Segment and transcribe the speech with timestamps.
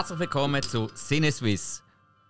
[0.00, 1.82] Herzlich willkommen zu Cineswiss,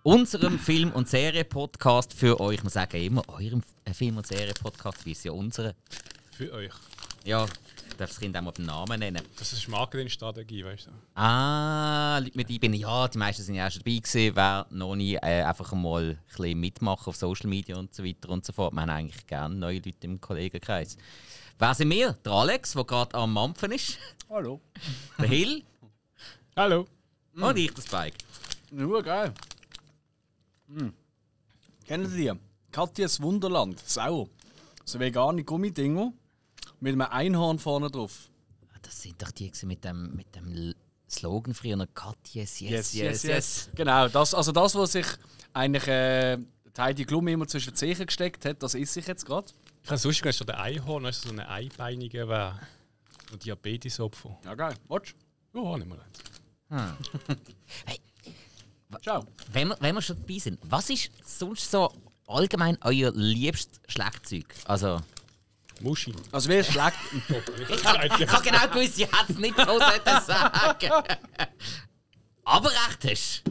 [0.03, 2.61] unserem Film- und Serie-Podcast für euch.
[2.61, 3.63] Wir sagen immer eurem
[3.93, 5.73] Film- und Serie-Podcast, wie ist ja unsere.
[6.33, 6.73] Für euch.
[7.23, 9.21] Ja, ich darf das Kind auch mal beim Namen nennen.
[9.37, 10.91] Das ist Marketingstrategie, weißt du?
[11.17, 12.77] Ah, Leute mit einbinden.
[12.77, 14.35] Ja, die meisten sind ja auch schon dabei gewesen.
[14.35, 18.27] Wer noch nie äh, einfach mal ein bisschen mitmachen auf Social Media und so weiter
[18.27, 18.73] und so fort.
[18.73, 20.97] Wir haben eigentlich gerne neue Leute im Kollegenkreis.
[21.57, 22.17] Wer sind wir?
[22.25, 23.97] Der Alex, der gerade am Mampfen ist.
[24.29, 24.59] Hallo.
[25.17, 25.63] Der Hill.
[26.57, 26.85] Hallo.
[27.35, 28.17] Und ich, der Spike.
[28.71, 29.33] Nur geil.
[30.67, 30.93] Hm.
[31.85, 32.31] Kennen Sie die?
[32.71, 34.29] Katjas Wunderland, Sau.
[34.85, 36.13] So vegane Gummidinger
[36.79, 38.29] mit einem Einhorn vorne drauf.
[38.73, 40.73] Ah, Das sind doch die mit dem, mit dem
[41.09, 41.85] Slogan früher.
[41.93, 43.69] Cut, yes, yes, yes, yes.
[43.75, 45.05] Genau, das, also das, was sich
[45.53, 49.25] eigentlich äh, die Heidi Klum immer zwischen die Zehen gesteckt hat, das ist sich jetzt
[49.25, 49.51] gerade.
[49.83, 52.59] Ich habe sonst gedacht, der Einhorn, weißt du, so eine Einbeinige wäre.
[53.31, 54.37] Und Diabetesopfer.
[54.45, 54.75] Ja, geil.
[54.87, 55.15] Watch.
[55.53, 56.19] Ja, nicht mal eins.
[57.85, 57.99] Hey,
[59.01, 59.25] Ciao.
[59.51, 61.91] wenn wir, wenn wir schon dabei sind, was ist sonst so
[62.27, 64.45] allgemein euer liebstes Schlagzeug?
[64.65, 65.01] Also,
[65.81, 66.13] Muschi.
[66.31, 66.95] Also wer schlägt.
[67.69, 70.91] ich habe hab genau gewusst, ich hätte es nicht so sagen.
[72.45, 73.43] Aber recht hast.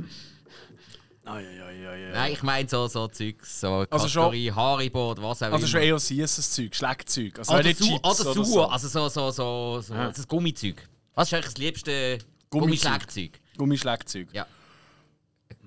[1.24, 2.12] Ai, ai, ai, ai, ai.
[2.12, 5.58] Nein, ich meine so, so Zeug, so Also schon- Kategorie Haribo oder was auch Also
[5.58, 5.66] immer.
[5.68, 7.38] schon eher süßes Zeug, Schlägzeug.
[7.38, 8.66] Also oder nicht Su Chips oder oder so.
[8.66, 10.88] also so, so, so, so das Gummizeug.
[11.14, 12.18] Was ist eigentlich das liebste
[12.50, 13.40] Gummischlagzeug?
[13.56, 14.28] Gummischlägzeug.
[14.32, 14.46] Ja.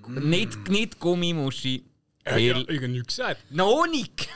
[0.08, 1.84] Nicht, nicht Gummimuschi.
[2.26, 3.40] Ich Weil- habe nichts gesagt.
[3.50, 4.28] Noch nicht!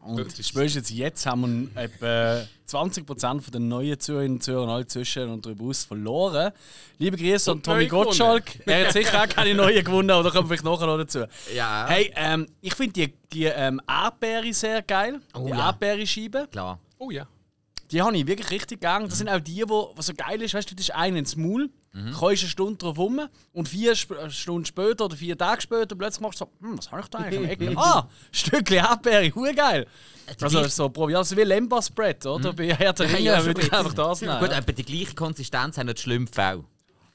[0.00, 5.46] Und spätestens jetzt haben wir etwa 20% von den neuen Zuhörerinnen und alle zwischen und
[5.46, 6.52] darüber aus verloren.
[6.98, 7.86] Liebe Grüße an Und Tommy.
[7.86, 8.44] Gottschalk.
[8.66, 11.24] Er hat sicher auch keine neuen gewonnen, aber da kommen wir vielleicht nachher noch dazu.
[11.54, 11.86] Ja.
[11.88, 15.20] Hey, ähm, ich finde die, die ähm, Erdbeere sehr geil.
[15.32, 15.68] Oh die ja.
[15.68, 16.48] Erdbeere-Scheibe.
[16.50, 16.78] Klar.
[16.98, 17.26] Oh ja.
[17.90, 19.08] Die habe ich wirklich richtig gern.
[19.08, 21.34] Das sind auch die, wo, was so geil ist, weißt du, das ist einen ins
[21.36, 22.10] Maul, Mhm.
[22.12, 23.20] kannst eine Stunde drauf rum
[23.52, 26.76] und vier Sp äh, Stunden später oder vier Tage später plötzlich machst du so, hm,
[26.76, 27.78] was habe ich da eigentlich am Ecken?
[27.78, 29.86] ah, Stückchen Erdbeere, hure geil.
[30.40, 32.52] Also gleich- so Probi, also wie Lembas-Bread, oder?
[32.52, 33.78] Bei Herr der Ringe Ja, schon würde ich gut.
[33.78, 34.40] einfach das nehmen.
[34.40, 36.64] Gut, aber die gleiche Konsistenz haben noch die Schlümpfe auch.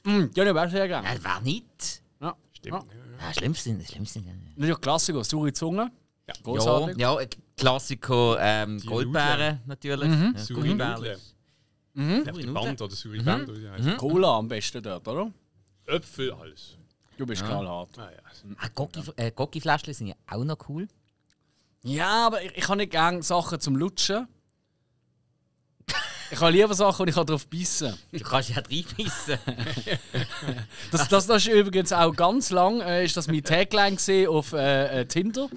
[0.05, 1.03] Mm, die habe ich aber auch sehr gern.
[1.03, 2.01] Ja, wer nicht?
[2.21, 2.35] Ja.
[2.53, 2.75] Stimmt.
[2.75, 3.27] Ja.
[3.27, 4.57] Ja, Schlimmste sind, Schlimmste sind.
[4.57, 5.91] Natürlich Klassiker, saure Zunge.
[6.25, 6.53] Ja.
[6.97, 7.25] Ja, ja,
[7.57, 10.09] Klassiker ähm, Goldbeeren natürlich.
[10.09, 10.95] Ja, Gummibärle.
[10.95, 11.19] Nudeln.
[11.93, 12.23] Mhm.
[12.25, 13.49] Ja, die Band oder saure Band.
[13.49, 13.97] oder wie die heißt.
[13.97, 15.31] Cola am besten dort, oder?
[15.85, 16.77] Äpfel, alles.
[17.17, 17.89] Du bist knallhart.
[17.97, 18.55] Ah, ja.
[18.57, 20.87] Ah, Gocki, äh, Gocki-Fläschchen sind ja auch noch cool.
[21.83, 24.27] Ja, aber ich, ich habe nicht gerne Sachen zum Lutschen.
[26.31, 27.99] Ich habe lieber Sachen, die ich drauf beißen kann.
[28.11, 29.39] Du kannst ja reinbeissen.
[30.91, 34.53] Das, das, das ist übrigens auch ganz lang, äh, ist das mein Tagline gesehen auf
[34.53, 35.49] äh, äh, Tinder.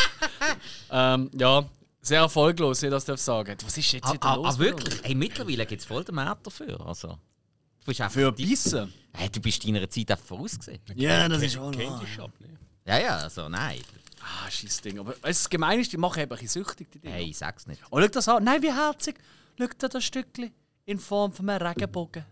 [0.90, 1.64] ähm, ja,
[2.06, 3.56] sehr erfolglos, ich das darf sagen.
[3.64, 4.54] Was ist jetzt Ah, wieder ah, los?
[4.54, 5.02] ah, wirklich?
[5.02, 6.80] Hey, mittlerweile gibt es voll den Markt dafür.
[6.86, 8.92] Also, du bist Für die, Bissen?
[9.12, 10.80] hey, du bist deiner Zeit einfach vorausgesehen.
[10.94, 12.58] Ja, das ist Shop, ne?
[12.86, 13.80] Ja, ja, also nein.
[14.20, 14.98] Ah, scheiß Ding.
[14.98, 17.14] Aber das Gemeine ist, die machen eben ein bisschen süchtig, die Dinge.
[17.14, 17.82] Hey, sag's nicht.
[17.90, 18.44] Oh, schau das an.
[18.44, 19.16] Nein, wie herzig.
[19.58, 20.52] Schau dir das Stückchen
[20.84, 22.24] in Form von einem Regenbogen.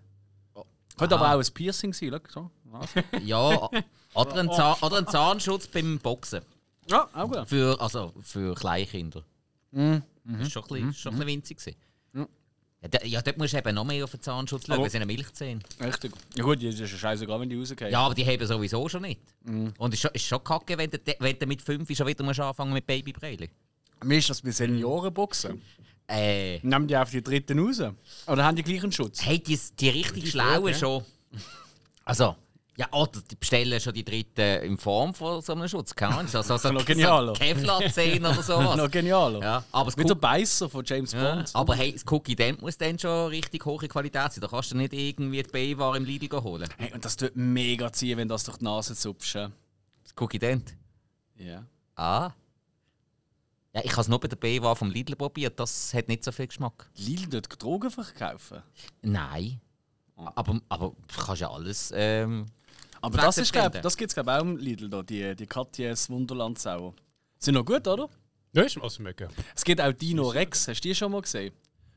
[0.96, 1.34] Könnte aber Aha.
[1.34, 2.50] auch ein Piercing sein, schau.
[2.70, 2.80] So.
[3.24, 3.68] Ja,
[4.14, 6.42] oder ein, Zahn, oder ein Zahnschutz beim Boxen.
[6.88, 7.48] Ja, auch gut.
[7.48, 9.24] Für, also, für Kleinkinder.
[9.74, 10.02] Mhm.
[10.24, 11.58] Das war schon ein bisschen, schon ein bisschen winzig.
[11.58, 11.76] gewesen.
[12.92, 15.06] Ja, ja, dort musst du eben noch mehr auf den Zahnschutz schauen, weil sie eine
[15.06, 15.60] Milchzähne.
[15.80, 16.12] Richtig.
[16.36, 17.90] Ja gut, das ist ja scheißegal, wenn die rausgehen.
[17.90, 19.20] Ja, aber die haben sowieso schon nicht.
[19.46, 22.22] Und es ist schon, ist schon kacke, wenn du, wenn du mit 5 schon wieder
[22.22, 23.48] musst anfangen mit Babybreile.
[24.04, 25.62] Mir ist das bei Seniorenboxen.
[26.06, 27.80] Äh, Nehmen die auf die dritten raus?
[28.26, 29.24] Oder haben die gleichen Schutz?
[29.24, 31.02] hey, die, die richtig Schlauen schon.
[32.04, 32.36] Also,
[32.76, 35.94] ja, oder die bestellen schon die dritten in Form von so einem Schutz.
[35.94, 37.34] Keine Ahnung, so, so, so, Noch genialer.
[37.34, 38.76] so Kevlar-Zähne oder sowas.
[38.76, 39.40] Noch genialer.
[39.40, 41.50] Ja, aber Mit der Beißer von James ja, Bond.
[41.54, 44.40] aber hey, das Cookie Dent muss dann schon richtig hohe Qualität sein.
[44.40, 46.68] Da kannst du nicht irgendwie die B-Ware im Lidl holen.
[46.76, 49.36] Hey, und das tut mega ziehen, wenn du das durch die Nase zupfst.
[49.36, 50.76] Das Cookie Dent.
[51.36, 51.64] Ja.
[51.94, 52.32] Ah.
[53.72, 55.60] Ja, ich habe es nur bei der B-Ware vom Lidl probiert.
[55.60, 56.90] Das hat nicht so viel Geschmack.
[56.96, 58.62] Lidl dort Drogen verkaufen.
[59.02, 59.60] Nein.
[60.16, 61.92] Aber, aber du kannst ja alles.
[61.94, 62.46] Ähm,
[63.04, 65.46] Aber das, ist, glaub, das gibt es glaube ich auch im Lidl, da, die, die
[65.46, 66.94] Katjes Wunderland Sauer.
[67.38, 68.08] Sind noch gut, oder?
[68.54, 69.28] Ja, ist was mega.
[69.54, 71.52] Es gibt auch Dino Rex, hast du die schon mal gesehen?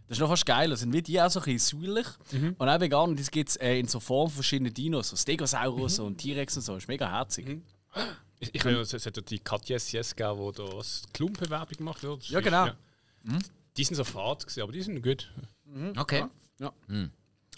[0.07, 0.69] Das ist noch fast geil.
[0.69, 2.07] Das sind wie die auch so ein bisschen säuerlich.
[2.57, 3.09] Und auch vegan.
[3.09, 5.09] Und das gibt es äh, in so Form verschiedener Dinos.
[5.09, 6.73] So Stegosaurus und T-Rex und so.
[6.73, 7.61] Das ist mega herzig.
[8.39, 12.03] Ich, ich meine, es hat ja die Katja Yes gegeben, die da was Klumpenwerbung gemacht
[12.03, 12.19] hat.
[12.19, 12.69] Das Ja, genau.
[13.75, 15.31] Die sind so fad, gewesen, aber die sind gut.
[15.97, 16.25] okay.
[16.59, 16.71] Ja.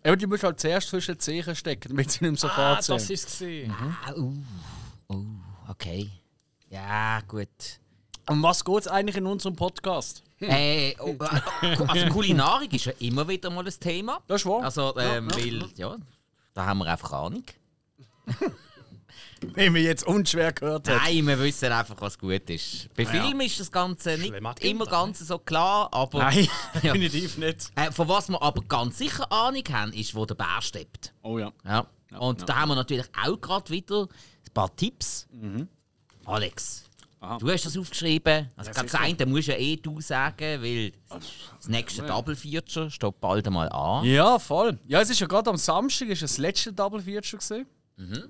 [0.03, 2.83] Aber die musst halt zuerst zwischen die Zehen stecken, damit sie nicht mehr so fad
[2.83, 2.97] sind.
[2.97, 3.71] ist es gesehen.
[3.71, 4.33] Ah, uh,
[5.09, 5.25] uh,
[5.69, 6.09] okay.
[6.69, 7.47] Ja, gut.
[8.29, 10.23] Um was geht es eigentlich in unserem Podcast?
[10.39, 11.15] Äh, oh,
[11.61, 14.21] äh, also Kulinarik ist ja immer wieder mal ein Thema.
[14.27, 14.63] Das ist wahr.
[14.63, 15.97] Also, ähm, weil, ja,
[16.53, 17.43] da haben wir einfach Ahnung.
[19.55, 20.97] Wie wir jetzt unschwer gehört haben.
[21.03, 22.89] Nein, wir wissen einfach, was gut ist.
[22.95, 23.09] Bei ja.
[23.09, 26.47] Film ist das Ganze nicht immer Kinder, ganz so klar, aber Nein,
[26.83, 26.93] Ja.
[26.93, 27.71] definitiv nicht.
[27.75, 31.13] äh, von was wir aber ganz sicher Ahnung haben, ist, wo der Bär steppt.
[31.21, 31.51] Oh ja.
[31.65, 31.85] Ja.
[32.17, 32.45] Und ja.
[32.47, 35.27] da haben wir natürlich auch gerade wieder ein paar Tipps.
[36.25, 36.83] Alex,
[37.21, 37.25] Mhm.
[37.25, 37.37] Aha.
[37.37, 38.49] du hast das aufgeschrieben.
[38.55, 38.99] Also, das sicher.
[39.03, 44.05] eine musst ja eh du sagen, weil das nächste Double Feature steht bald einmal an.
[44.05, 44.79] Ja, voll.
[44.87, 47.67] Ja, es ist ja gerade am Samstag ist das letzte Double Feature gesehen.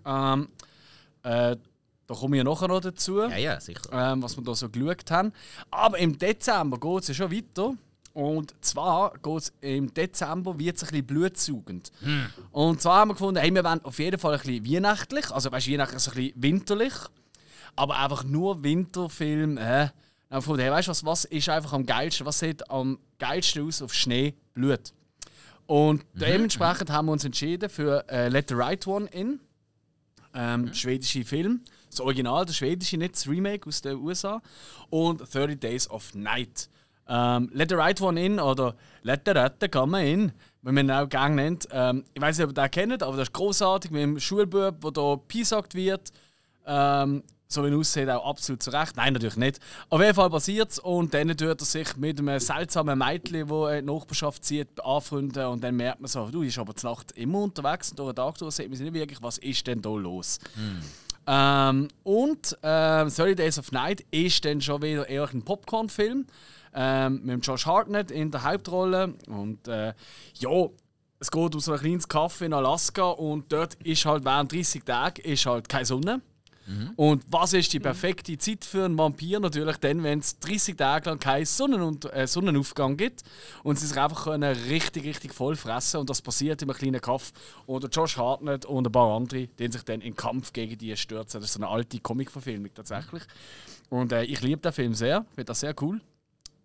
[0.06, 0.50] Ähm,
[1.24, 1.56] äh,
[2.08, 3.60] da komme ich ja nachher noch dazu, Ja, ja,
[3.92, 5.32] ähm, was wir da so geschaut haben.
[5.70, 7.74] Aber im Dezember geht es ja schon weiter.
[8.14, 11.92] Und zwar geht es im Dezember wird es ein bisschen blutsaugend.
[12.52, 15.30] Und zwar haben wir gefunden, hey, wir wollen auf jeden Fall ein bisschen weihnachtlich.
[15.32, 16.94] Also weißt weihnachtlich so ein bisschen winterlich.
[17.76, 19.58] Aber einfach nur Winterfilm.
[19.58, 19.90] Äh.
[20.30, 22.26] Dann gefunden, hey, weißt du was, was ist einfach am geilsten?
[22.26, 24.34] Was sieht am geilsten aus auf Schnee?
[24.54, 24.94] Blut.
[25.68, 29.40] Und dementsprechend haben wir uns entschieden für äh, Let the Right One In.
[30.34, 31.62] Ähm, Schwedische Film.
[31.90, 34.42] Das Original, der schwedische, nicht das Remake aus den USA.
[34.90, 36.70] Und 30 Days of Night.
[37.08, 40.32] Ähm, Let the Right One In oder Let the Rette man in,
[40.62, 41.68] wenn man ihn auch Gang nennt.
[41.72, 44.82] Ähm, ich weiß nicht, ob ihr den kennt, aber das ist großartig mit dem Schulbub,
[44.82, 46.12] der hier pisagt wird.
[46.68, 48.96] Ähm, so wie er aussieht, auch absolut zu Recht.
[48.96, 49.60] Nein, natürlich nicht.
[49.90, 53.72] Auf jeden Fall passiert es und dann tut er sich mit einem seltsamen Mädchen, das
[53.74, 57.12] in die Nachbarschaft zieht, anfreunden und dann merkt man so, du bist aber die Nacht
[57.14, 59.82] immer unterwegs und durch den Tag durch sieht man sich nicht wirklich, was ist denn
[59.82, 60.38] da los.
[61.26, 66.28] Ähm, und ähm, 30 Days of Night ist dann schon wieder eher ein Popcorn-Film
[66.76, 69.94] ähm, mit Josh Hartnett in der Hauptrolle und äh,
[70.36, 70.68] ja,
[71.20, 74.84] es geht um so ein kleines Kaffee in Alaska und dort ist halt während 30
[74.86, 76.22] Tagen ist halt keine Sonne.
[76.96, 79.40] Und was ist die perfekte Zeit für einen Vampir?
[79.40, 83.24] Natürlich dann, wenn es 30 Tage lang keinen Sonnenun äh, Sonnenaufgang gibt
[83.64, 87.02] und sie sich einfach können richtig, richtig voll fressen Und das passiert in einem kleinen
[87.02, 87.32] Kaff.
[87.66, 90.96] Und der Josh Hartnett und ein paar andere, die sich dann in Kampf gegen die
[90.96, 91.42] stürzen.
[91.42, 93.24] Das ist eine alte Comic-Verfilmung tatsächlich.
[93.90, 96.00] Und äh, ich liebe den Film sehr, finde das sehr cool.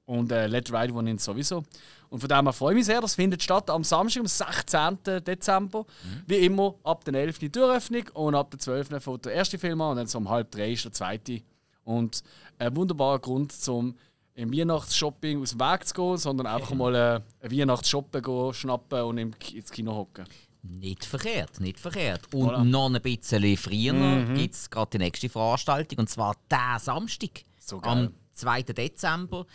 [0.06, 1.64] Und äh, Let Ride One In sowieso.
[2.14, 3.00] Und von dem her freue ich mich sehr.
[3.00, 5.24] Das findet statt am Samstag, am 16.
[5.24, 5.84] Dezember.
[6.28, 7.40] Wie immer ab der 11.
[7.40, 9.02] die Türöffnung und ab der 12.
[9.02, 11.40] fängt der erste Film an und dann so um halb drei ist der zweite.
[11.82, 12.22] Und
[12.56, 13.96] ein wunderbarer Grund, zum
[14.36, 19.02] im Weihnachtsshopping aus dem Weg zu gehen, sondern einfach mal äh, ein Weihnachtsshoppen gehen, schnappen
[19.02, 20.24] und ins Kino hocken.
[20.62, 22.32] Nicht verkehrt, nicht verkehrt.
[22.32, 22.62] Und Voilà.
[22.62, 27.82] noch ein bisschen früher gibt es gerade die nächste Veranstaltung, und zwar diesen Samstag, So
[27.82, 28.62] am 2.
[28.62, 29.46] Dezember.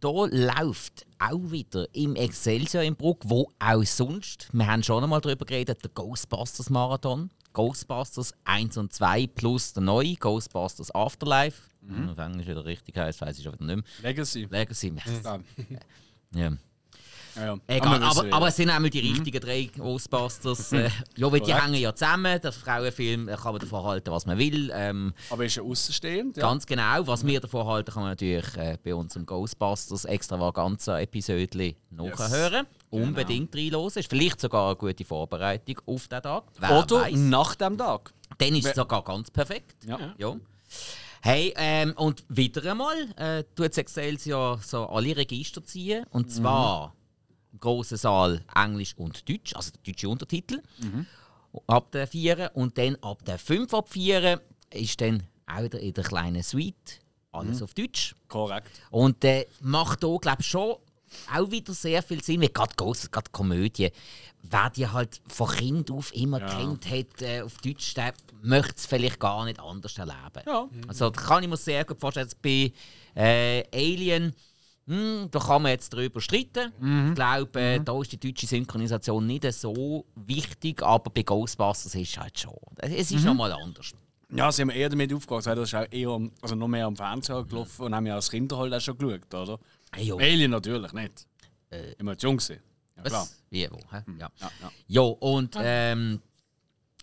[0.00, 5.20] Da läuft auch wieder im Excelsior in Bruck, wo auch sonst, wir haben schon einmal
[5.20, 7.30] darüber geredet, der Ghostbusters Marathon.
[7.52, 11.62] Ghostbusters 1 und 2 plus der neue Ghostbusters Afterlife.
[11.80, 12.10] Mhm.
[12.10, 13.84] Auf Englisch wieder richtig heißt, weiß ich wieder nicht mehr.
[14.02, 14.46] Legacy.
[14.50, 14.92] Legacy.
[15.22, 15.40] Ja,
[16.34, 16.52] Ja.
[17.36, 17.56] Ja.
[17.66, 18.34] Egal, aber, ja.
[18.34, 20.72] aber es sind einmal die richtigen drei Ghostbusters.
[20.76, 21.64] Äh, ja, weil die Korrekt.
[21.64, 22.40] hängen ja zusammen.
[22.40, 24.70] Der Frauenfilm da kann man davon halten, was man will.
[24.74, 26.36] Ähm, aber ist ja außenstehend.
[26.36, 26.42] Ja.
[26.42, 27.06] Ganz genau.
[27.06, 32.66] Was wir davon halten, kann man natürlich äh, bei unserem Ghostbusters extravaganza Episode nachhören.
[32.90, 33.86] Unbedingt reinhören.
[33.86, 36.44] Ist vielleicht sogar eine gute Vorbereitung auf den Tag.
[36.58, 37.14] Wer Oder weiss.
[37.16, 38.12] nach dem Tag.
[38.38, 39.76] Dann ist es sogar ganz perfekt.
[39.86, 39.98] Ja.
[40.18, 40.36] Ja.
[41.22, 46.04] Hey, ähm, und wieder einmal äh, tut Excelsior so alle Register ziehen.
[46.10, 46.95] Und zwar
[47.56, 50.62] im grossen Saal Englisch und Deutsch, also der deutsche Untertitel.
[51.66, 52.50] Ab der 4.
[52.54, 54.40] Und dann ab der 5 ab 4
[54.74, 57.00] ist dann auch wieder in der kleinen Suite
[57.32, 58.14] alles auf Deutsch.
[58.28, 58.70] Korrekt.
[58.90, 60.76] Und äh, macht hier, glaube ich, schon
[61.34, 63.90] auch wieder sehr viel Sinn, weil gerade große gerade Komödie,
[64.42, 66.46] wer die halt von Kind auf immer Ja.
[66.46, 70.42] kennt hat, äh, auf Deutsch, der möchte es vielleicht gar nicht anders erleben.
[70.46, 70.68] Ja.
[70.88, 72.72] Also da kann ich mir sehr gut vorstellen, bei
[73.14, 74.34] äh, Alien,
[74.86, 76.72] hm, da kann man jetzt darüber streiten.
[76.78, 77.08] Mhm.
[77.10, 82.10] Ich glaube, äh, da ist die deutsche Synchronisation nicht so wichtig, aber bei Ghostbusters ist
[82.10, 82.52] es halt schon.
[82.78, 83.16] Es Mhm.
[83.18, 83.92] ist nochmal anders.
[84.30, 86.96] Ja, sie haben eher damit aufgehört, weil das ist auch eher, also noch mehr am
[86.96, 89.58] Fernseher gelaufen und haben ja als Kinder halt auch schon geschaut, oder?
[89.92, 90.18] Hey, jo.
[90.18, 91.26] Alien natürlich nicht.
[91.98, 92.60] Immer zu jung gewesen.
[92.96, 93.12] Ja, Was?
[93.12, 93.28] klar.
[93.50, 93.76] Wie, wo?
[93.92, 94.02] hä?
[94.18, 94.30] Ja.
[94.40, 94.70] Ja, ja.
[94.88, 96.20] Ja, und ähm,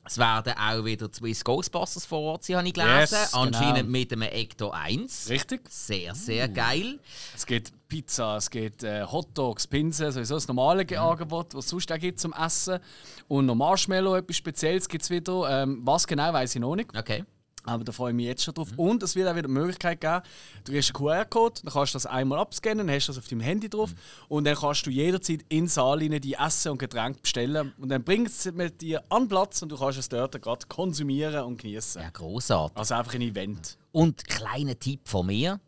[0.05, 3.15] es werden auch wieder Swiss Ghostbusters vor Ort sein, habe ich gelesen.
[3.15, 3.89] Yes, Anscheinend genau.
[3.89, 5.29] mit einem Ecto 1.
[5.29, 5.61] Richtig.
[5.69, 6.99] Sehr, sehr geil.
[7.35, 10.97] Es gibt Pizza, es gibt äh, Hotdogs, Pinsen, sowieso das normale Mhm.
[10.97, 12.79] Angebot, was es sonst auch gibt zum Essen.
[13.27, 15.63] Und noch Marshmallow, etwas Spezielles gibt es wieder.
[15.63, 16.95] Ähm, was genau, weiß ich noch nicht.
[16.97, 17.23] Okay.
[17.65, 18.71] Aber da freue ich mich jetzt schon drauf.
[18.73, 18.79] Mhm.
[18.79, 20.21] Und es wird auch wieder die Möglichkeit geben,
[20.65, 23.27] du kriegst einen QR-Code, dann kannst du das einmal abscannen, dann hast du das auf
[23.27, 23.97] deinem Handy drauf Mhm.
[24.29, 27.73] und dann kannst du jederzeit in den Saal rein die Essen und Getränke bestellen.
[27.77, 30.65] Und dann bringt es mit dir an den Platz und du kannst es dort gerade
[30.67, 32.01] konsumieren und genießen.
[32.01, 32.77] Ja, großartig.
[32.77, 33.77] Also einfach ein Event.
[33.91, 35.59] Und kleiner Tipp von mir,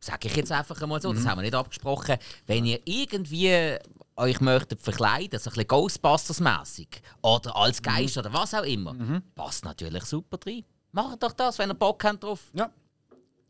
[0.00, 1.16] sage ich jetzt einfach einmal so, Mhm.
[1.16, 2.16] das haben wir nicht abgesprochen.
[2.46, 3.76] Wenn ihr irgendwie
[4.16, 6.88] euch möchtet verkleiden, so ein bisschen Ghostbusters-mäßig
[7.22, 8.94] oder als Geist oder was auch immer,
[9.34, 10.64] passt natürlich super rein.
[10.92, 12.40] Macht doch das, wenn ihr Bock habt drauf.
[12.52, 12.70] Ja.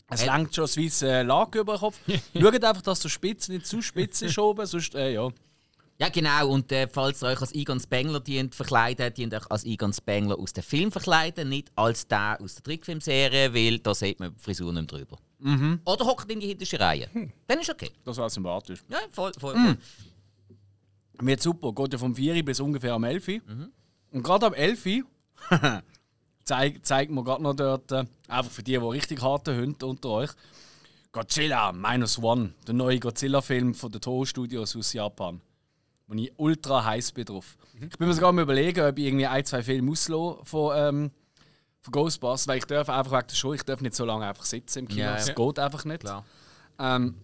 [0.08, 1.98] Es Äh, lenkt schon ein weißes Lager über den Kopf.
[2.40, 5.28] Schaut einfach, dass der Spitze nicht zu spitz ist oben, sonst, äh, ja.
[5.98, 6.48] Ja, genau.
[6.48, 10.38] Und äh, falls ihr euch als Egon Spengler dient verkleiden, dient euch als Egon Spengler
[10.38, 14.40] aus dem Film verkleiden, nicht als der aus der Trickfilmserie, weil da sieht man die
[14.40, 15.18] Frisur nicht drüber.
[15.84, 17.08] Oder hockt in die hinterste Reihe.
[17.46, 17.90] Dann ist okay.
[18.04, 18.82] Das war sympathisch.
[18.88, 19.54] Ja, voll, voll.
[19.54, 19.76] voll.
[21.20, 21.72] Wird super.
[21.74, 23.28] Geht ja vom 4 bis ungefähr am 11.
[23.28, 23.70] Mhm.
[24.12, 24.84] Und gerade am 11.
[26.44, 30.08] zeigt, zeigt man gerade noch dort, äh, einfach für die, die richtig harte Hunde unter
[30.10, 30.30] euch,
[31.12, 35.40] Godzilla Minus One, der neue Godzilla-Film von den Toho Studios aus Japan.
[36.06, 37.56] Wo ich ultra heiß bin drauf.
[37.74, 37.88] Mhm.
[37.90, 41.10] Ich bin mir sogar mal überlegen, ob ich irgendwie ein, zwei Filme auslasse von, ähm,
[41.80, 44.44] von Ghostbusters, weil ich darf einfach wegen der Show, ich darf nicht so lange einfach
[44.44, 45.06] sitzen im Kino.
[45.06, 45.34] Das ja.
[45.34, 46.04] geht einfach nicht.
[46.78, 47.14] Ähm,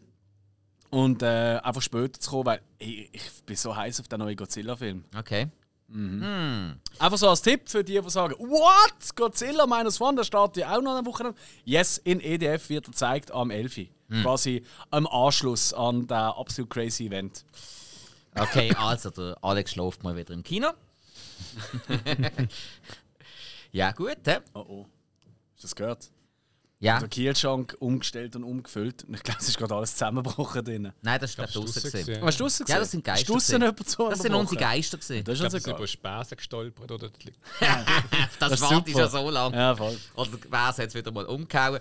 [0.90, 4.36] und äh, einfach später zu kommen, weil ich, ich bin so heiß auf den neuen
[4.36, 5.04] Godzilla-Film.
[5.16, 5.48] Okay.
[5.88, 9.14] Einfach so als Tipp für die, die sagen: What?
[9.14, 11.24] Godzilla Minus One, der startet ja auch noch eine Woche.
[11.24, 11.34] lang.
[11.64, 13.88] Yes, in EDF wird er gezeigt am 11.
[14.22, 17.44] Quasi am Anschluss an das absolut crazy Event.
[18.34, 20.70] Okay, also der Alex schläft mal wieder im Kino.
[23.72, 24.18] ja, gut.
[24.24, 24.36] He?
[24.54, 24.86] Oh oh.
[25.56, 26.10] Du das gehört?
[26.78, 29.04] Ja, Der Kielschrank umgestellt und umgefüllt.
[29.04, 30.92] Und ich glaube, es ist gerade alles zusammengebrochen drin.
[31.00, 32.22] nein, das ist Ich gerade draußen gesehen.
[32.22, 33.60] Hast du draussen Ja, das sind Geister gewesen.
[34.10, 34.60] Das sind unsere?
[34.60, 35.24] Geister gesehen.
[35.24, 37.08] Das Ich ist glaube, sind also über Späße gestolpert oder
[37.60, 39.08] Das, Das ist warte ich super.
[39.08, 39.56] schon so lange.
[39.56, 39.96] Ja, voll.
[40.16, 41.80] Oder wer hat es wieder mal umgehauen?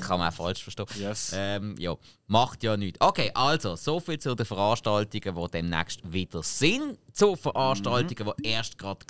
[0.00, 0.86] Kann man auch falsch verstehen.
[0.98, 1.32] Yes.
[1.34, 1.94] Ähm, ja,
[2.26, 2.98] macht ja nichts.
[3.00, 6.98] Okay, also, soviel zu den Veranstaltungen, die demnächst wieder sind.
[7.12, 9.04] Zu Veranstaltungen, die erst gerade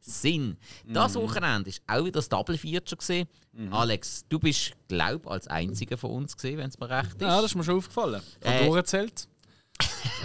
[0.00, 0.58] sind.
[0.86, 2.96] Das Wochenende war auch wieder das Double Feature.
[2.96, 3.28] Gewesen.
[3.72, 7.20] Alex, du bist, glaube ich, als einziger von uns gesehen, wenn es mir recht ist.
[7.20, 8.22] Ja, das ist mir schon aufgefallen.
[8.40, 8.66] Ich habe Äh.
[8.66, 9.28] durchgezählt.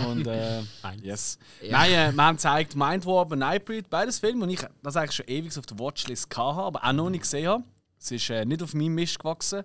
[0.08, 0.62] Und äh,
[1.02, 1.40] yes.
[1.62, 1.72] Ja.
[1.72, 5.16] Nein, äh, wir haben gezeigt Mind Warp und Nightbreed, beides Filme, und ich das eigentlich
[5.16, 7.64] schon ewig auf der Watchlist hatte, aber auch noch nicht gesehen habe.
[8.00, 9.64] Es ist äh, nicht auf meinem Mist gewachsen.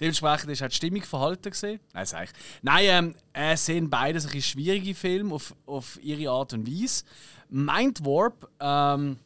[0.00, 1.80] Dementsprechend ist auch die Stimmung verhalten gesehen.
[1.92, 2.30] Nein, sag ich.
[2.62, 7.04] Nein, ähm, es sind beides ein bisschen schwierige Filme auf, auf ihre Art und Weise.
[7.48, 9.18] Mind Warp ähm,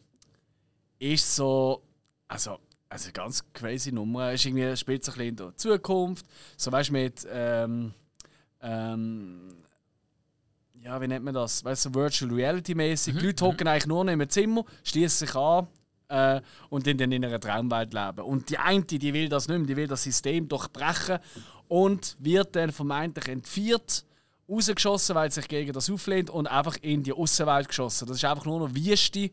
[0.98, 1.82] ist so,
[2.26, 4.32] also, also eine ganz crazy Nummer.
[4.32, 6.26] Ist irgendwie, spielt sich ein bisschen in der Zukunft.
[6.56, 7.92] So weißt du mit, ähm,
[8.62, 9.56] ähm,
[10.82, 11.62] ja, wie nennt man das?
[11.64, 13.14] Weißt du, Virtual Reality mäßig.
[13.18, 15.68] Die Leute hocken eigentlich nur noch im Zimmer, schließen sich an
[16.12, 18.21] äh, und in, dann in einer Traumwelt leben.
[18.21, 21.19] Und die eine, die will das nicht mehr, die will das System durchbrechen
[21.69, 24.04] und wird dann vermeintlich entführt,
[24.49, 28.07] rausgeschossen, weil sie sich gegen das auflehnt und einfach in die Außenwelt geschossen.
[28.09, 29.31] Das ist einfach nur noch Wüste.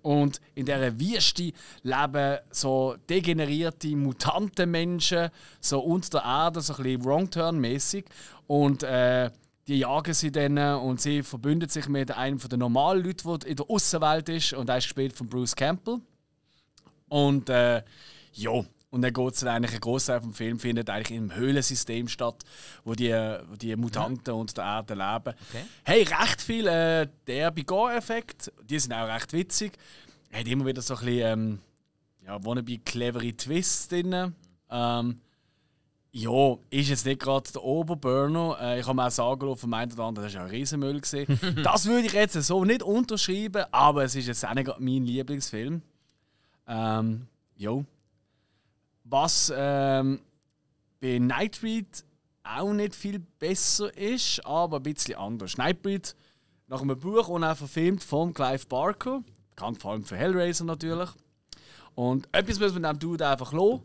[0.00, 1.52] Und in dieser Wüste
[1.82, 8.04] leben so degenerierte, mutante Menschen, so unter der Erde, so ein bisschen Wrong-Turn-mäßig.
[8.46, 9.30] Und äh,
[9.66, 13.56] die jagen sie dann und sie verbündet sich mit einem der normalen Leute, der in
[13.56, 14.52] der Außenwelt ist.
[14.52, 16.00] Und er ist gespielt von Bruce Campbell.
[17.14, 17.80] Und äh,
[18.32, 18.50] ja,
[18.90, 22.42] und dann geht es dann eigentlich, ein Großteil vom Film findet eigentlich im Höhlensystem statt,
[22.82, 25.38] wo die, wo die Mutanten unter der Erde leben.
[25.48, 25.64] Okay.
[25.84, 29.78] Hey, recht viel äh, der Bigot-Effekt, die sind auch recht witzig.
[30.32, 31.58] Hat immer wieder so ein bisschen, ähm,
[32.26, 34.34] ja, wannabe clevere Twists drin.
[34.68, 35.16] Ähm,
[36.10, 38.58] ja, ist jetzt nicht gerade der Oberburner.
[38.60, 40.50] Äh, ich habe mir auch sagen lassen, vom einen oder anderen, das war ja ein
[40.50, 41.00] Riesenmüll.
[41.62, 45.80] das würde ich jetzt so nicht unterschreiben, aber es ist jetzt auch nicht mein Lieblingsfilm.
[46.66, 47.84] Ähm, jo.
[49.04, 50.20] Was ähm,
[51.00, 52.04] bei Nightbreed
[52.42, 55.56] auch nicht viel besser ist, aber ein bisschen anders.
[55.56, 56.14] Nightbreed
[56.68, 61.10] nach einem Buch und auch verfilmt von Clive Barker, bekannt vor allem für Hellraiser natürlich.
[61.94, 63.82] Und etwas muss man dem Dude einfach lassen.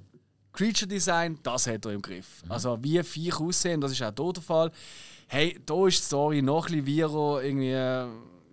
[0.52, 2.44] Creature Design, das hat er im Griff.
[2.50, 4.72] Also wie Viecher aussehen, das ist auch hier der Fall.
[5.28, 7.76] Hey, da ist die Story noch ein bisschen wirrer, irgendwie,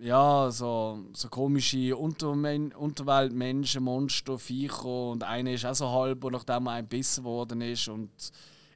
[0.01, 6.67] ja, so, so komische Untermen Unterweltmenschen, Monster, Viecher und einer ist auch so halb, nachdem
[6.67, 8.11] er ein bissen worden ist und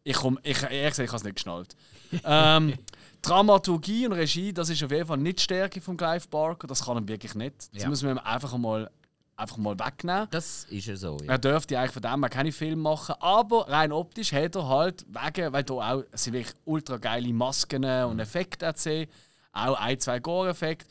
[0.03, 1.77] ich komme, ich, ehrlich gesagt, ich habe es nicht geschnallt.
[2.25, 2.75] ähm,
[3.23, 6.85] Dramaturgie und Regie, das ist auf jeden Fall nicht die Stärke von Clive Barker, das
[6.85, 7.69] kann er wirklich nicht.
[7.75, 7.89] Das Ja.
[7.89, 8.91] muss man ihm einfach mal,
[9.37, 10.27] einfach mal wegnehmen.
[10.31, 11.19] Das ist ja so.
[11.23, 11.33] Ja.
[11.33, 15.05] Er dürfte eigentlich von dem her keine Filme machen, aber rein optisch hat er halt
[15.07, 19.07] wegen, weil da auch sind wirklich ultra geile Masken und Effekte erzählen,
[19.53, 20.87] auch ein, zwei Gore-Effekte.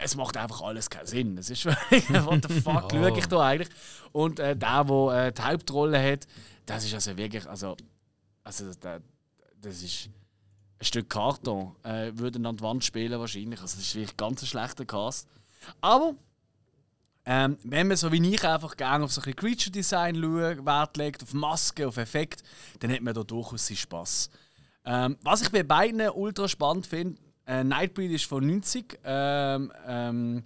[0.00, 1.36] Es macht einfach alles keinen Sinn.
[1.38, 3.08] Es ist wirklich, what the fuck, Ja.
[3.08, 3.68] schaue ich da eigentlich?
[4.12, 6.26] Und äh, der, der äh, die Hauptrolle hat,
[6.66, 7.76] das ist also wirklich, also,
[8.44, 8.78] also das,
[9.60, 10.06] das ist
[10.78, 11.74] ein Stück Karton.
[11.82, 13.60] Äh, würde ihn an die Wand spielen wahrscheinlich.
[13.60, 15.26] Also das ist wirklich ganz ein schlechter Cast.
[15.80, 16.14] Aber
[17.26, 20.96] ähm, wenn man so wie ich einfach gerne auf so ein Creature Design schaut, Wert
[20.96, 22.44] legt, auf Masken, auf Effekt,
[22.78, 24.30] dann hat man da durchaus seinen Spass.
[24.84, 29.00] Ähm, was ich bei beiden ultra spannend finde, Äh, Nightbreed ist von 90.
[29.04, 30.42] Ähm, ähm,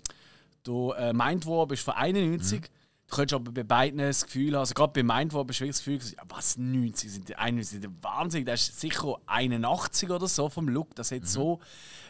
[0.65, 2.61] der äh, Mindwarp ist von 91.
[2.61, 2.65] Mhm.
[3.09, 5.85] Du könntest aber bei beiden das Gefühl haben, also gerade bei Mindwarp ist wirklich das
[5.85, 8.47] Gefühl, ja, was 90 sind die 91 sind die Wahnsinn.
[8.47, 10.95] Das ist sicher 81 oder so vom Look.
[10.95, 11.17] Das Mhm.
[11.17, 11.61] sieht so.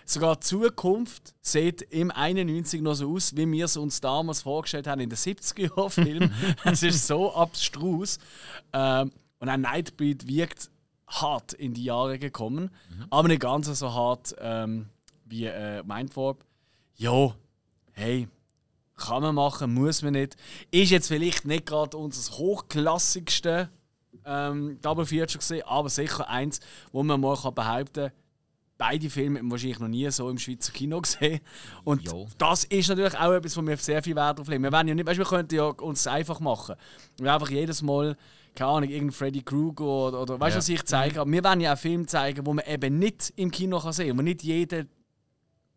[0.05, 4.87] Sogar die Zukunft sieht im 91 noch so aus, wie wir es uns damals vorgestellt
[4.87, 6.31] haben in den 70er-Jahren-Film.
[6.65, 8.19] es ist so abstrus.
[8.73, 10.71] Ähm, und ein Nightbreed wirkt
[11.12, 12.71] hart in die Jahre gekommen,
[13.11, 14.87] aber nicht ganz so hart ähm,
[15.25, 16.45] wie äh, Mindwarp.
[16.97, 17.35] Jo,
[17.92, 18.28] hey,
[18.97, 20.37] kann man machen, muss man nicht.
[20.71, 23.69] Ist jetzt vielleicht nicht gerade unser hochklassigste
[24.25, 26.61] ähm, Double Feature gesehen, aber sicher eins,
[26.92, 28.12] wo man mal kann behaupten kann,
[28.78, 31.40] beide Filme haben wahrscheinlich noch nie so im Schweizer Kino gesehen.
[31.85, 32.26] Und Jo.
[32.38, 34.62] das ist natürlich auch etwas, wo wir sehr viel Wert drauf legen.
[34.62, 36.75] Wir, wollen ja nicht, weißt, wir könnten ja uns einfach machen.
[37.19, 38.16] Wir einfach jedes Mal,
[38.54, 40.59] keine Ahnung, irgendeinen Freddy Krueger oder, oder weißt du, Ja.
[40.59, 41.21] was ich zeige.
[41.21, 44.09] Aber wir wollen ja auch Filme zeigen, wo man eben nicht im Kino kann sehen
[44.09, 44.85] kann, wo nicht jeder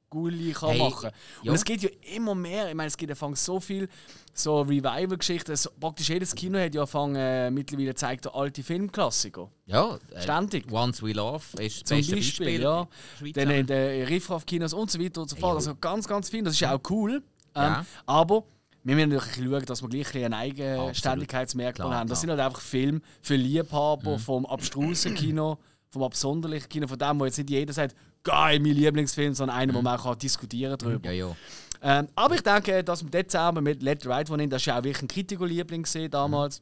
[0.09, 1.09] Gulli kann Hey, machen
[1.41, 1.51] ja.
[1.51, 2.69] Und es gibt ja immer mehr.
[2.69, 3.89] Ich meine, es gibt anfangs so viel
[4.33, 5.53] so Revival-Geschichten.
[5.79, 9.49] Praktisch jedes Kino hat ja angefangen, äh, mittlerweile zeigt alte Filmklassiker.
[9.65, 10.71] Ja, äh, Ständig.
[10.71, 12.61] Once We Love ist das Zum beste Beispiel, Beispiel.
[12.61, 12.87] ja.
[13.33, 15.51] Dann in den Riffraff-Kinos und so weiter und so fort.
[15.53, 15.55] Ja.
[15.55, 16.43] Also ganz, ganz viel.
[16.43, 17.15] Das ist ja auch cool.
[17.55, 17.85] Ähm, Ja.
[18.05, 18.43] Aber
[18.85, 22.07] wir müssen natürlich schauen, dass wir gleich ein bisschen ein Eigenständigkeitsmerkmal Klar, haben.
[22.07, 22.21] Das klar.
[22.21, 24.19] sind halt einfach Filme für Liebhaber Mhm.
[24.19, 25.57] vom abstrusen Kino,
[25.89, 29.73] vom absonderlichen Kino, von dem, wo jetzt nicht jeder sagt, geil, mein Lieblingsfilm, sondern einer,
[29.73, 30.99] wo man auch kann diskutieren darüber.
[31.09, 31.15] Mhm.
[31.15, 31.35] Ja, ja.
[31.81, 34.65] Ähm, aber ich denke, dass im Dezember mit Let the Right One In, das ist
[34.67, 36.61] ja auch wirklich ein Kritikerliebling damals.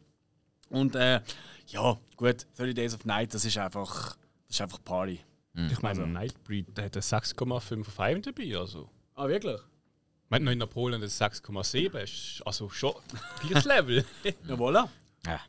[0.70, 1.22] Und äh,
[1.68, 5.20] ja, gut, 30 Days of Night, das ist einfach, das ist einfach Party.
[5.70, 8.58] Ich meine, Nightbreed der hat eine 6,5 auf 5 dabei.
[8.58, 8.90] Also.
[9.14, 9.62] Ah, wirklich?
[10.34, 12.96] Meine, noch in Polen das 6,7 ist also schon
[13.42, 14.04] gleiches Level.
[14.48, 14.90] Ja, voilà.
[15.28, 15.40] Ja.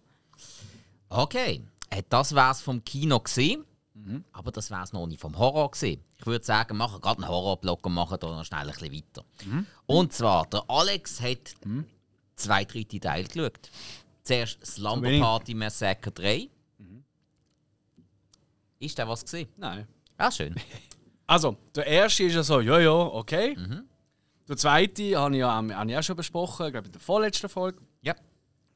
[1.08, 3.64] Okay, äh, das wär's vom Kino gesehen.
[3.94, 4.24] Mhm.
[4.32, 6.04] Aber das wär's noch nicht vom Horror gesehen.
[6.18, 9.24] Ich würde sagen, machen gerade einen Horrorblock und machen da noch schnell ein bisschen weiter.
[9.46, 9.66] Mhm.
[9.86, 11.54] Und zwar, der Alex hat
[12.36, 13.70] zwei dritte Teile geschaut.
[14.22, 15.18] Zuerst Slumber.
[15.18, 16.50] Party Massacre 3.
[16.76, 17.04] Mhm.
[18.80, 19.48] Ist der was gesehen?
[19.56, 19.88] Nein.
[20.18, 20.54] Ah, schön.
[21.26, 23.56] Also, der erste ist ja so, ja, ja, okay.
[23.56, 23.88] Mhm.
[24.48, 27.00] Der zweite habe ich ja ähm, habe ich auch schon besprochen, ich glaube in der
[27.00, 28.14] vorletzten Folge, ja.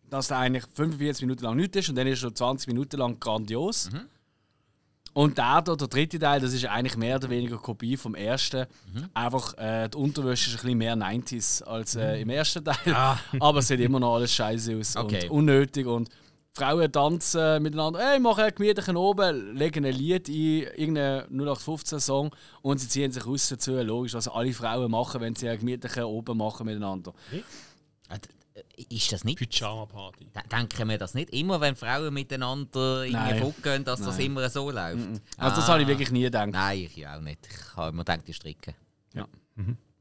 [0.08, 3.20] dass der eigentlich 45 Minuten lang nichts ist und dann ist er 20 Minuten lang
[3.20, 3.90] grandios.
[3.90, 4.08] Mhm.
[5.14, 8.14] Und der, da, der dritte Teil, das ist eigentlich mehr oder weniger eine Kopie vom
[8.14, 8.66] ersten.
[8.92, 9.08] Mhm.
[9.14, 12.94] Einfach, äh, die Unterwäsche ist ein bisschen mehr 90s als äh, im ersten Teil.
[12.94, 13.18] Ah.
[13.40, 15.24] Aber es sieht immer noch alles scheiße aus Okay.
[15.24, 15.86] und unnötig.
[15.86, 16.08] Und
[16.58, 22.78] Frauen tanzen miteinander, hey, machen einen gemütlichen oben, legen ein Lied ein, irgendeinen 0815-Song und
[22.78, 23.72] sie ziehen sich aus dazu.
[23.80, 27.12] Logisch, was alle Frauen machen, wenn sie einen gemütlichen oben machen miteinander.
[27.32, 29.38] Äh, d- äh, Ist das nicht?
[29.38, 30.26] Pyjama-Party.
[30.50, 33.38] Denken wir das nicht immer, wenn Frauen miteinander irgendwie Nein.
[33.42, 34.26] fortgehen, dass das Nein.
[34.26, 34.98] immer so läuft?
[35.36, 35.72] Also, das Ah.
[35.72, 36.48] habe ich wirklich nie gedacht.
[36.50, 37.46] Nein, ich auch nicht.
[37.46, 38.74] Ich habe immer gedacht, die stricken.
[39.14, 39.26] Ja.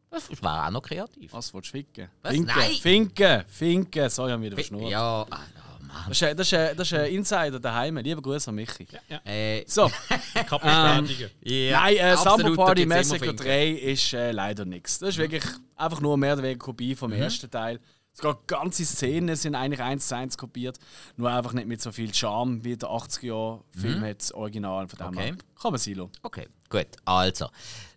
[0.10, 1.34] Das wäre auch noch kreativ.
[1.34, 2.08] Was willst du ficken?
[2.24, 2.32] Was?
[2.34, 2.72] Finken, Nein.
[2.80, 4.10] Finken, Finken.
[4.10, 4.89] So haben wir wieder verschnurrt.
[4.89, 5.39] Ja, ah,
[5.88, 6.06] Mann.
[6.10, 7.97] Das, ist, das, ist, das ist ein Insider daheim.
[7.97, 8.88] Lieber Grüße an Michi.
[9.26, 9.89] Äh, So,
[10.34, 11.32] Kann bestätigen.
[11.43, 13.43] ja, nein, äh, absolut, Summer Party Massacre Finken.
[13.45, 15.00] 3 ist äh, leider nichts.
[15.00, 15.43] Das ist wirklich
[15.76, 17.17] einfach nur mehr oder weniger Kopie vom Mhm.
[17.21, 17.80] ersten Teil.
[18.13, 20.80] Sogar ganze Szenen sind eigentlich eins zu eins kopiert,
[21.17, 24.88] nur einfach nicht mit so viel Charme wie der 80er-Jahre-Film hat das Original.
[24.88, 25.17] Von dem Mhm.
[25.17, 25.34] Okay.
[25.62, 26.12] kann man lassen.
[26.23, 26.88] Okay, gut.
[27.06, 27.47] Also,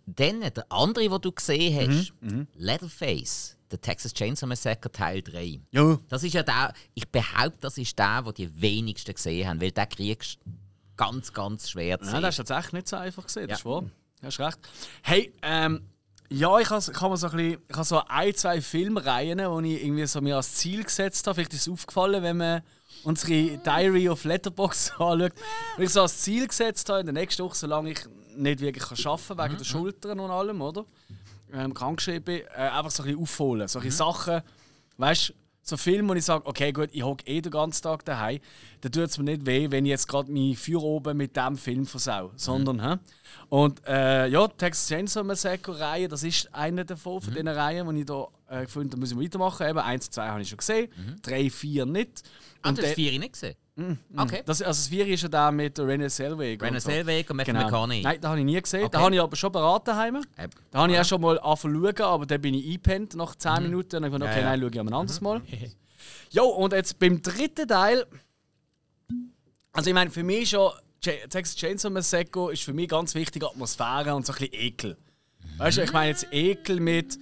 [0.05, 5.59] dann der andere, den du gesehen hast, Mhm, Leatherface, der Texas Chainsaw Massacre Teil 3.
[5.71, 9.61] Ja, Das ist ja der, ich behaupte, das ist der, den die wenigsten gesehen haben,
[9.61, 10.51] weil den kriegst du
[10.97, 12.21] ganz, ganz schwer zu Nein, sehen.
[12.23, 13.61] das ist tatsächlich nicht so einfach gesehen, das Ja.
[13.61, 13.81] ist wahr.
[14.21, 14.59] Du hast recht.
[15.01, 15.81] Hey, ähm,
[16.29, 19.37] ja, ich habe ich hab mir so ein bisschen, ich habe so ein, zwei Filmreihen,
[19.63, 21.35] die ich irgendwie so mir als Ziel gesetzt habe.
[21.35, 22.61] Vielleicht ist es aufgefallen, wenn man
[23.03, 25.33] unsere Diary of Letterbox anschaut.
[25.75, 27.99] Wenn ich so als Ziel gesetzt habe, in der nächsten Woche, solange ich
[28.37, 30.85] nicht wirklich kann arbeiten kann, wegen der Schultern und allem, oder?
[31.53, 33.67] Ähm, krankgeschrieben bin, äh, einfach so ein bisschen aufholen.
[33.67, 34.41] Solche Sachen,
[34.97, 35.33] weißt du,
[35.63, 38.39] so Filme, wo ich sage, okay, gut, ich hocke eh den ganzen Tag daheim,
[38.81, 41.55] dann tut es mir nicht weh, wenn ich jetzt gerade mein Feuer oben mit diesem
[41.55, 42.31] Film versau.
[42.35, 42.97] Sondern, hä?
[43.49, 48.01] Und äh, ja, Texas Chainsaw Massacre Reihe, das ist eine davon, von diesen Reihen, die
[48.01, 49.67] ich da äh, gefunden habe, da muss ich weitermachen.
[49.67, 50.89] Eben, eins, zwei habe ich schon gesehen,
[51.21, 52.23] drei, vier nicht.
[52.63, 53.55] Ah, Und du hast vier nicht gesehen?
[54.15, 54.43] Okay.
[54.45, 56.65] das, also das vier ist ja der mit Renée Zellweger.
[56.67, 56.89] Renée und so.
[56.89, 57.65] Zellweger und Matthew Genau.
[57.65, 58.01] McConaughey.
[58.03, 58.83] Nein, den habe ich nie gesehen.
[58.83, 58.97] Okay.
[58.97, 60.15] Den habe ich aber schon beraten daheim.
[60.37, 63.35] Äh, Da habe ich auch schon mal angefangen zu aber dann bin ich eingepennt nach
[63.35, 63.95] 10 Minuten.
[63.95, 64.57] Und dann habe ich gedacht, okay, Ja, ja.
[64.57, 65.41] nein, schaue ich am ein anderes Mal.
[66.31, 68.05] Jo, und jetzt beim dritten Teil.
[69.73, 70.51] Also, ich meine, für mich.
[70.53, 74.97] Ch- Texas Chainsaw Massacre ist für mich ganz wichtig Atmosphäre und so ein bisschen Ekel.
[75.57, 77.17] Weißt du, ich meine jetzt Ekel mit.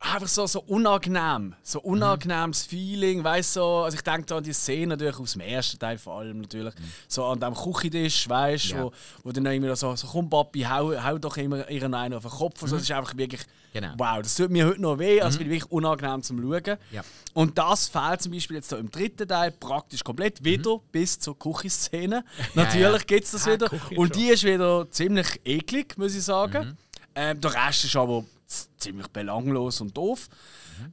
[0.00, 1.54] Einfach so, so unangenehm.
[1.62, 5.40] So unangenehmes Feeling, weißt so, also ich denke da an die Szene natürlich aus dem
[5.40, 6.74] ersten Teil vor allem natürlich.
[7.08, 8.82] So an dem Küchentisch, weißt du, Ja.
[8.84, 8.92] wo,
[9.24, 12.30] wo dann immer so, so komm Papi, hau, hau doch immer ihren einen auf den
[12.30, 12.62] Kopf.
[12.62, 13.40] Also, das ist einfach wirklich,
[13.72, 13.92] Genau.
[13.98, 16.78] wow, das tut mir heute noch weh, also bin wirklich unangenehm zum Schauen.
[16.92, 17.02] Ja.
[17.34, 21.38] Und das fehlt zum Beispiel jetzt hier im dritten Teil praktisch komplett wieder bis zur
[21.38, 22.24] Küchenszene.
[22.54, 23.68] Natürlich gibt es das wieder.
[23.96, 26.78] Und die ist wieder ziemlich eklig, muss ich sagen.
[27.14, 30.28] Ähm, der Rest ist aber ziemlich belanglos und doof.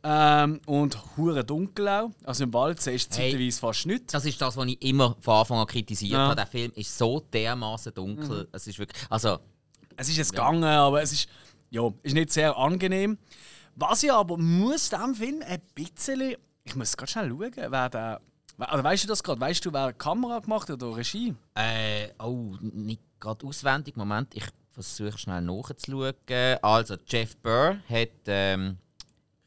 [0.04, 2.12] Ähm, und hure dunkel auch.
[2.24, 3.32] Also im Wald siehst du Hey.
[3.32, 4.12] zeitweise fast nichts.
[4.12, 6.20] Das ist das, was ich immer von Anfang an kritisiert Ja.
[6.28, 6.36] habe.
[6.36, 8.48] Der Film ist so dermaßen dunkel.
[8.52, 9.02] Es ist wirklich.
[9.10, 9.39] Also,
[9.98, 11.30] Es ist jetzt gegangen, aber es ist,
[11.70, 13.18] ja, ist nicht sehr angenehm.
[13.76, 16.36] Was ich aber muss dem Film ein bisschen.
[16.65, 18.22] Ich muss ganz schnell schauen, wer der.
[18.58, 19.39] Oder weißt du das gerade?
[19.39, 21.34] Weißt du, wer Kamera gemacht hat oder Regie?
[21.56, 23.96] äh, oh, nicht gerade auswendig.
[23.96, 26.14] Moment, ich versuche schnell nachzuschauen.
[26.62, 28.78] Also, Jeff Burr hat ähm,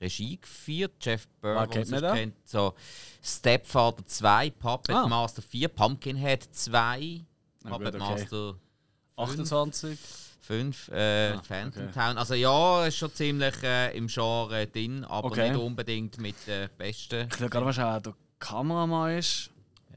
[0.01, 0.93] Regie geführt.
[1.01, 2.75] Jeff Burr, Ah, kennt man kennt, so
[3.23, 5.07] Stepfather 2, Puppet Ah.
[5.07, 7.25] Master 4, Pumpkinhead 2,
[7.65, 7.99] Na gut, Puppet okay.
[8.21, 8.55] Master
[9.17, 9.99] 28.
[10.41, 11.93] 5, äh, Ah, Phantom okay.
[11.93, 12.17] Town.
[12.17, 15.51] Also ja, ist schon ziemlich äh, im Genre drin, aber Okay.
[15.51, 17.29] nicht unbedingt mit den besten.
[17.31, 19.51] Ich schaue gerade mal, schauen, der Kameramann ist.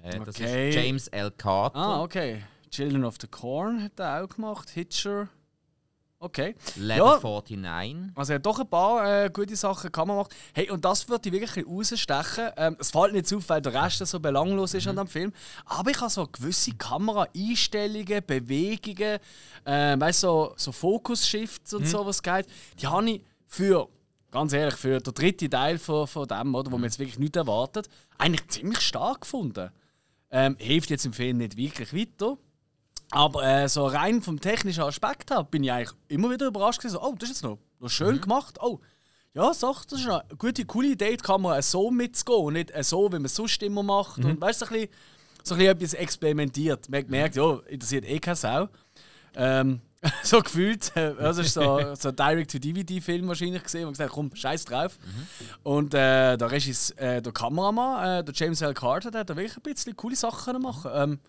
[0.03, 0.69] Äh, das Okay.
[0.69, 1.31] ist James L.
[1.31, 1.77] Carter.
[1.77, 2.43] Ah, okay.
[2.71, 4.69] Children of the Corn hat er auch gemacht.
[4.69, 5.27] Hitcher.
[6.23, 6.55] Okay.
[6.75, 7.19] Level Ja.
[7.19, 8.11] 49.
[8.13, 10.29] Also er hat doch ein paar äh, gute Sachen kann man machen.
[10.53, 12.51] Hey, und das würde ich wirklich rausstechen.
[12.57, 15.33] Ähm, es fällt nicht auf, weil der Rest so belanglos ist an dem Film.
[15.65, 19.17] Aber ich habe so gewisse Kameraeinstellungen, Bewegungen,
[19.65, 22.45] äh, weißt, so, so Focus-Shifts und so was geht.
[22.79, 23.89] Die habe ich für,
[24.29, 27.35] ganz ehrlich, für den dritten Teil von, von dem, oder, wo man jetzt wirklich nicht
[27.35, 29.71] erwartet, eigentlich ziemlich stark gefunden.
[30.29, 32.37] Ähm, hilft jetzt im Film nicht wirklich weiter.
[33.11, 36.93] Aber äh, so rein vom technischen Aspekt her bin ich eigentlich immer wieder überrascht gewesen.
[36.93, 38.57] So, oh, das ist jetzt noch, noch schön gemacht.
[38.61, 38.79] Oh,
[39.33, 42.83] ja, sag, das ist eine gute, coole Idee, die Kamera so mitzugehen und nicht äh,
[42.83, 44.23] so, wie man es sonst immer macht.
[44.23, 44.95] Und weißt du, so ein bisschen,
[45.43, 46.89] so ein bisschen etwas experimentiert.
[46.89, 48.69] Man hat gemerkt, ja, interessiert eh keine Sau.
[49.35, 49.81] Ähm,
[50.23, 54.65] so gefühlt, äh, das ist so, so ein Direct-to-DVD-Film wahrscheinlich gesehen, und gesagt, komm, scheiß
[54.65, 54.97] drauf.
[55.63, 58.73] Und äh, der Regis, äh, der Kameramann, äh, der James L.
[58.73, 60.91] Carter, der hat da wirklich ein bisschen coole Sachen machen.
[60.93, 61.19] Ähm,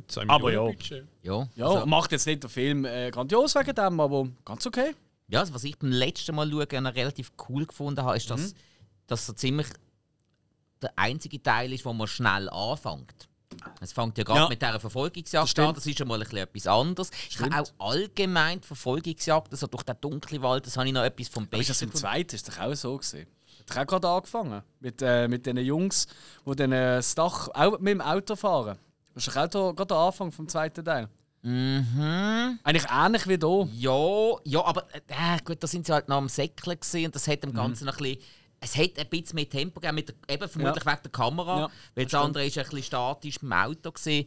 [0.00, 0.76] Gibt zwei Aber Millionen ja.
[0.76, 1.06] Budget.
[1.22, 1.48] Ja.
[1.56, 4.94] ja, Also, macht jetzt nicht den Film äh, grandios wegen dem, aber ganz okay.
[5.28, 8.54] ja, also was ich beim letzten Mal schauen noch relativ cool gefunden habe, ist, dass,
[9.06, 9.66] dass so ziemlich
[10.80, 13.28] der einzige Teil ist, wo man schnell anfängt.
[13.80, 14.48] Es fängt ja gerade Ja.
[14.48, 15.68] mit dieser Das Verfolgungsjagd stimmt.
[15.68, 17.10] an, das ist schon mal ein bisschen etwas anderes.
[17.28, 21.02] Ich habe auch allgemein die Verfolgungsjagd, also durch den dunklen Wald, das habe ich noch
[21.02, 23.26] etwas vom Aber ist das Besten im zweiten ist doch auch so gesehen.
[23.58, 26.06] Hat doch auch gerade angefangen mit, äh, mit den Jungs,
[26.46, 28.78] die dann äh, das Dach auch mit dem Auto fahren.
[29.14, 31.08] Das ist auch da- gerade der Anfang vom zweiten Teil.
[31.42, 32.58] Mhm.
[32.62, 33.68] Eigentlich ähnlich wie hier.
[33.78, 37.26] Ja, ja, aber äh, gut, da sind sie halt noch am Säckeln gewesen und das
[37.28, 37.48] hat Mhm.
[37.50, 38.20] dem Ganzen noch ein bisschen.
[38.62, 41.68] Es hat ein bisschen mehr Tempo gegeben, mit der, eben vermutlich wegen der Kamera, Ja,
[41.94, 44.26] weil das andere ist ein bisschen statisch im Auto gesehen.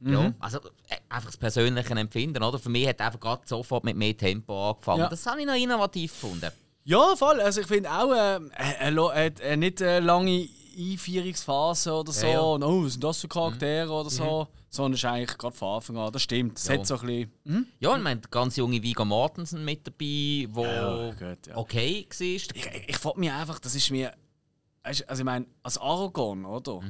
[0.00, 0.34] Ja, Mhm.
[0.40, 0.58] also
[0.88, 2.58] äh, einfach das persönliche Empfinden, oder?
[2.58, 5.00] Für mich hat einfach gerade sofort mit mehr Tempo angefangen.
[5.00, 5.08] Ja.
[5.08, 6.50] Das habe ich noch innovativ gefunden.
[6.84, 7.40] Ja, voll.
[7.40, 8.38] Also ich finde auch, äh,
[8.80, 12.26] äh, lo- äh, äh, nicht lange Einführungsphase oder so.
[12.26, 12.40] Ja, ja.
[12.40, 14.48] Und, oh, was sind das für Charaktere oder so.
[14.68, 16.12] Sondern es ist eigentlich gerade von Anfang an.
[16.12, 16.58] Das stimmt.
[16.58, 16.74] Es Ja.
[16.74, 17.32] hat so ein bisschen.
[17.46, 17.66] Hm?
[17.80, 21.56] Ja, und ich meine, der ganz junge Viggo Mortensen mit dabei, wo Ja, gut, ja.
[21.56, 22.20] okay war.
[22.26, 22.48] Ich,
[22.88, 24.12] ich frage mich einfach, das ist mir.
[24.82, 26.80] Also ich meine, als Aragorn, oder?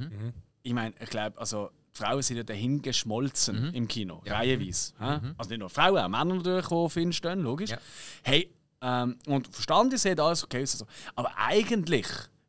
[0.62, 4.92] Ich meine, ich glaube, also Frauen sind ja dahin geschmolzen im Kino, reihenweise.
[4.98, 5.20] hä?
[5.38, 7.70] Also nicht nur Frauen, auch Männer natürlich, die auf ihn stehen, logisch.
[7.70, 7.78] Ja.
[8.22, 10.60] Hey, ähm, und verstanden ist, hat alles okay.
[10.60, 10.84] Also.
[11.14, 12.06] Aber eigentlich,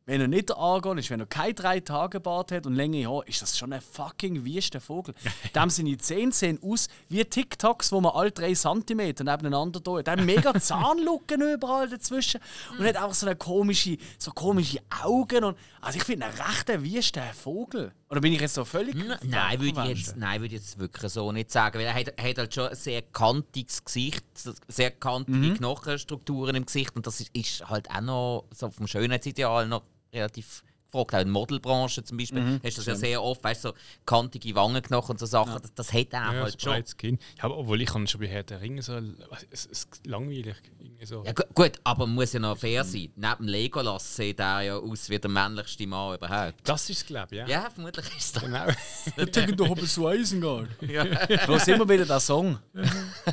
[0.08, 3.12] wenn er nicht der Aragorn ist, wenn er keine drei Tage Bart hat und längere
[3.12, 5.14] Haare, ist das schon ein fucking wüster Vogel.
[5.54, 10.02] Dem seine Zähne sehen aus wie TikToks, wo man alle drei Zentimeter nebeneinander tun.
[10.02, 12.40] Der hat mega Zahnlücken überall dazwischen
[12.78, 15.44] und hat einfach so eine komische, so komische Augen.
[15.44, 17.92] Und, also ich finde einen rechten wüsten Vogel.
[18.08, 21.12] Oder bin ich jetzt so völlig Nein, würde ich jetzt, nein, würde ich jetzt wirklich
[21.12, 21.78] so nicht sagen.
[21.78, 24.24] Weil er hat, hat halt schon ein sehr kantiges Gesicht,
[24.68, 25.54] sehr kantige Mhm.
[25.58, 26.96] Knochenstrukturen im Gesicht.
[26.96, 30.64] Und das ist, ist halt auch noch so vom Schönheitsideal noch relativ gefragt.
[30.90, 33.68] Auch in der Modelbranche zum Beispiel Mhm, hast du das ja sehr oft, weißt du,
[33.68, 33.74] so
[34.06, 35.60] kantige Wangenknochen und so Sachen.
[35.60, 36.82] Das, das hat er Ja, halt schon.
[36.96, 37.18] Kinn.
[37.36, 38.98] Ja, aber obwohl ich kann schon bei Herr der Ringe so
[39.50, 41.22] es, es, langweilig irgendwie so.
[41.26, 43.12] Ja, gu- gut, aber man muss ja noch fair sein.
[43.16, 46.54] Neben Legolas sieht er ja aus wie der männlichste Mann überhaupt.
[46.64, 47.46] Das ist es, glaube ich, ja.
[47.46, 48.44] Ja, vermutlich ist das.
[48.44, 48.66] Genau.
[49.18, 50.68] Der Typ doch aber so Isengard.
[50.88, 51.04] Ja.
[51.46, 52.58] Los immer wieder den Song.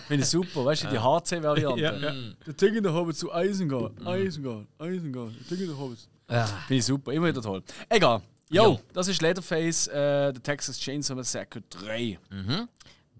[0.09, 1.79] Finde ich super, weißt du, die HC-Variante.
[1.81, 2.13] Ja, ja.
[2.45, 3.93] Der Typ der Hobbit zu Isengard.
[4.05, 5.31] Isengard, Isengard.
[5.49, 5.99] Der Typ der Hobbit.
[6.27, 7.63] Finde ich super, immer wieder toll.
[7.89, 8.21] Egal.
[8.49, 8.79] Jo, Jo.
[8.93, 12.19] das ist Leatherface, äh, der Texas Chainsaw Massacre 3.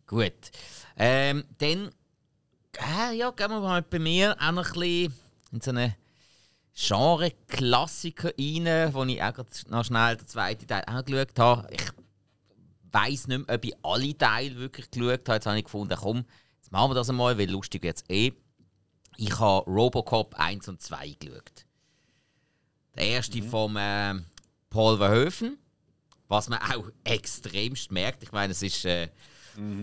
[0.07, 0.33] Gut.
[0.97, 1.89] Ähm, dann
[2.77, 5.13] äh, ja, gehen wir mal bei mir auch noch ein bisschen
[5.51, 5.95] in so eine
[6.75, 9.33] Genre-Klassiker rein, wo ich auch
[9.69, 11.67] noch schnell den zweiten Teil angeschaut habe.
[11.71, 11.87] Ich
[12.91, 15.33] weiß nicht mehr, ob ich alle Teile wirklich geschaut habe.
[15.35, 16.25] Jetzt habe ich gefunden, komm,
[16.57, 18.33] jetzt machen wir das einmal, weil lustig wird es eh.
[19.17, 21.64] Ich habe Robocop 1 und 2 geschaut.
[22.95, 24.13] Der erste vom äh,
[24.69, 25.57] Paul Verhoeven,
[26.27, 28.23] was man auch extremst merkt.
[28.23, 29.09] Ich meine, es ist äh,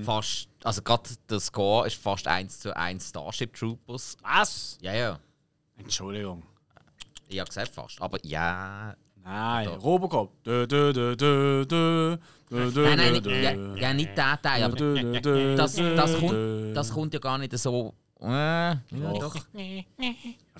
[0.05, 4.17] fast, also gerade der Score ist fast 1 zu 1 Starship Troopers.
[4.23, 4.79] Was?
[4.81, 5.19] Ja, ja.
[5.79, 6.43] Entschuldigung.
[7.29, 8.95] Ich habe gesagt fast, aber ja.
[9.25, 10.43] Nein, Robocop.
[10.43, 12.17] Dö, dö, dö, dö, dö,
[12.51, 16.77] dö, Nein, nein, nicht, ja, ja, nicht der Teil, aber dö, dö, das, das, kommt,
[16.77, 17.95] das kommt ja gar nicht so.
[18.21, 19.35] Äh, Doch.
[19.35, 19.37] doch.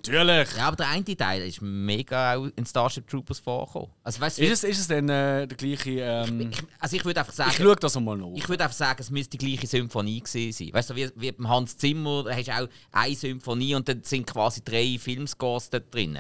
[0.05, 0.57] Natürlich.
[0.57, 3.91] Ja, aber der eine Teil ist mega auch in Starship Troopers vorgekommen.
[4.03, 5.91] Also, weißt Ist es, ist es denn äh, der gleiche.
[6.01, 8.29] Ähm, ich, also ich würde einfach ich sagen, schaue das mal nach.
[8.35, 10.73] ich würde einfach sagen, es müsste die gleiche Symphonie gewesen sein.
[10.73, 14.03] Weißt du, wie, wie beim Hans Zimmer, da hast du auch eine Symphonie und dann
[14.03, 16.19] sind quasi drei Filmscores dort drin.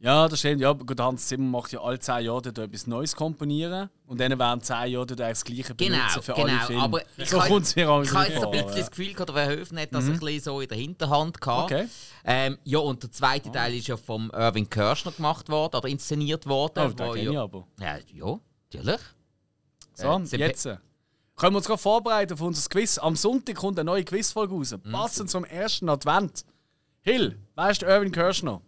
[0.00, 0.60] Ja, das stimmt.
[0.60, 3.90] Ja, gut, Hans Zimmer macht ja alle 10 Jahre etwas Neues komponieren.
[4.06, 6.66] Und dann während 10 Jahre dort das Gleiche Genau, benutzen für alle genau.
[6.66, 6.82] Filme.
[6.82, 8.66] Aber ich so habe- kommt es mir auch Ich habe jetzt ein bisschen.
[8.70, 8.76] Mhm.
[8.76, 11.72] das Gefühl, gehabt, der Verhoeven hat das ein bisschen so in der Hinterhand gehabt.
[11.72, 11.88] Okay.
[12.24, 16.46] Ähm, ja, und der zweite Teil ist ja vom Irving Kirschner gemacht worden oder inszeniert
[16.46, 16.92] worden.
[16.92, 17.66] Oh, den kenne ja, aber.
[17.80, 18.38] ja, ja,
[18.72, 19.00] natürlich.
[19.94, 20.64] So, Äh, jetzt.
[20.64, 22.98] Können wir uns gerade vorbereiten auf unser Quiz.
[22.98, 24.76] Am Sonntag kommt eine neue Quizfolge raus.
[24.84, 24.92] Mhm.
[24.92, 26.44] Passend zum ersten Advent.
[27.00, 28.60] Hill, weißt du Irvin Kirschner?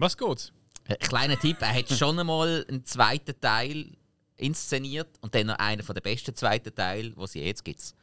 [0.00, 0.52] Was geht's?
[0.88, 3.92] Ein kleiner Tipp, er hat schon einmal einen zweiten Teil
[4.36, 7.94] inszeniert und dann noch einen von den besten zweiten Teile, die es jetzt gibt.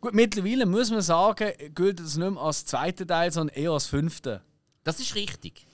[0.00, 3.86] Gut, mittlerweile muss man sagen, gilt es nicht mehr als zweiter Teil, sondern eher als
[3.86, 4.42] fünfter.
[4.84, 5.66] Das ist richtig.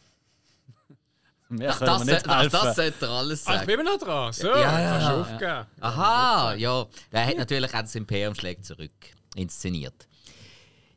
[1.48, 2.50] Mehr wir das, nicht helfen.
[2.50, 3.66] das sollte er alles Ah, ich sagen.
[3.66, 4.32] bin immer noch dran.
[4.32, 5.10] So, Ja, ja, kannst du
[5.44, 5.60] ja.
[5.60, 5.66] aufgeben.
[5.80, 6.86] Aha, ja.
[7.12, 8.90] Der hat natürlich auch das Imperium schlägt zurück
[9.36, 10.08] inszeniert.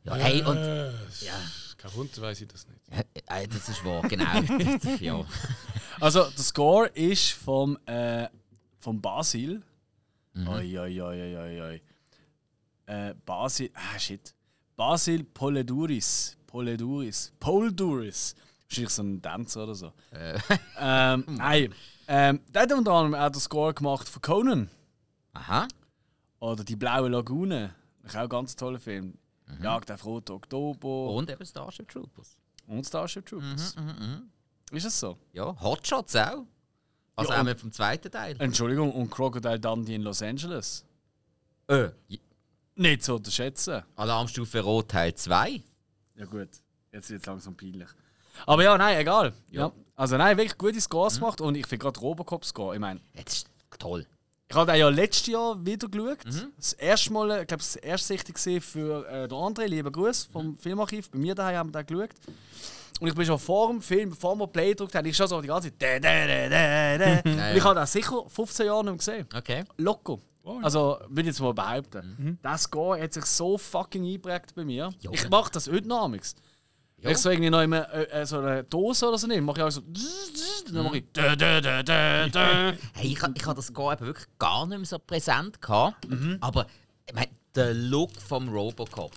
[0.05, 0.57] Ja, hey, und.
[0.57, 0.89] Äh,
[1.21, 1.33] Ja,
[1.77, 2.78] Kein Wunder, weiß ich das nicht.
[2.89, 4.25] Äh, das ist wahr, genau.
[4.99, 5.25] ja.
[5.99, 8.28] Also, der Score ist vom, äh,
[8.80, 9.62] vom Basil.
[10.34, 10.47] Mhm.
[10.47, 11.82] Oi, oi, oi, oi, oi.
[12.86, 13.71] Äh, Basil.
[13.73, 14.34] Ah, shit.
[14.75, 16.38] Basil Poleduris.
[16.47, 17.32] Poleduris.
[17.39, 18.36] Polduris.
[18.67, 19.93] Wahrscheinlich so ein Tänzer oder so.
[20.12, 20.39] Äh.
[20.80, 21.73] ähm, nein.
[22.08, 24.69] Ähm, der hat unter anderem auch den Score gemacht für Conan.
[25.34, 25.67] Aha.
[26.39, 27.75] Oder Die Blaue Lagune.
[28.08, 29.17] Auch ein ganz toller Film.
[29.45, 29.63] Mhm.
[29.63, 32.38] Jagd auf Rote Oktober Und eben Starship Troopers.
[32.69, 33.75] Und Starship Troopers.
[33.75, 34.29] Mhm,
[34.71, 35.17] Ist das so?
[35.34, 36.45] Ja, Hotshots auch.
[37.15, 38.36] Also Ja, auch mit vom zweiten Teil.
[38.39, 40.86] Entschuldigung, und Crocodile Dundee in Los Angeles.
[41.67, 41.89] Äh,
[42.75, 43.84] Nicht zu unterschätzen.
[43.95, 45.62] Alarmstufe Rot Teil 2.
[46.15, 46.49] Ja gut,
[46.91, 47.89] jetzt wird es langsam peinlich.
[48.45, 49.34] Aber ja, nein, egal.
[49.49, 49.71] Ja.
[49.95, 52.73] Also nein, wirklich gute Scores gemacht und ich finde gerade Robocop Score.
[52.75, 53.47] Ich meine, Jetzt ist
[53.79, 54.05] toll.
[54.49, 56.25] Ich habe den ja letztes Jahr wieder geschaut.
[56.57, 60.29] Das erste Mal, ich glaube, das erste Sichtung gesehen für äh, den André, lieber Gruß
[60.33, 61.12] vom Filmarchiv.
[61.12, 62.09] Bei mir daheim haben wir den geschaut.
[62.99, 65.39] Und ich bin schon vor dem Film, bevor wir Play gedrückt haben, ich schon so
[65.39, 66.03] die ganze Zeit.
[66.03, 66.03] Und
[67.55, 69.27] ich habe den sicher 15 Jahre nicht mehr gesehen.
[69.35, 69.63] Okay.
[69.77, 70.17] Locker.
[70.43, 70.59] Oh.
[70.63, 72.39] Also, würde ich jetzt mal behaupten.
[72.41, 74.89] Das Score hat sich so fucking eingeprägt bei mir.
[74.99, 75.12] Ja.
[75.12, 76.35] Ich mache das heute noch amigs.
[77.01, 79.59] Wenn ich so irgendwie noch immer, äh, äh, so eine Dose oder so nehme, mache
[79.59, 79.81] ich auch so.
[80.71, 81.05] Dann mache ich.
[82.93, 85.62] Hey, ich, ich hatte das Score eben wirklich gar nicht mehr so präsent.
[85.62, 86.38] Gehabt, Mhm.
[86.41, 86.65] Aber
[87.07, 89.12] ich meine, der Look vom Robocop.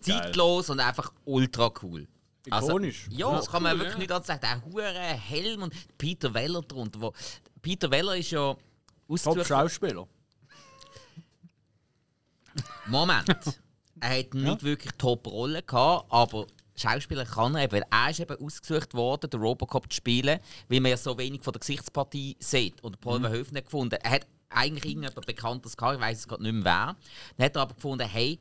[0.00, 2.06] Zeitlos und einfach ultra cool.
[2.46, 3.06] Ikonisch.
[3.06, 4.00] Also, ja, das kann man cool, wirklich ja.
[4.00, 4.40] nicht anders sagen.
[4.42, 7.00] Der hure Helm und Peter Weller drunter.
[7.00, 7.12] Wo,
[7.60, 8.60] Peter Weller ist ja Top
[9.08, 9.46] ausgesucht.
[9.46, 10.06] Schauspieler.
[12.86, 13.28] Moment.
[14.00, 16.46] er hat nicht wirklich Top-Rollen gehabt, aber
[16.80, 17.72] Schauspieler kann er eben.
[17.72, 20.38] weil Er ist eben ausgesucht worden, den Robocop zu spielen,
[20.68, 22.82] weil man ja so wenig von der Gesichtspartie sieht.
[22.82, 26.42] Und Paul Verhoeven hat gefunden, er hat eigentlich irgendjemand Bekanntes gehabt, ich weiß es gerade
[26.42, 26.96] nicht mehr wer.
[27.36, 28.40] Dann hat er aber gefunden, hey,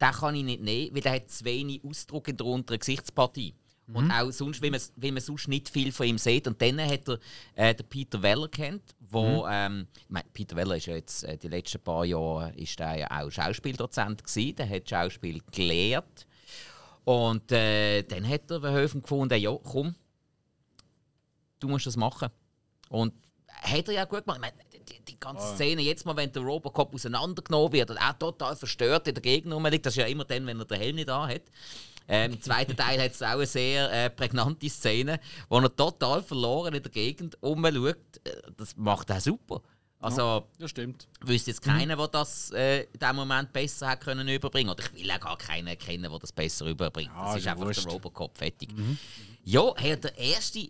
[0.00, 3.54] den kann ich nicht nehmen, weil der hat zu wenig Ausdruck in der unteren Gesichtspartie.
[3.92, 6.48] Und auch sonst, wie man, wie man sonst nicht viel von ihm sieht.
[6.48, 7.18] Und dann hat er
[7.54, 11.38] äh, den Peter Weller kennt, wo, ähm, ich meine, Peter Weller ist ja jetzt äh,
[11.38, 16.26] die letzten paar Jahre ist der ja auch Schauspieldozent gewesen, der hat Schauspiel gelehrt.
[17.06, 19.94] Und äh, dann hat er Verhoeven gefunden, ja, komm,
[21.60, 22.30] du musst das machen.
[22.88, 23.14] Und
[23.46, 24.38] hat er ja gut gemacht.
[24.38, 28.14] Ich meine, die, die ganze Szene, jetzt mal, wenn der Robocop auseinandergenommen wird und auch
[28.14, 30.96] total verstört in der Gegend rumliegt, das ist ja immer dann, wenn er den Helm
[30.96, 31.42] nicht hat.
[32.08, 36.24] Ähm, Im zweiten Teil hat es auch eine sehr äh, prägnante Szene, wo er total
[36.24, 37.96] verloren in der Gegend rumschaut.
[38.24, 39.62] Äh, Das macht er super.
[40.00, 41.08] Also, Das stimmt.
[41.22, 45.02] wüsste jetzt keiner, der das äh, in diesem Moment besser hat können überbringen Oder ich
[45.02, 47.10] will auch gar keinen kennen, der das besser überbringt.
[47.14, 47.84] Ja, das ist ja einfach wurscht.
[47.86, 48.68] der Robocop, fertig.
[49.44, 50.68] Ja, hey, der erste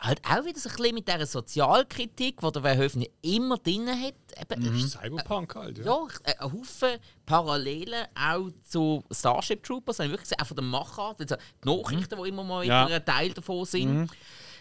[0.00, 4.14] halt auch wieder so ein bisschen mit dieser Sozialkritik, die der Verhoeven immer drin hat.
[4.40, 5.84] Eben, Das ist Cyberpunk halt, ja.
[5.84, 10.56] ja, äh, ein Haufen Parallelen auch zu Starship Troopers, habe ich wirklich gesehen, auch von
[10.56, 12.86] der Machart, also die Nachrichten, die immer mal Ja.
[12.86, 14.10] ein Teil davon sind.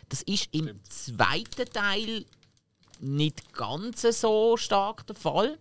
[0.09, 2.25] Das ist im zweiten Teil
[3.01, 5.57] nicht ganz so stark der Fall.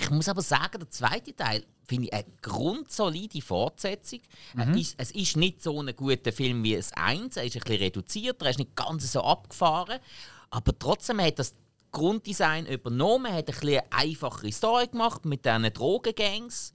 [0.00, 4.20] Ich muss aber sagen, der zweite Teil finde ich eine grundsolide Fortsetzung.
[4.56, 7.36] Er ist, es ist nicht so ein guter Film wie es eins.
[7.36, 9.98] Er ist ein bisschen reduzierter, er ist nicht ganz so abgefahren.
[10.50, 11.54] Aber trotzdem hat das
[11.90, 16.72] Grunddesign übernommen, hat ein bisschen eine einfachere Story gemacht mit diesen Drogengangs.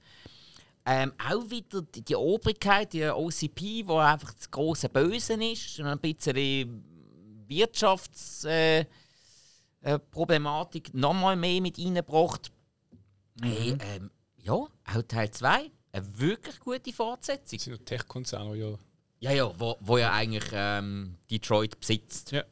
[0.86, 5.86] Ähm, auch wieder die, die Obrigkeit, die OCP, wo einfach das große Böse ist, und
[5.86, 6.84] ein bisschen
[7.48, 8.86] Wirtschaftsproblematik äh,
[10.10, 12.50] Problematik nochmal mehr mit reingebracht.
[13.42, 14.10] Hey, ähm,
[14.42, 14.68] ja, auch
[15.06, 17.56] Teil 2, eine wirklich gute Fortsetzung.
[17.58, 18.74] Das sind ja Tech-Konzerne, die ja.
[19.20, 22.30] Ja, ja, wo, wo ja eigentlich ähm, Detroit besitzt.
[22.30, 22.44] Ja.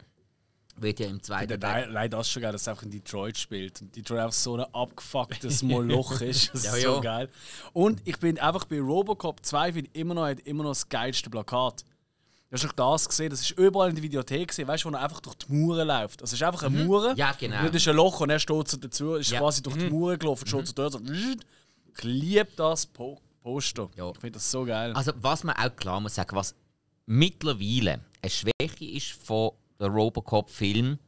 [0.79, 1.87] Wird ja im zweiten Teil.
[1.87, 3.81] Le leider das schon geil, dass es einfach in Detroit spielt.
[3.81, 6.53] Und Detroit einfach so ein abgefucktes Moloch ist.
[6.53, 6.95] Das Ja, ist ja.
[6.95, 7.31] so geil.
[7.73, 10.89] Und ich bin einfach bei Robocop 2 finde ich immer noch, hat immer noch das
[10.89, 11.85] geilste Plakat.
[12.57, 15.03] Hast doch das gesehen, das ist überall in der Videothek gesehen, weißt du, wo er
[15.03, 16.23] einfach durch die Mauern läuft.
[16.23, 17.15] Also es ist einfach eine Mauer.
[17.17, 17.61] Ja, genau.
[17.61, 19.41] Und das ist ein Loch und er steht so dazu, ist Ja.
[19.41, 21.01] quasi durch die Mauern gelaufen, steht so dort so.
[21.01, 23.89] Ich liebe das po Poster.
[23.97, 24.11] Ja.
[24.11, 24.93] Ich finde das so geil.
[24.95, 26.55] Also, was man auch klar muss sagen, was
[27.07, 30.99] mittlerweile eine Schwäche ist von der Robocop-Film,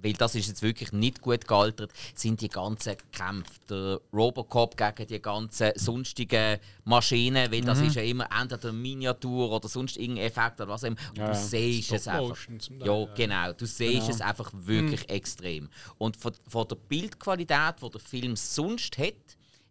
[0.00, 3.50] weil das ist jetzt wirklich nicht gut gealtert, sind die ganzen Kämpfe.
[3.68, 7.66] Der Robocop gegen die ganzen sonstigen Maschinen, weil Mhm.
[7.66, 10.96] das ist ja immer entweder eine Miniatur oder sonst irgendein Effekt oder was auch immer.
[11.10, 12.36] Und Ja, du siehst es einfach.
[12.84, 13.52] Ja, genau.
[13.52, 14.10] Du siehst Genau.
[14.10, 15.14] es einfach wirklich Mhm.
[15.14, 15.68] extrem.
[15.98, 19.14] Und von, von der Bildqualität, die der Film sonst hat,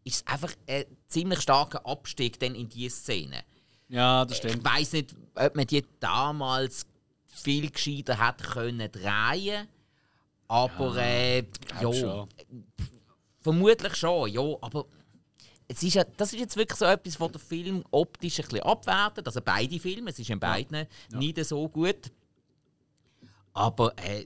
[0.04, 3.44] ist es einfach ein ziemlich starker Abstieg dann in diese Szene.
[3.90, 4.66] ja, das Ich stimmt.
[4.66, 6.86] weiß nicht, ob man die damals
[7.26, 9.68] viel gescheiter hätte können drehen
[10.47, 11.43] aber äh,
[11.79, 12.29] glaub ja, schon.
[13.41, 14.86] vermutlich schon, ja, aber
[15.67, 18.63] es ist ja, das ist jetzt wirklich so etwas, was der Film optisch ein bisschen
[18.63, 22.12] abwertet, also beide Filme, es ist in beiden nicht so gut,
[23.53, 24.25] aber äh,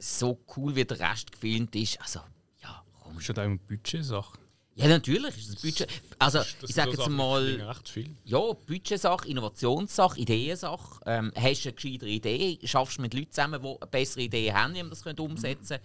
[0.00, 2.20] so cool wie der Rest gefilmt ist, also
[2.62, 3.18] ja, komm.
[3.18, 4.41] Ist ja da immer Budgetsache.
[4.74, 5.88] Ja, natürlich ist das Budget.
[6.18, 8.16] Also, Das ich sage so jetzt die mal, bringen recht viel.
[8.24, 11.00] ja, Budgetsache, Innovationssache, Ideensache.
[11.04, 14.52] Ähm, hast du eine gescheitere Idee, schaffst du mit Leuten zusammen, die eine bessere Idee
[14.52, 15.80] haben, wie man das könnte umsetzen könnte.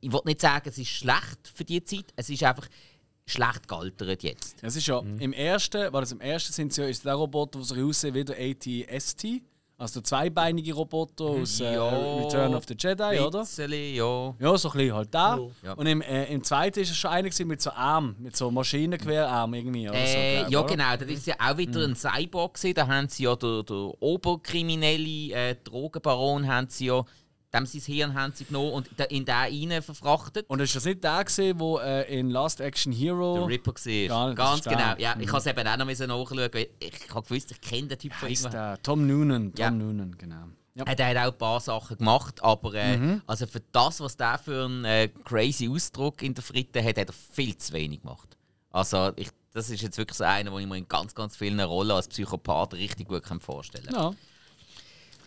[0.00, 2.66] Ich will nicht sagen, es ist schlecht für die Zeit, es ist einfach
[3.26, 4.56] schlecht gealtert jetzt.
[4.62, 7.66] Es ist ja im ersten, war das im ersten sind ja, ist der Roboter, der
[7.66, 9.24] sich aussieht wie der AT-ST,
[9.80, 11.74] also der zweibeinige Roboter aus äh.
[11.76, 13.40] Return of the Jedi, oder?
[13.40, 14.34] Bisschen, ja.
[14.38, 15.38] Ja, so ein bisschen halt da.
[15.62, 15.72] Ja.
[15.72, 19.54] Und im, äh, im zweiten ist es schon einer mit so Arm, mit so Maschinenquerarm
[19.54, 19.88] irgendwie.
[19.88, 20.68] Oder so, Äh, glaub, ja, oder?
[20.68, 20.96] genau.
[20.96, 22.58] Das ist ja auch wieder ein Cyborg.
[22.74, 27.02] Da haben sie ja den, den oberkriminellen äh, Drogenbaron haben sie ja,
[27.52, 30.46] dem sein Hirn haben sie genommen und in den rein verfrachtet.
[30.48, 33.34] Und ist das nicht der der äh, in Last Action Hero.
[33.38, 34.34] Der Ripper war.
[34.34, 34.72] Ganz der.
[34.76, 34.94] genau.
[34.98, 37.88] Ja, ich habe es eben auch noch müssen nachschauen, weil ich habe gewusst, ich kenne
[37.88, 38.48] den Typ von irgendwo.
[38.52, 38.78] der?
[38.82, 39.52] Tom Noonan.
[39.52, 39.70] Tom Ja.
[39.70, 40.44] Noonan, genau.
[40.74, 40.84] Ja.
[40.84, 43.22] Er hat auch ein paar Sachen gemacht, aber äh, Mhm.
[43.26, 47.08] also für das, was der für einen äh, crazy Ausdruck in der Fritte hat, hat
[47.08, 48.36] er viel zu wenig gemacht.
[48.70, 51.58] Also ich, das ist jetzt wirklich so einer, den ich mir in ganz, ganz vielen
[51.58, 53.94] Rollen als Psychopath richtig gut vorstellen kann.
[53.94, 54.12] Ja.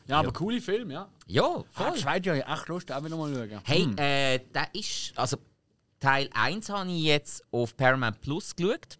[0.07, 1.07] Ja, aber coole Film, ja.
[1.27, 1.95] Ja, Ah, voll.
[1.97, 3.61] zweite habe ich echt Lust, auch wieder mal schauen.
[3.63, 5.13] Hey, äh, der ist.
[5.15, 5.37] Also,
[5.99, 8.97] Teil 1 habe ich jetzt auf Paramount Plus geschaut.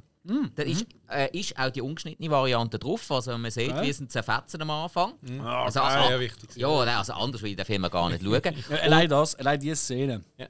[0.55, 3.11] Da ist, äh, ist auch die ungeschnittene Variante drauf.
[3.11, 5.13] Also, man sieht, wie es ein Zerfetzen am Anfang.
[5.41, 6.55] Ah, also, also, Ja, wichtig.
[6.55, 8.41] Ja, nein, also anders will ich den Film gar nicht schauen.
[8.69, 10.23] Ja, allein das, allein diese Szene.
[10.37, 10.47] Ja.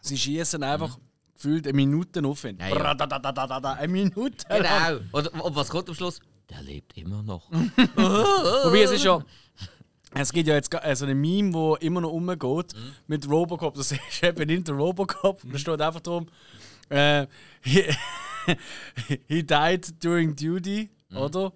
[0.00, 0.98] Sie schießen einfach
[1.32, 2.58] gefühlt eine Minute auf ihn.
[2.58, 2.74] Ja, ja.
[2.74, 4.44] Bradadadadada, Eine Minute.
[4.48, 4.98] lang.
[4.98, 5.00] Genau.
[5.12, 6.18] Und, und was kommt am Schluss?
[6.50, 7.48] Der lebt immer noch.
[7.96, 9.22] Wobei es ist ja.
[10.14, 12.72] Es gibt ja jetzt ga- äh, so ein Meme, wo immer noch rumgeht
[13.06, 13.74] mit Robocop.
[13.74, 15.40] Das ist eben nicht der Robocop.
[15.44, 16.26] Da steht einfach drum.
[16.88, 17.26] Äh,
[17.62, 17.84] he,
[19.28, 21.52] he died during duty, oder?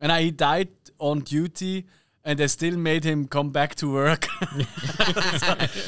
[0.00, 0.68] Äh, Nein, he died
[0.98, 1.86] on duty
[2.22, 4.28] and they still made him come back to work.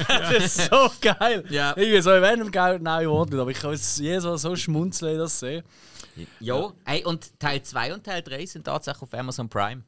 [0.08, 1.44] das ist so geil.
[1.50, 1.76] Ja.
[1.76, 5.18] Ich so random geil, nein, ich nicht, aber ich kann es jedes Mal so schmunzeln,
[5.18, 5.62] das sehen.
[6.40, 6.72] ja.
[6.84, 9.82] Hey, und Teil 2 und Teil 3 sind tatsächlich auf Amazon Prime.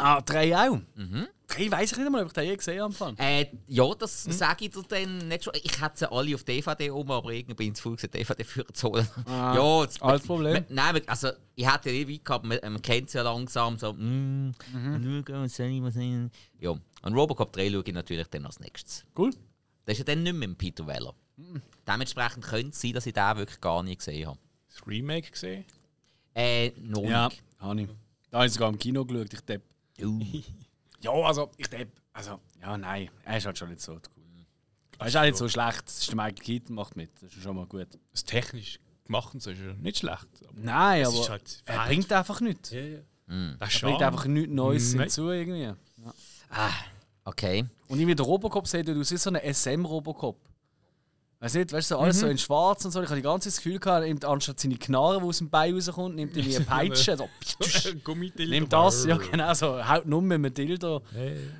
[0.00, 0.78] Ah, drei auch.
[1.46, 2.94] Drei weiß ich nicht einmal, ob ich den je gesehen habe.
[3.00, 3.16] am Anfang.
[3.18, 5.52] Äh, ja, das sage ich dir dann nicht schon.
[5.62, 8.44] Ich hätte sie alle auf DVD um, aber irgendwie bin ich zu faul, gewesen, DVD
[8.44, 9.08] für zu holen.
[9.26, 10.52] Ah, ja, das, alles Problem.
[10.52, 13.78] Man, nein, also ich hätte ja eh weit gehabt, man, man kennt sie ja langsam
[13.78, 15.24] so, mm, Mhm.
[15.26, 16.60] ich?
[16.60, 19.04] Ja, und Robocop 3 schaue ich natürlich dann als nächstes.
[19.18, 19.30] Cool.
[19.86, 21.14] Das ist ja dann nicht mehr mit Peter Weller.
[21.36, 21.62] Mhm.
[21.86, 24.38] Dementsprechend könnte es sein, dass ich den wirklich gar nie gesehen habe.
[24.68, 25.64] Das Remake gesehen?
[26.34, 27.42] Äh, noch Ja, nicht.
[27.58, 27.88] habe ich.
[28.30, 29.62] Da habe ich sogar im Kino geschaut, ich depp.
[30.04, 30.42] Uh.
[31.02, 31.90] Ja, also ich depp.
[32.12, 34.46] Also, ja, nein, er ist halt schon nicht so cool.
[34.98, 35.86] Er ist auch nicht so schlecht.
[35.86, 37.10] Das ist der Michael Keaton macht mit.
[37.22, 37.88] Das ist schon mal gut.
[38.10, 40.28] Das technisch gemacht und so ist ja nicht schlecht.
[40.46, 42.70] Aber Nein, aber halt er bringt einfach nichts.
[42.70, 42.98] Ja, ja.
[43.58, 45.02] Das Er bringt einfach nichts Neues Nein.
[45.02, 45.72] hinzu irgendwie.
[47.24, 47.64] Okay.
[47.88, 50.36] Und irgendwie der Robocop sieht aus wie so ein SM-Robocop.
[51.42, 52.20] Weißt du nicht, weißt du, so alles Mhm.
[52.20, 53.00] so in schwarz und so.
[53.02, 55.48] Ich habe die ganze Zeit das Gefühl gehabt, nimmt anstatt seine Knarre, die aus dem
[55.48, 57.16] Bein rauskommt, nimmt er wie eine Peitsche.
[57.16, 57.28] So,
[58.04, 58.50] Gummidildo.
[58.54, 61.00] nimmt das, ja genau, so haut nur mit einem Dildo.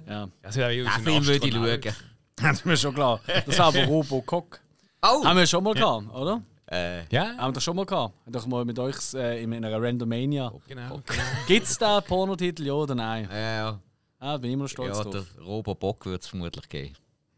[0.07, 1.95] Ja, Also, ja, wie aus Den Film würde ich schauen.
[2.37, 3.21] das ist mir schon klar.
[3.27, 4.59] Das ist aber Robocop.
[5.03, 5.25] Oh!
[5.25, 6.43] Haben wir schon mal gehabt, oder?
[6.71, 8.15] Äh, Ja, Haben wir das schon mal gehabt?
[8.15, 10.53] Haben wir doch mal mit euch äh, in einer Randomania.
[10.69, 11.01] genau.
[11.49, 13.27] Gibt es da Pornotitel, ja oder nein?
[13.33, 13.81] ja, ja.
[14.19, 15.27] Ah, bin ich immer noch stolz ja, drauf.
[15.39, 16.93] der Robobock würde es vermutlich geben.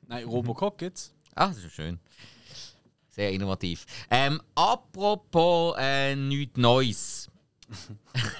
[0.08, 1.14] Nein, Robocop gibt's.
[1.36, 2.00] Ah, das ist schön.
[3.14, 3.84] Sehr innovativ.
[4.10, 7.28] Ähm, apropos äh, nichts Neues.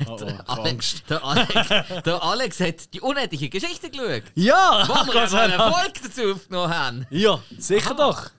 [0.07, 4.25] Oh, oh, Alex, der, Alex, der Alex hat die unendliche Geschichte geschaut.
[4.35, 4.85] Ja!
[4.87, 5.53] Wo wir einen.
[5.53, 7.07] Erfolg dazu aufgenommen haben.
[7.09, 8.31] Ja, sicher doch.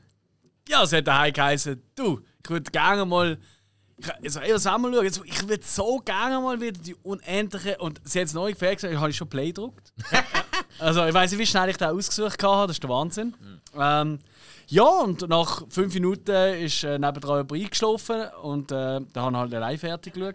[0.70, 3.40] Ja, es hat daheim geheißen, du, ich würde gerne mal.
[3.98, 5.24] Ich, also, wir schauen?
[5.26, 7.78] Ich würde so gerne mal wieder die unendliche.
[7.78, 9.94] Und sie hat es neu gefragt, ich habe schon Play gedruckt.
[10.80, 13.36] also, ich weiß nicht, wie schnell ich den ausgesucht habe, das ist der Wahnsinn.
[13.76, 14.20] Ähm,
[14.74, 19.40] ja, und nach fünf Minuten ist äh, nebendran jemand eingeschlafen und äh, da haben wir
[19.40, 20.34] halt allein fertig geschaut.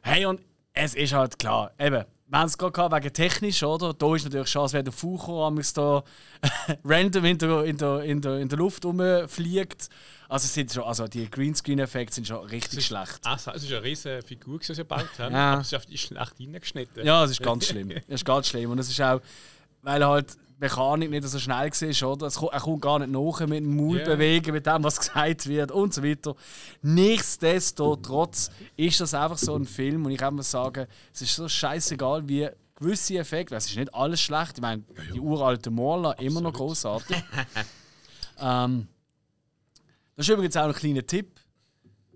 [0.00, 0.40] Hey, und
[0.72, 3.92] es ist halt klar, eben, wir haben es gerade wegen technisch, oder?
[3.92, 6.02] Da ist natürlich schon, als wäre der Faucher amigs da
[6.82, 9.90] random in der, in, der, in, der, in der Luft rumfliegt.
[10.30, 13.20] Also, es sind schon, also die Greenscreen-Effekte sind schon richtig schlecht.
[13.24, 15.34] Also, es ist eine riesige Figur, die sie gebaut haben.
[15.34, 15.52] Ja.
[15.52, 17.04] Aber es ist schlecht reingeschnitten.
[17.04, 17.90] Ja, das ist ganz schlimm.
[17.90, 18.70] Das ist ganz schlimm.
[18.70, 19.20] Und es ist auch,
[19.82, 22.26] weil halt Mechanik nicht so schnell war, oder?
[22.28, 24.04] Es kommt, er kommt gar nicht nach mit dem Maul Ja.
[24.04, 26.34] bewegen, mit dem, was gesagt wird und so weiter.
[26.82, 31.48] Nichtsdestotrotz ist das einfach so ein Film und ich kann mir sagen, es ist so
[31.48, 34.82] scheißegal, wie gewisse Effekte, es ist nicht alles schlecht, ich meine,
[35.12, 37.16] die uralte Morla immer noch großartig.
[38.40, 38.86] ähm,
[40.16, 41.40] das ist übrigens auch ein kleiner Tipp.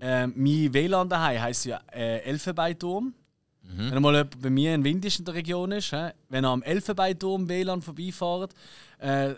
[0.01, 3.13] Ähm, mein WLAN daheim heisst ja äh, Elfenbeinturm.
[3.69, 7.49] Wenn mal jemand bei mir in Windisch in der Region ist, wenn er am Elfenbeinturm
[7.49, 8.55] WLAN vorbeifährt,
[8.99, 9.35] äh,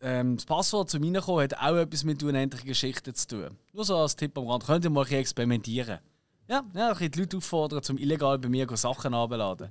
[0.00, 3.58] ähm, das Passwort zum Reinkommen hat auch etwas mit unendlichen Geschichten zu tun.
[3.72, 4.64] Nur so als Tipp am Rand.
[4.64, 5.98] Könnt ihr mal ein bisschen experimentieren.
[6.48, 9.70] Ja, ja ein bisschen die Leute auffordern, zum illegal bei mir Sachen abzuladen.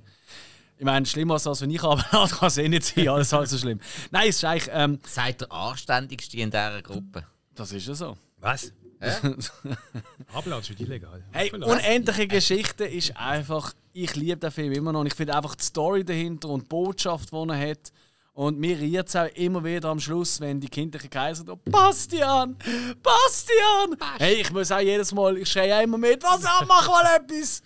[0.78, 3.08] Ich meine, schlimmer als wenn ich abladen kann es eh nicht sein.
[3.08, 3.80] Alles halb so schlimm.
[4.10, 4.70] Nein, es ist eigentlich.
[4.72, 7.24] Ähm, Seid der Anständigste in dieser Gruppe.
[7.54, 8.16] das ist ja so.
[8.38, 8.72] Was?
[10.32, 11.22] Abladen ist illegal.
[11.32, 13.72] Hey, unendliche Geschichte ist einfach.
[13.92, 15.00] Ich liebe den Film immer noch.
[15.00, 17.92] Und ich finde einfach die Story dahinter und die Botschaft, die er hat.
[18.36, 22.54] Und mir rührt es auch immer wieder am Schluss, wenn die kindlichen Kaiser da Bastian!
[23.02, 23.96] Bastian!
[24.18, 27.62] Hey, ich muss auch jedes Mal, ich schreie auch immer mit, was mach mal etwas!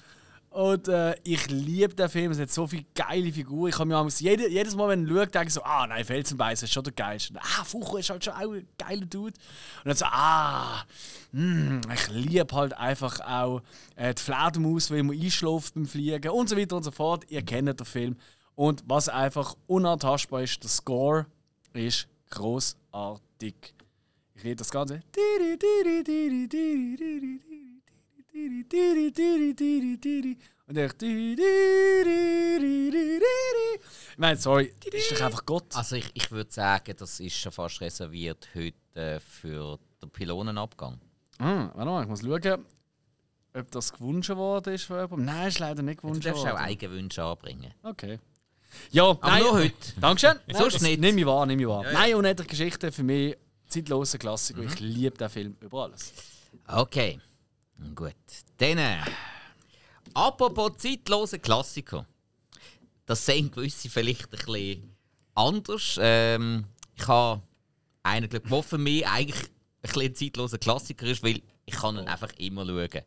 [0.50, 3.68] Und äh, ich liebe den Film, es hat so viele geile Figuren.
[3.68, 6.04] Ich habe mir amigs- jede, jedes Mal, wenn ich schaue, denke ich so, ah nein,
[6.04, 7.38] Felsenbeißer ist schon der geilste.
[7.40, 9.32] Ah, Fucher ist halt schon auch ein geiler Dude.
[9.84, 10.82] Und dann so, ah,
[11.30, 13.62] mm, ich liebe halt einfach auch
[13.94, 17.24] äh, die Fledermaus, wie man einschläft beim Fliegen und so weiter und so fort.
[17.28, 18.16] Ihr kennt den Film.
[18.56, 21.26] Und was einfach unantastbar ist, der Score
[21.74, 23.54] ist großartig.
[24.34, 25.00] Ich liebe das Ganze.
[30.66, 30.92] Und ich.
[34.12, 35.74] Ich meine, sorry, das ist doch einfach Gott.
[35.74, 41.00] Also ich, ich würde sagen, das ist schon fast reserviert heute äh, für den Pylonenabgang.
[41.38, 42.64] Hm, warte mal, ich muss schauen,
[43.54, 45.24] ob das gewünscht worden ist von jemandem.
[45.24, 46.58] Nein, ist leider nicht Du gewünscht darfst auch worden.
[46.64, 47.74] Eigenwünsche anbringen.
[47.82, 48.18] Okay.
[48.92, 49.74] Ja, Aber nur heute.
[50.00, 50.38] Dankeschön.
[50.52, 51.00] Sonst das nicht.
[51.00, 51.84] Nimm ich wahr, nimm ich wahr.
[51.84, 51.98] Ja, ja.
[51.98, 53.36] Nein, unendliche Geschichte für mich
[53.66, 54.62] zeitlose Klassiker.
[54.62, 56.12] Ich liebe den Film über alles.
[56.66, 57.18] Okay,
[57.94, 58.14] gut.
[58.58, 58.98] Dann, äh,
[60.14, 62.06] apropos zeitlose Klassiker.
[63.06, 64.96] Das sehen gewisse vielleicht ein bisschen
[65.34, 65.98] anders.
[66.00, 66.64] Ähm,
[66.94, 67.42] ich habe
[68.02, 69.42] einen Glück, der für mich eigentlich
[69.82, 73.02] ein bisschen zeitloser Klassiker ist, weil ich kann ihn einfach immer schauen.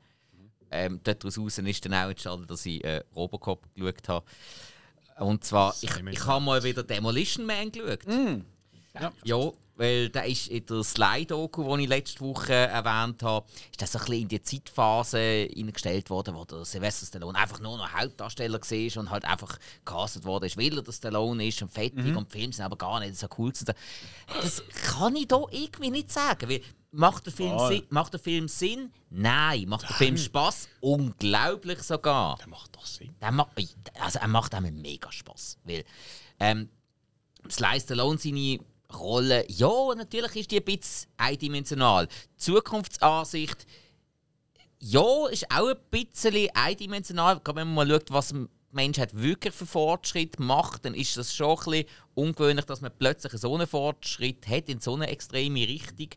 [0.71, 4.25] Ähm, daraus ist dann auch entstanden, dass ich äh, Robocop geschaut habe.
[5.19, 7.99] Und zwar, ich, ich habe mal wieder Demolition Man geschaut.
[8.95, 9.11] Ja.
[9.23, 13.95] Ja, weil der ist in der Slide-Doku, die ich letzte Woche erwähnt habe, ist das
[13.95, 18.59] ein bisschen in die Zeitphase eingestellt worden, wo der Sylvester Stallone einfach nur noch Hauptdarsteller
[18.59, 22.33] war und halt einfach gecastet worden ist, weil er der Stallone ist und fettig und
[22.33, 23.51] die Filme sind aber gar nicht so cool.
[24.27, 26.61] Das kann ich da irgendwie nicht sagen, weil
[26.91, 27.73] macht der Film, Voll.
[27.73, 28.91] Sinn, macht der Film Sinn?
[29.09, 29.67] Nein.
[29.67, 30.69] Macht der Film Spaß?
[30.79, 32.37] Unglaublich sogar.
[32.37, 33.15] Der macht doch Sinn.
[33.19, 33.49] Der macht,
[33.99, 35.57] also er macht einem mega Spaß.
[35.63, 35.83] Weil
[36.39, 36.69] ähm,
[37.49, 38.59] Sly Stallone seine
[38.99, 42.07] Rolle, ja, natürlich ist die ein bisschen eindimensional.
[42.07, 43.65] Die Zukunftsansicht,
[44.79, 47.39] ja, ist auch ein bisschen eindimensional.
[47.39, 51.33] Gerade wenn man mal schaut, was, die Menschheit wirklich für Fortschritt macht, dann ist das
[51.33, 51.85] schon ein bisschen
[52.15, 56.09] ungewöhnlich, dass man plötzlich so einen Fortschritt hat in so eine extreme Richtung.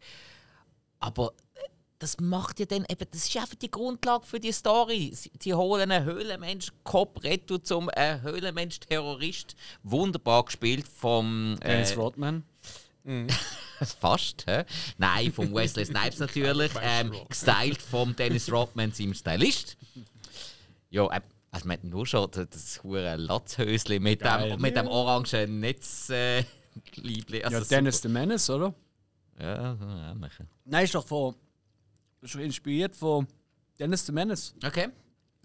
[0.99, 1.69] Aber äh,
[1.99, 5.13] das macht ja dann eben, das ist einfach die Grundlage für die Story.
[5.15, 9.55] Sie, sie holen einen Höhlenmensch, Cop Retto zum äh, Höhlenmensch-Terrorist.
[9.83, 11.57] Wunderbar gespielt vom.
[11.61, 12.45] Äh, Dennis Rodman.
[14.01, 14.65] Fast, hä?
[14.99, 16.73] Nein, von Wesley Snipes natürlich.
[16.81, 19.77] Ähm, gestylt vom Dennis Rodman, seinem Stylist.
[20.91, 24.51] Ja, äh, also man hat nur schon das, das hure Latzhöschen mit Geil.
[24.51, 26.11] dem, mit dem orangen Netz.
[26.11, 26.45] Äh.
[27.43, 28.75] Also Ja, Dennis the Menace, oder?
[29.39, 29.77] Ja,
[30.13, 30.33] ähnlich.
[30.65, 31.35] Nein, ist doch von.
[32.21, 33.27] Ist doch inspiriert von
[33.79, 34.55] Dennis the Menace.
[34.65, 34.89] Okay.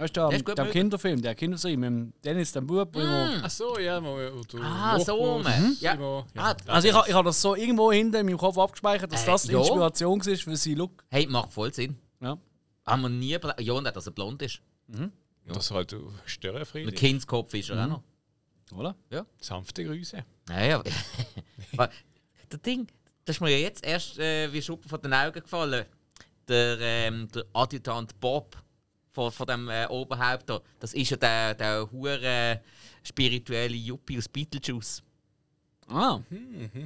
[0.01, 0.71] Weißt du, Ja, der möglich.
[0.71, 2.93] Kinderfilm, der Kinderserie mit dem Dennis, dem Bub.
[2.95, 5.45] wo immer- Ach so, ja, wo, du Ah, so rum.
[5.79, 5.93] Ja.
[5.95, 6.25] Ja.
[6.35, 9.27] Ah, Also ich, ich habe das so irgendwo hinten in meinem Kopf abgespeichert, dass Äh,
[9.27, 9.59] das die ja.
[9.59, 11.03] Inspiration war für seinen Look.
[11.09, 11.97] Hey, macht voll Sinn.
[12.19, 12.37] Ja.
[12.85, 13.37] Haben wir nie.
[13.37, 14.61] bla- Ja, und auch, dass er blond ist.
[15.45, 16.91] Das ist halt Ein Störenfriede.
[16.91, 18.03] Kindskopf ist er auch noch.
[18.77, 18.95] Oder?
[19.39, 20.23] Sanfte Grüße.
[20.49, 20.83] Ja, ja.
[22.49, 22.87] Das Ding,
[23.25, 25.85] das ist mir ja jetzt erst äh, wie Schuppen von den Augen gefallen.
[26.47, 28.57] Der, ähm, der Adjutant Bob
[29.12, 32.62] von, von dem äh, Oberhaupt da, das ist ja der, der hure
[33.03, 35.03] spirituelle Yuppie aus Beetlejuice.
[35.88, 36.20] Ah.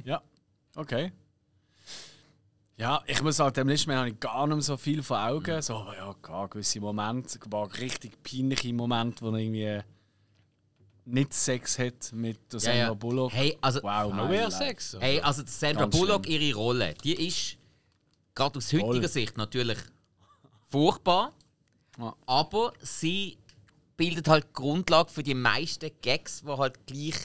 [0.04, 0.20] Ja.
[0.74, 1.12] Okay.
[2.78, 5.18] Ja, ich muss sagen, dem letzten Mal habe ich gar nicht mehr so viel vor
[5.18, 5.62] Augen.
[5.62, 9.80] So, aber ja, klar, gewisse Momente, ein paar richtig peinliche Momente, wo er irgendwie
[11.06, 13.32] nicht Sex hat mit der Sandra Bullock.
[13.32, 14.50] Hey, also, Wow, No nein, mehr.
[14.50, 14.94] Sex.
[14.94, 15.06] oder?
[15.06, 16.40] hey, also die Sandra Ganz Bullock, schlimm.
[16.42, 17.56] ihre Rolle, die ist
[18.34, 19.08] gerade aus heutiger Voll.
[19.08, 19.78] Sicht natürlich
[20.68, 21.32] furchtbar.
[21.98, 22.14] Ja.
[22.26, 23.38] Aber sie
[23.96, 27.16] bildet halt die Grundlage für die meisten Gags, die halt gleich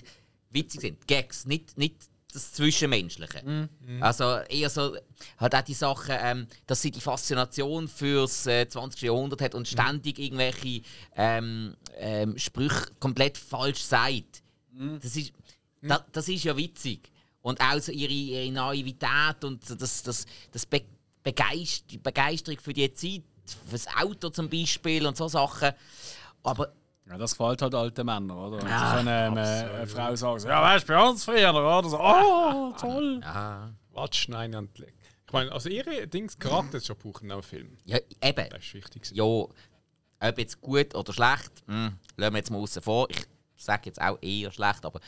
[0.51, 1.07] witzig sind.
[1.07, 1.95] Gags, nicht, nicht
[2.34, 3.43] das Zwischenmenschliche.
[3.43, 4.01] Mhm.
[4.01, 4.95] Also eher so,
[5.38, 9.01] hat auch die Sache, ähm, dass sie die Faszination fürs äh, 20.
[9.01, 9.74] Jahrhundert hat und Mhm.
[9.78, 10.82] ständig irgendwelche
[11.15, 14.43] ähm, ähm, Sprüche komplett falsch sagt.
[14.72, 14.99] Mhm.
[15.01, 15.34] Das, ist,
[15.82, 17.11] da, das ist ja witzig.
[17.41, 20.84] Und auch so ihre, ihre Naivität und das, das, das Be
[21.24, 23.22] Begeist die Begeisterung für die Zeit,
[23.69, 25.71] fürs Auto zum Beispiel und so Sachen.
[26.43, 26.73] Aber
[27.07, 28.57] Ja, das gefällt halt alten Männern, oder?
[28.61, 31.49] Und Ja, sie können ähm, äh, eine Frau sagen, ja, weißt du, bei uns früher,
[31.53, 31.89] oder?
[31.89, 33.19] So, oh, toll.
[33.23, 34.93] ja, Watschnein und Leck.
[35.27, 37.77] Ich meine, also ihre Dings Charakter ist schon brauchen in einem Film.
[37.85, 38.49] ja eben.
[38.49, 39.11] Das ist wichtig.
[39.13, 43.09] Ja, ob jetzt gut oder schlecht, hm, lassen wir jetzt mal außen vor.
[43.09, 43.25] Ich
[43.55, 44.99] sage jetzt auch eher schlecht, aber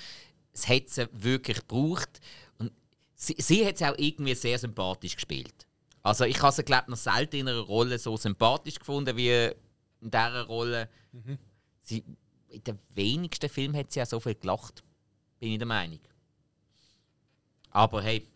[0.54, 2.22] es hat sie wirklich gebraucht.
[2.58, 2.72] Und
[3.16, 5.68] sie, sie hat es auch irgendwie sehr sympathisch gespielt.
[6.04, 10.12] Also ich habe sie, glaube noch selten in einer Rolle so sympathisch gefunden wie in
[10.12, 10.90] dieser Rolle.
[11.82, 12.04] Sie,
[12.50, 14.84] in den wenigsten Filmen hat sie ja so viel gelacht.
[15.40, 16.00] Bin ich der Meinung.
[17.72, 18.28] Aber hey,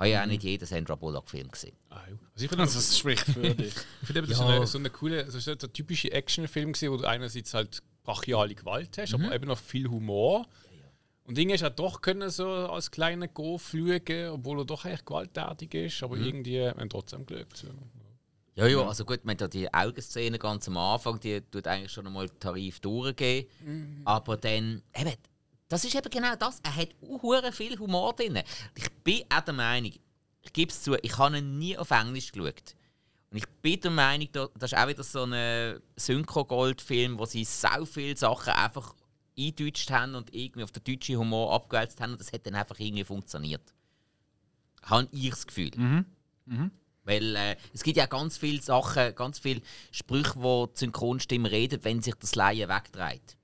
[0.00, 1.76] habe ja auch nicht jeden Sandra Bullock-Film gesehen.
[1.90, 2.16] Ah, ja.
[2.32, 3.74] also ich finde, Also, das spricht für dich.
[4.00, 6.72] ich finde, das ist so eine, so eine coole, das ist so ein typischer Actionfilm
[6.74, 10.46] wo du einerseits halt brachiale Gewalt hast, aber eben noch viel Humor.
[11.30, 15.04] Und Dinge ist auch doch können so als kleiner Go fliegen, obwohl er doch eigentlich
[15.04, 17.56] gewalttätig ist, aber irgendwie haben trotzdem geschaut.
[17.56, 17.68] So.
[18.56, 22.04] Ja, ja, also gut, man hat die Augenszene ganz am Anfang, die tut eigentlich schon
[22.08, 23.46] einmal den Tarif durchgehen.
[24.04, 25.14] Aber dann, eben,
[25.68, 26.58] das ist eben genau das.
[26.64, 28.40] Er hat auch viel Humor drin.
[28.74, 29.92] Ich bin auch der Meinung,
[30.42, 32.74] ich gebe es zu, ich habe ihn nie auf Englisch geschaut.
[33.30, 37.44] Und ich bin der Meinung, da- das ist auch wieder so ein Synchro-Gold-Film, wo sie
[37.44, 38.96] so viele Sachen einfach
[39.46, 42.78] eingedeutscht haben und irgendwie auf den deutschen Humor abgewälzt haben und das hat dann einfach
[42.78, 43.62] irgendwie funktioniert.
[44.82, 45.70] Habe ich das Gefühl.
[47.04, 51.84] Weil äh, es gibt ja ganz viele Sachen, ganz viele Sprüche, wo die Synchronstimme redet,
[51.84, 53.36] wenn sich das Laien wegdreht.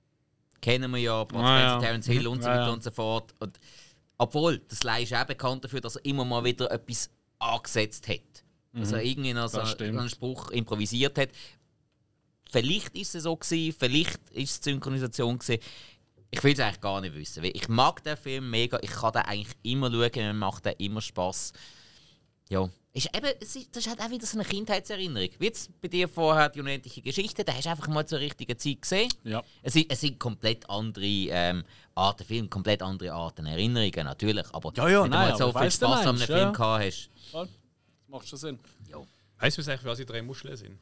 [0.61, 1.79] Kennen wir ja, Bud Ah, ja.
[1.79, 2.73] Terence Hill und so Ja, weiter ja.
[2.73, 3.33] und so fort.
[3.39, 3.59] Und,
[4.17, 8.21] obwohl, das Laie ist auch bekannt dafür, dass er immer mal wieder etwas angesetzt hat.
[8.73, 9.97] Also irgendwie noch so, Mhm.
[9.99, 11.29] einen Spruch improvisiert hat.
[12.51, 15.61] Vielleicht ist es so gewesen, vielleicht ist es die Synchronisation gewesen.
[16.29, 17.43] Ich will es eigentlich gar nicht wissen.
[17.43, 21.01] Ich mag den Film mega, ich kann den eigentlich immer schauen, mir macht den immer
[21.01, 21.53] Spaß.
[22.49, 22.69] Ja.
[22.93, 25.29] Ist eben, es das ist halt auch wieder so eine Kindheitserinnerung.
[25.37, 28.57] Wie jetzt bei dir vorher die unendliche Geschichte, da hast du einfach mal zur richtigen
[28.57, 29.13] Zeit gesehen.
[29.23, 29.43] Ja.
[29.61, 34.47] Es sind, es sind komplett andere ähm, Arten Film, komplett andere Arten Erinnerungen, natürlich.
[34.51, 36.51] Aber Ja, ja, wenn du nein, mal so viel du Spaß an einem Film ja.
[36.51, 37.09] gehabt hast.
[37.29, 37.45] Voll.
[37.45, 38.59] Das macht schon Sinn.
[38.89, 38.97] Ja.
[39.39, 40.79] Weißt du, was eigentlich, was die drei Muscheln sind?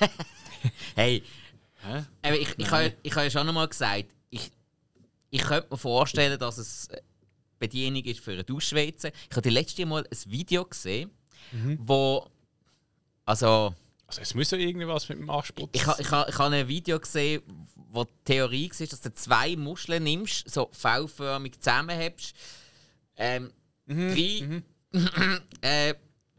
[0.94, 1.22] Hey,
[1.82, 2.04] Hä?
[2.22, 4.50] aber ich, ich, habe, ich habe ja schon einmal gesagt, ich,
[5.30, 6.88] ich könnte mir vorstellen, dass es
[7.58, 9.12] Bedienung ist für eine Duschschweize.
[9.30, 11.10] Ich habe die letzte Mal ein Video gesehen,
[11.78, 12.26] wo.
[13.24, 13.74] Also,
[14.06, 15.70] Also es muss ja irgendwas mit dem Arschputz.
[15.72, 17.42] ich, ich, ha- ich habe ein Video gesehen,
[17.92, 22.34] wo die Theorie war, dass du zwei Muscheln nimmst, so V-förmig zusammenhebst,
[23.16, 23.52] ähm,
[23.88, 24.64] rein,
[25.62, 25.94] äh,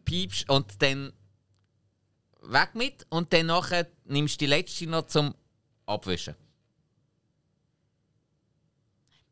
[0.05, 1.13] piepst und dann
[2.41, 5.33] weg mit und dann nachher nimmst du die letzte noch zum
[5.85, 6.35] Abwischen.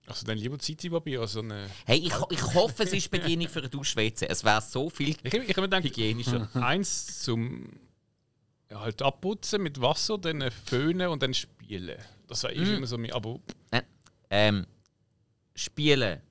[0.05, 1.69] Also dann lieber City-Papier als so eine...
[1.85, 4.27] Hey, ich, ich hoffe, es ist Bedienung für eine Duschwäze.
[4.27, 6.49] Es wäre so viel Ich, ich habe mir gedacht, hygienischer.
[6.55, 7.69] eins zum
[8.71, 11.97] ja, halt abputzen mit Wasser, dann föhnen und dann spielen.
[12.27, 12.75] Das war Mhm.
[12.77, 13.39] immer so mein Abo.
[14.31, 14.65] Ähm,
[15.55, 16.21] spielen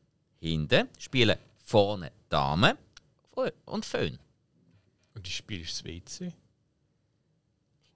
[0.40, 2.76] hinten, spielen vorne Damen
[3.64, 4.18] und Föhn.
[5.14, 6.32] Und die Spiel ist das WC.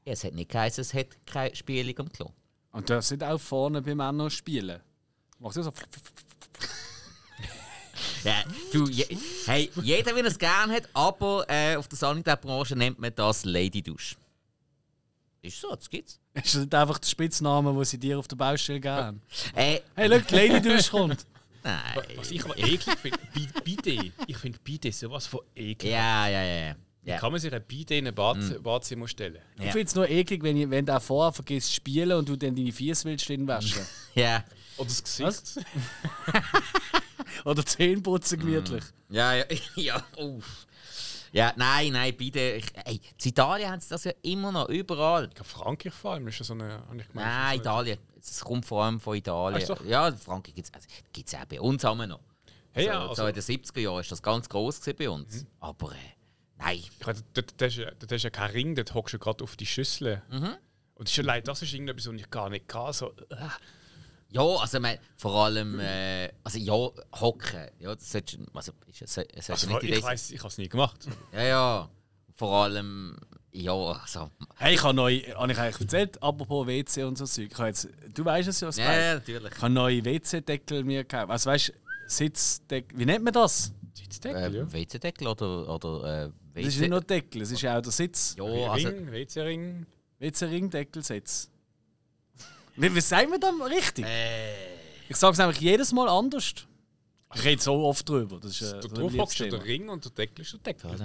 [0.05, 2.31] Ja, es hat nicht geheißen, es hat keine Spielung am Klo.
[2.73, 4.81] Und das sind auch vorne bei Männern spielen.
[5.39, 5.73] Macht so.
[8.25, 9.05] Ja, du, je,
[9.47, 13.45] hey, jeder, wie er es gerne hat, aber äh, auf der Sanitär-Branche nennt man das
[13.45, 14.17] Lady-Dusch.
[15.43, 16.21] Ist so, das gibt's.
[16.35, 19.21] Ist das nicht einfach der Spitzname, den sie dir auf der Baustelle geben?
[19.55, 21.27] Äh, Hey, schau, die Lady durchkommt.
[21.65, 21.81] nein.
[22.17, 24.13] Was ich aber eklig finde, Bi- Bidet.
[24.29, 25.93] Ich finde Bidet sowas von eklig.
[25.93, 26.77] Ja, ja, ja.
[27.05, 27.19] Wie ja.
[27.19, 29.39] kann man sich ein Bidet in ein Bad, Badzimmer stellen?
[29.57, 29.73] Ich Ja.
[29.73, 32.37] finde es nur eklig, wenn, ich, wenn du auch vorher vergisst zu spielen und du
[32.37, 33.83] dann deine Fies willst drin waschen.
[34.15, 34.45] ja.
[34.77, 35.67] Oder das Gesicht.
[37.45, 38.85] Oder Zähne putzen gemütlich.
[39.09, 39.45] Ja, ja,
[39.77, 40.67] ja, uff.
[41.33, 42.41] Ja, nein, nein, bitte.
[42.41, 45.25] Ich, ey, in Italien haben sie das ja immer noch, überall.
[45.25, 46.83] Ich glaube, Frankreich vor allem ist ja so eine.
[46.99, 47.99] Ich gemeint, Nein, so Italien.
[48.21, 49.61] Es kommt vor allem von Italien.
[49.63, 49.85] Ach so.
[49.85, 52.21] Ja, Frankreich gibt es also, gibt's auch bei uns haben wir noch.
[52.73, 55.11] Hey, so, ja, so also, in den 70er Jahren ist das ganz groß gewesen bei
[55.11, 55.47] uns.
[55.61, 55.97] Aber äh,
[56.65, 56.79] nein.
[56.79, 59.67] ich meine, dort, ist ja- ist ja kein Ring, dort hockst du gerade auf die
[59.67, 60.23] Schüssel.
[60.95, 62.93] Und schon leid, das ist irgendetwas, was ich gar nicht kann.
[62.93, 63.37] So, äh.
[64.31, 66.73] Ja, also ich mein, vor allem, äh, also ja,
[67.21, 67.67] hocken.
[67.79, 70.69] Ja, das solltest also, ist, es, es also, nicht ich weiß, ich habe es nie
[70.69, 71.07] gemacht.
[71.33, 71.91] Ja, ja.
[72.35, 73.15] Vor allem,
[73.51, 74.31] ja, also.
[74.57, 77.49] Hey, ich habe neu, habe ich eigentlich erzählt, apropos WC und so Zeug.
[77.53, 79.01] Ich habe jetzt, du weißt es ja, Ja, Spike.
[79.03, 79.53] ja, natürlich.
[79.55, 81.31] Ich habe neue WC-Deckel mir gekauft.
[81.31, 81.73] Also weißt du,
[82.07, 83.73] Sitzdeckel, wie nennt man das?
[83.93, 84.63] Sitzdeckel, ja.
[84.63, 86.65] Äh, WC-Deckel oder, oder äh, WC...
[86.65, 88.35] Das ist nicht nur Deckel, es ist ja auch der Sitz.
[88.39, 89.87] ja, also, Ring, WC-Ring.
[90.19, 91.51] WC-Ring-Deckelsitz.
[92.77, 94.05] Wie, wie sagen wir das richtig?
[94.07, 94.53] äh,
[95.09, 96.55] Ich sage es einfach jedes Mal anders.
[97.35, 98.39] Ich rede so oft drüber.
[98.41, 99.51] Das ist, äh, Der ein du Lieblingsthema.
[99.57, 100.91] der Ring und der Deckel ist der Deckel.
[100.91, 101.05] also,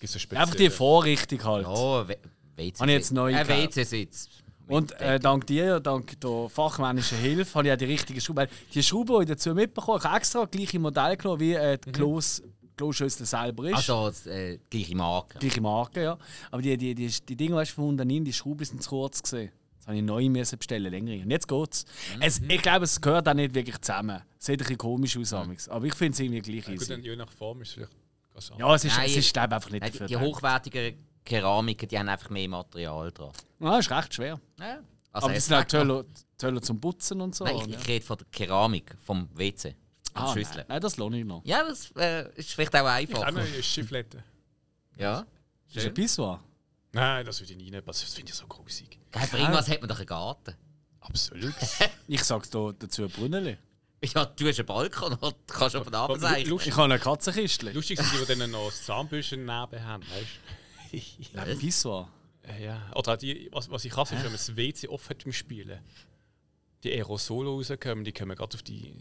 [0.00, 1.66] Gibt's so Einfach die Vorrichtung halt.
[1.66, 2.08] ja,
[2.56, 2.78] WC...
[2.80, 3.76] Habe ich jetzt neu Ein gekauft.
[3.76, 4.28] WC-Sitz.
[4.68, 8.42] Und äh, dank dir, dank der fachmännischen Hilfe, habe ich auch die richtige Schraube.
[8.42, 11.40] Weil Die Schraube, die ich dazu mitbekommen habe, ich habe extra das gleiche Modell genommen,
[11.40, 12.42] wie äh, die Klos,
[12.78, 13.90] Kloschüssel selber ist.
[13.90, 15.38] Also, äh, gleiche Marke.
[15.38, 16.18] Gleiche Marke, ja.
[16.50, 19.22] Aber die, die, die, die Dinge, weißt du, von Hundanin, die Schrauben sind zu kurz
[19.22, 19.50] gesehen.
[19.78, 21.22] Das habe ich neu müssen bestellen, längere.
[21.22, 21.84] Und jetzt geht's.
[22.20, 24.22] Es, ich glaube, es gehört auch nicht wirklich zusammen.
[24.38, 25.68] Es sieht ein bisschen komisch aus, amigs.
[25.68, 27.08] aber ich finde es irgendwie gleich Ja, gut, dann easy.
[27.10, 27.92] je nach Form ist es vielleicht
[28.32, 28.58] ganz anders.
[28.68, 30.94] Ja, es ist, Nein, es ist glaube ich, einfach nicht Nein, die, für die hochwertigen
[31.24, 33.34] Keramiken, die haben einfach mehr Material drauf.
[33.60, 34.40] Ja, ist recht schwer.
[34.60, 34.78] Ja.
[35.10, 36.06] Also, aber die es sind auch schmeckt noch- toll,
[36.52, 37.44] toll zum Putzen und so.
[37.44, 39.74] Nein, ich, ich rede von der Keramik, vom WC.
[40.14, 40.44] Ah, der nein.
[40.44, 40.64] Schüssel.
[40.68, 41.44] nein, das lohnt ich noch.
[41.44, 43.26] Ja, das äh, ist vielleicht auch Ich einfacher.
[43.26, 44.22] habe eine Schifflette.
[44.96, 45.26] Ja.
[45.72, 46.42] Das ist ein Pissoir.
[46.92, 47.84] Nein, das würde ich nie nehmen.
[47.86, 48.98] Das finde ich so grusig.
[49.12, 50.54] Geil, für irgendwas hat man doch einen Garten.
[51.00, 51.54] Absolut.
[52.08, 53.58] Ich sage da dazu ein Brünneli.
[54.02, 57.70] Ja, du hast einen Balkon und kannst auf den Abend lustig, Ich habe eine Katzenkiste.
[57.72, 59.50] lustig sind die, die dann noch das Zahnbürsten neben
[59.84, 60.02] haben.
[60.04, 61.34] Weißt?
[61.36, 62.08] Ein Pissoir.
[62.60, 62.90] Ja.
[62.94, 65.80] Oder die, was, was ich hasse, ist, wenn man das WC offen hat beim Spielen.
[66.82, 68.94] Die Aerosole rauskommen, die kommen gerade auf die.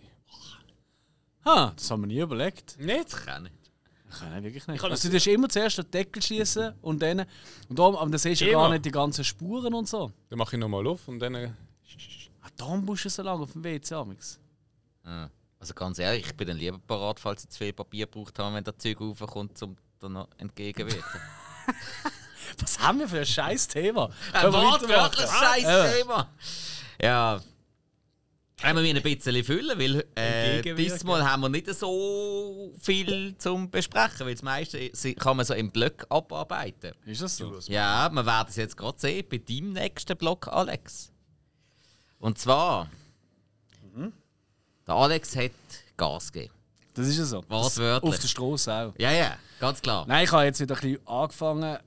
[1.47, 2.77] Ha, das haben wir nie überlegt.
[2.79, 3.07] Nicht?
[3.13, 3.53] Ich kann nicht.
[4.21, 4.75] Nein, wirklich nicht.
[4.75, 7.25] Ich kann Also das- du hast immer zuerst den Deckel schießen und dann.
[7.69, 8.61] Und darum, aber dann siehst du ja Immer.
[8.63, 10.11] gar nicht die ganzen Spuren und so.
[10.29, 11.35] Dann mache ich nochmal auf und dann.
[11.35, 11.51] äh,
[12.41, 14.39] Ah, darum musst du so lange auf dem WC amigs.
[15.05, 15.29] Ja.
[15.59, 18.55] Also ganz ehrlich, ich bin dann lieber parat, falls ich zu viel Papier gebraucht habe,
[18.55, 21.21] wenn das Zeug raufkommt, um da noch entgegenwirken.
[22.61, 24.09] Was haben wir für ein scheiß Thema?
[24.31, 25.91] Ein Können wir wortwörtliches scheiß Ja.
[25.91, 26.29] Thema!
[27.01, 27.41] Ja.
[28.63, 30.75] Haben wir ein bisschen füllen, weil äh, Entgegenwirken.
[30.83, 35.53] dieses Mal haben wir nicht so viel zum Besprechen, weil das meiste kann man so
[35.53, 36.93] im Block abarbeiten.
[37.05, 37.59] Ist das so?
[37.67, 41.11] Ja, wir werden es jetzt gerade sehen bei deinem nächsten Block, Alex.
[42.17, 42.89] Und zwar,
[44.87, 45.51] der Alex hat
[45.95, 46.53] Gas gegeben.
[46.95, 47.43] Das ist ja so.
[47.47, 48.11] Wortwörtlich.
[48.13, 48.93] Auf der Straße auch.
[48.97, 50.05] Ja, ja, ganz klar.
[50.07, 51.77] Nein, ich habe jetzt wieder ein bisschen angefangen,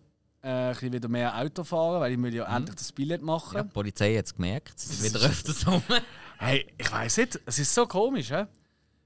[0.43, 3.57] äh, ein bisschen wieder mehr Auto fahren, weil ich will ja endlich das Billett machen.
[3.57, 5.83] Ja, die Polizei hat es gemerkt, sie sind wieder öfters rum.
[6.43, 8.47] Hey, ich weiß nicht, es ist so komisch, hä?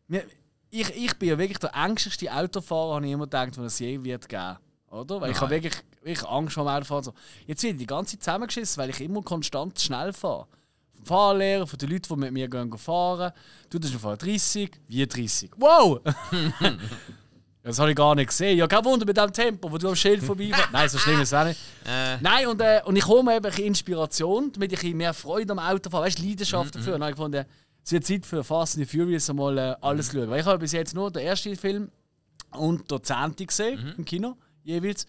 [0.09, 0.25] Mir-
[0.71, 4.03] Ich, ich bin ja wirklich der ängstlichste Autofahrer, habe ich immer gedacht, den es je
[4.03, 4.57] wird geben.
[4.91, 5.21] Oder?
[5.21, 7.05] Weil ich habe wirklich, wirklich Angst vor dem Autofahren.
[7.05, 7.15] So.
[7.47, 10.47] Jetzt werde ich die ganze Zeit zusammengeschissen, weil ich immer konstant schnell fahre.
[10.97, 13.33] Vom Fahrlehrer, von den Leuten, die mit mir gehen fahren.
[13.71, 15.51] Du bist auf 30, wie 30.
[15.57, 16.01] Wow!
[17.65, 18.59] das habe ich gar nicht gesehen.
[18.59, 20.69] Ja, kein Wunder mit dem Tempo, wo du am Schild vorbeifährst.
[20.71, 21.59] Nein, so schlimm ist es auch nicht.
[21.87, 25.53] Äh, Nein, und, äh, und ich hole mir eben ein Inspiration, damit ich mehr Freude
[25.53, 26.95] am Autofahren, weißt du, Leidenschaft dafür.
[26.95, 27.45] Und dann habe ich gefunden,
[27.85, 30.31] es wird Zeit für Fast and Furious einmal äh, alles schauen.
[30.31, 31.91] Weil ich habe bis jetzt nur den ersten Film
[32.53, 34.37] und den zehnten gesehen im Kino.
[34.65, 35.07] Jeweils.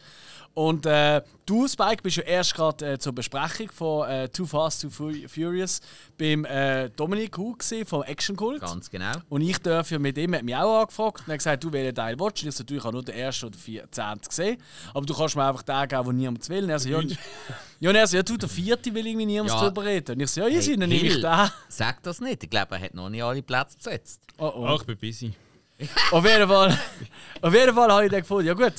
[0.54, 4.84] Und äh, du, Spike, bist ja erst gerade äh, zur Besprechung von äh, Too Fast,
[4.84, 5.82] Too Fu- Furious
[6.18, 8.62] beim äh, Dominik Hu vom Action Cult.
[8.62, 9.12] Ganz genau.
[9.28, 11.74] Und ich darf ja mit ihm, hat mich auch angefragt und er hat gesagt, du
[11.74, 12.46] welchen Teil willst du?
[12.46, 14.58] Und Ich so, du, ich habe nur den ersten oder vier, zehnten gesehen.
[14.94, 16.64] Aber du kannst mir einfach den geben, den niemand will.
[16.64, 17.02] Und er so, ja,
[17.82, 19.60] ja, und er so, ja, du, der vierte will irgendwie niemand Ja.
[19.62, 20.14] drüber reden.
[20.16, 21.50] Und ich so, ja, easy, Hey, dann nehme ich den.
[21.68, 22.42] Sag das nicht.
[22.46, 24.22] Ich glaube, er hat noch nicht alle Plätze besetzt.
[24.38, 24.66] Oh, oh.
[24.70, 25.34] Ach, ich bin busy.
[26.12, 26.80] Auf jeden Fall,
[27.42, 28.74] auf jeden Fall habe ich dann gefunden, ja gut,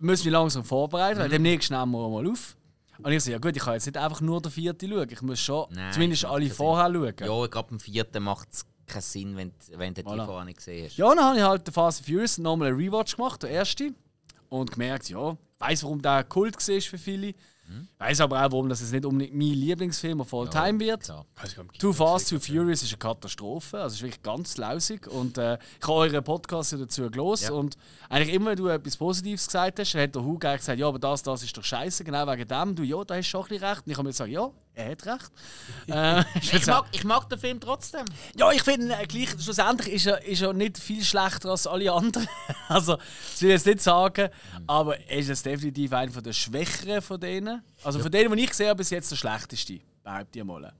[0.00, 1.22] müssen wir langsam vorbereiten, Mhm.
[1.22, 2.56] weil demnächst nehmen wir mal auf.
[3.02, 5.22] Und ich so, ja gut, ich kann jetzt nicht einfach nur den vierten schauen, ich
[5.22, 7.14] muss schon Nein, zumindest alle vorher schauen.
[7.42, 10.26] Ja, gerade beim vierten macht es keinen Sinn, wenn, wenn du die Voilà.
[10.26, 10.96] vorher nicht gesehen hast.
[10.96, 13.92] Ja, dann habe ich halt den Fast Furious nochmal einen Rewatch gemacht, der erste.
[14.48, 17.34] Und gemerkt, ja, weiß warum der Kult war für viele.
[17.98, 21.08] Weiß aber auch, warum das jetzt nicht unbedingt mein Lieblingsfilm of all time wird.
[21.08, 21.80] Nicht.
[21.80, 23.78] Too Fast, Too Furious ist eine Katastrophe.
[23.78, 25.06] Also es ist wirklich ganz lausig.
[25.06, 27.44] Und äh, ich habe euren Podcast ja dazu gelesen.
[27.44, 27.52] Ja.
[27.52, 27.76] Und
[28.08, 30.86] eigentlich immer, wenn du etwas Positives gesagt hast, dann hat der Hug eigentlich gesagt, ja,
[30.86, 32.74] aber das, das ist doch scheiße, genau wegen dem.
[32.74, 33.86] Du, ja, da hast du schon ein bisschen recht.
[33.86, 35.32] Und ich habe mir gesagt, ja, er hat recht.
[35.88, 38.04] äh, Ich mag, ich mag den Film trotzdem.
[38.36, 41.92] ja, ich finde äh, gleich, schlussendlich ist er, ist er nicht viel schlechter als alle
[41.92, 42.26] anderen.
[42.68, 44.30] also, das will ich jetzt nicht sagen,
[44.66, 47.62] aber er ist jetzt definitiv einer der Schwächeren von denen.
[47.82, 50.72] Also von denen, die ich sehe, bis jetzt der schlechteste, behaupte ich mal.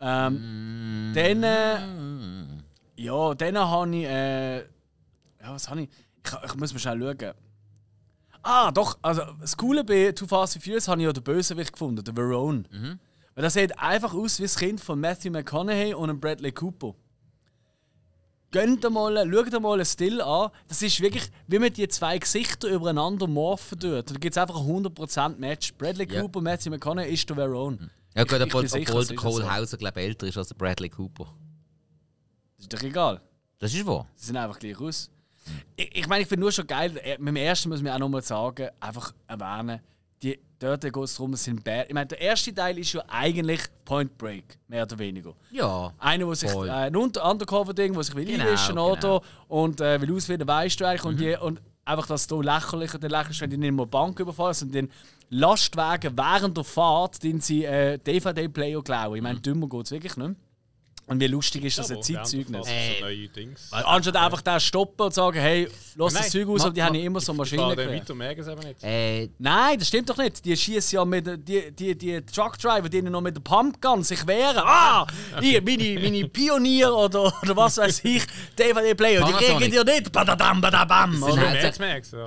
[0.00, 4.64] Ähm, Dann, äh, ja, dann habe ich, äh, ja,
[5.44, 5.88] was habe ich?
[6.24, 6.32] ich?
[6.46, 7.34] Ich muss mal schnell schauen.
[8.42, 11.72] Ah, doch, also das Coole bei Too Fast and Furious habe ich ja den Bösewicht
[11.72, 12.98] gefunden, den Verone.
[13.34, 16.94] Weil das sieht einfach aus wie das Kind von Matthew McConaughey und einem Bradley Cooper.
[18.52, 20.50] Gönnt mal, schaut mal einen Still an.
[20.66, 24.10] Das ist wirklich, wie man die zwei Gesichter übereinander morphen tut.
[24.10, 25.74] Da gibt es einfach ein 100% Match.
[25.74, 26.22] Bradley Ja.
[26.22, 27.90] Cooper, Matthew McConaughey ist der Verone.
[28.16, 29.54] Ja gut, obwohl, obwohl der Cole.
[29.54, 31.32] Hauser glaube älter ist als der Bradley Cooper.
[32.56, 33.20] Das ist doch egal.
[33.60, 34.08] Das ist wahr.
[34.16, 35.10] Sie sehen einfach gleich aus.
[35.76, 37.98] Ich, ich meine, ich finde nur schon geil, äh, mit dem ersten muss man auch
[37.98, 39.80] nochmal sagen, einfach erwähnen,
[40.22, 41.86] die, dort geht es darum, es sind Bär.
[41.88, 45.34] Ich meine, der erste Teil ist ja eigentlich Point Break, mehr oder weniger.
[45.50, 45.92] Ja.
[45.98, 46.68] Einer, der sich Voll.
[46.68, 48.92] äh, ein Undercover-Ding, der sich will Genau, einwischen genau.
[48.92, 51.04] oder und äh, will auswählen, weißt du eigentlich.
[51.04, 54.20] Und, die, und einfach, dass du lächerlicher dann lächelst, wenn die nicht mal die Bank
[54.20, 54.92] überfallen, sondern den
[55.30, 59.16] Lastwagen während der Fahrt, den sie äh, DVD-Player klauen.
[59.16, 60.34] Ich meine, dümmer geht es wirklich nicht.
[61.10, 62.68] Und wie lustig ist das ein Zeitzeugnis?
[62.68, 63.68] Äh, so neue Dings.
[63.72, 67.02] Anstatt einfach da stoppen und sagen, hey, lass das Zeug aus, aber die haben ja
[67.02, 67.74] immer so Ich Maschinen.
[67.74, 67.90] quer.
[67.90, 68.80] weiter, merken sie aber nicht.
[68.84, 70.44] Äh, Nein, das stimmt doch nicht.
[70.44, 74.58] Die schießen ja mit die, die, die Truckdriver, die noch mit der Pumpgun sich wehren.
[74.58, 75.04] Ah!
[75.40, 78.22] Hier, meine, meine Pionier oder, oder was weiß ich,
[78.56, 80.12] DVD-Player, die kriegen dir nicht.
[80.12, 81.24] Badadam, badabam.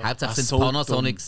[0.02, 1.18] Ach, sind so Panasonic.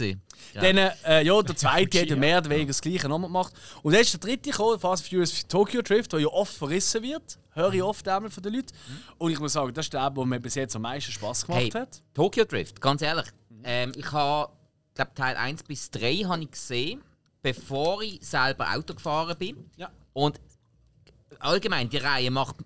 [0.57, 0.73] Ja.
[0.73, 3.53] Dann, äh, ja, der zweite hat ja mehr oder weniger das Gleiche nochmal gemacht.
[3.83, 7.39] Und dann ist der dritte gekommen, Fast Furious Tokyo Drift, der ja oft verrissen wird.
[7.53, 8.73] Höre ich oft einmal von den Leuten.
[9.19, 11.63] Und ich muss sagen, das ist der, der mir bis jetzt am meisten Spaß gemacht
[11.63, 12.03] Hey, hat.
[12.15, 13.27] Tokyo Drift, ganz ehrlich.
[13.65, 14.53] Ähm, ich habe,
[14.95, 17.03] glaube Teil 1 bis 3 habe ich gesehen,
[17.43, 19.71] bevor ich selber Auto gefahren bin.
[19.77, 19.91] Ja.
[20.13, 20.41] Und
[21.39, 22.57] allgemein, die Reihe macht,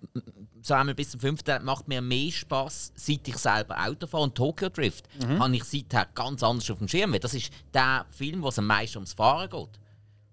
[0.61, 4.23] so einmal bis zum fünften Teil, macht mir mehr Spaß, seit ich selber Auto fahre.
[4.23, 5.07] Und Tokyo Drift
[5.39, 7.13] habe ich seither ganz anders auf dem Schirm.
[7.13, 9.79] Weil das ist der Film, wo es am meisten ums Fahren geht.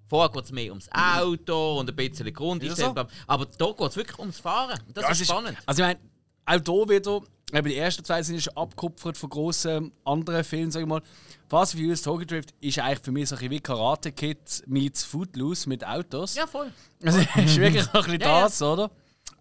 [0.09, 2.95] Vorher geht es mehr ums Auto und ein bisschen Grundeinstellung.
[2.97, 3.07] so?
[3.27, 4.79] Aber da geht es wirklich ums Fahren.
[4.95, 5.57] Das Ja, ist spannend.
[5.67, 6.01] Also ich meine,
[6.47, 7.21] auch hier wieder,
[7.53, 11.03] eben die ersten zwei sind schon abgekupfert von grossen anderen Filmen, sag ich mal.
[11.49, 14.39] Fast and Furious Tokyo Drift ist eigentlich für mich so ein bisschen wie Karate Kid
[14.67, 16.35] meets Footloose mit Autos.
[16.35, 16.73] Ja, voll.
[17.03, 18.43] Also ist wirklich ein bisschen Ja, ja.
[18.45, 18.91] das, oder?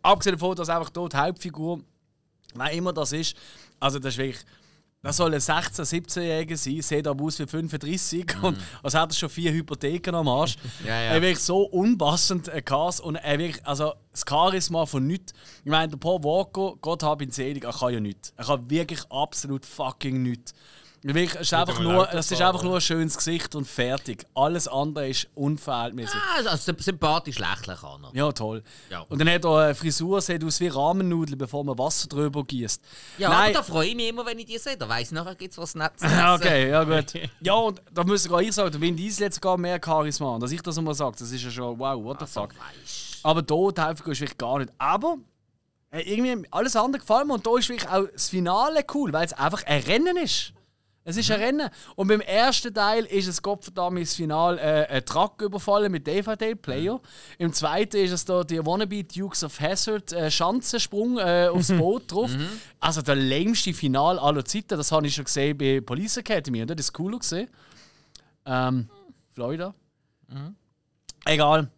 [0.07, 1.79] Abgesehen davon, dass einfach dort die Hauptfigur,
[2.55, 3.35] wer immer das ist,
[3.79, 4.45] also das ist wirklich,
[5.03, 9.13] das soll ein 16-, 17-Jähriger sein, sieht aber aus wie 35 und als hätte er
[9.13, 10.55] schon vier Hypotheken am Arsch.
[10.55, 10.69] Mhm.
[10.87, 11.11] Ja, ja.
[11.11, 15.33] Er wirklich so unpassend ein Cast und er wirklich, also das Charisma von nichts.
[15.65, 18.33] Ich meine, der Paul Walker, Gott hab ihn selig, er kann ja nichts.
[18.37, 20.53] Er kann wirklich absolut fucking nichts.
[21.13, 24.25] Wirklich, es ist einfach nur, es ist einfach nur ein schönes Gesicht und fertig.
[24.33, 26.19] Alles andere ist unverhältnismäßig.
[26.19, 28.11] Ah, also sympathisch lächeln kann er.
[28.13, 28.63] Ja, toll.
[28.89, 29.01] Ja.
[29.01, 32.81] Und dann hat er eine Frisur, sieht aus wie Ramennudeln, bevor man Wasser drüber gießt.
[33.17, 33.43] Ja, Nein.
[33.45, 34.75] aber da freue ich mich immer, wenn ich die sehe.
[34.77, 36.01] Da weiss ich nachher, gibt es was Nettes.
[36.35, 37.13] okay, ja gut.
[37.41, 40.37] Ja, und da müsste sogar ich sagen, der Vin Diesel jetzt sogar mehr Charisma.
[40.39, 42.49] Dass ich das einmal sage, das ist ja schon wow, what the Also, fuck.
[42.51, 43.19] weisst.
[43.23, 44.71] Aber da die Hauptfigur ist wirklich gar nicht.
[44.77, 45.17] Aber
[45.91, 49.25] äh, irgendwie alles andere gefällt mir und da ist wirklich auch das Finale cool, weil
[49.25, 50.53] es einfach ein Rennen ist.
[51.07, 51.69] Es ist ein Rennen.
[51.95, 56.99] Und beim ersten Teil ist es Gottverdammt das Finale äh, ein Truck überfallen mit DVD-Player.
[57.37, 62.11] Im zweiten ist es da die Wannabe Dukes of Hazzard äh, Schanzensprung äh, aufs Boot
[62.11, 62.31] drauf.
[62.81, 64.77] Also der lämste Final aller Zeiten.
[64.77, 66.61] Das habe ich schon gesehen bei Police Academy.
[66.61, 67.47] Und das ist cool gesehen.
[68.45, 68.89] Ähm,
[69.31, 69.73] Florida.
[71.23, 71.69] Egal.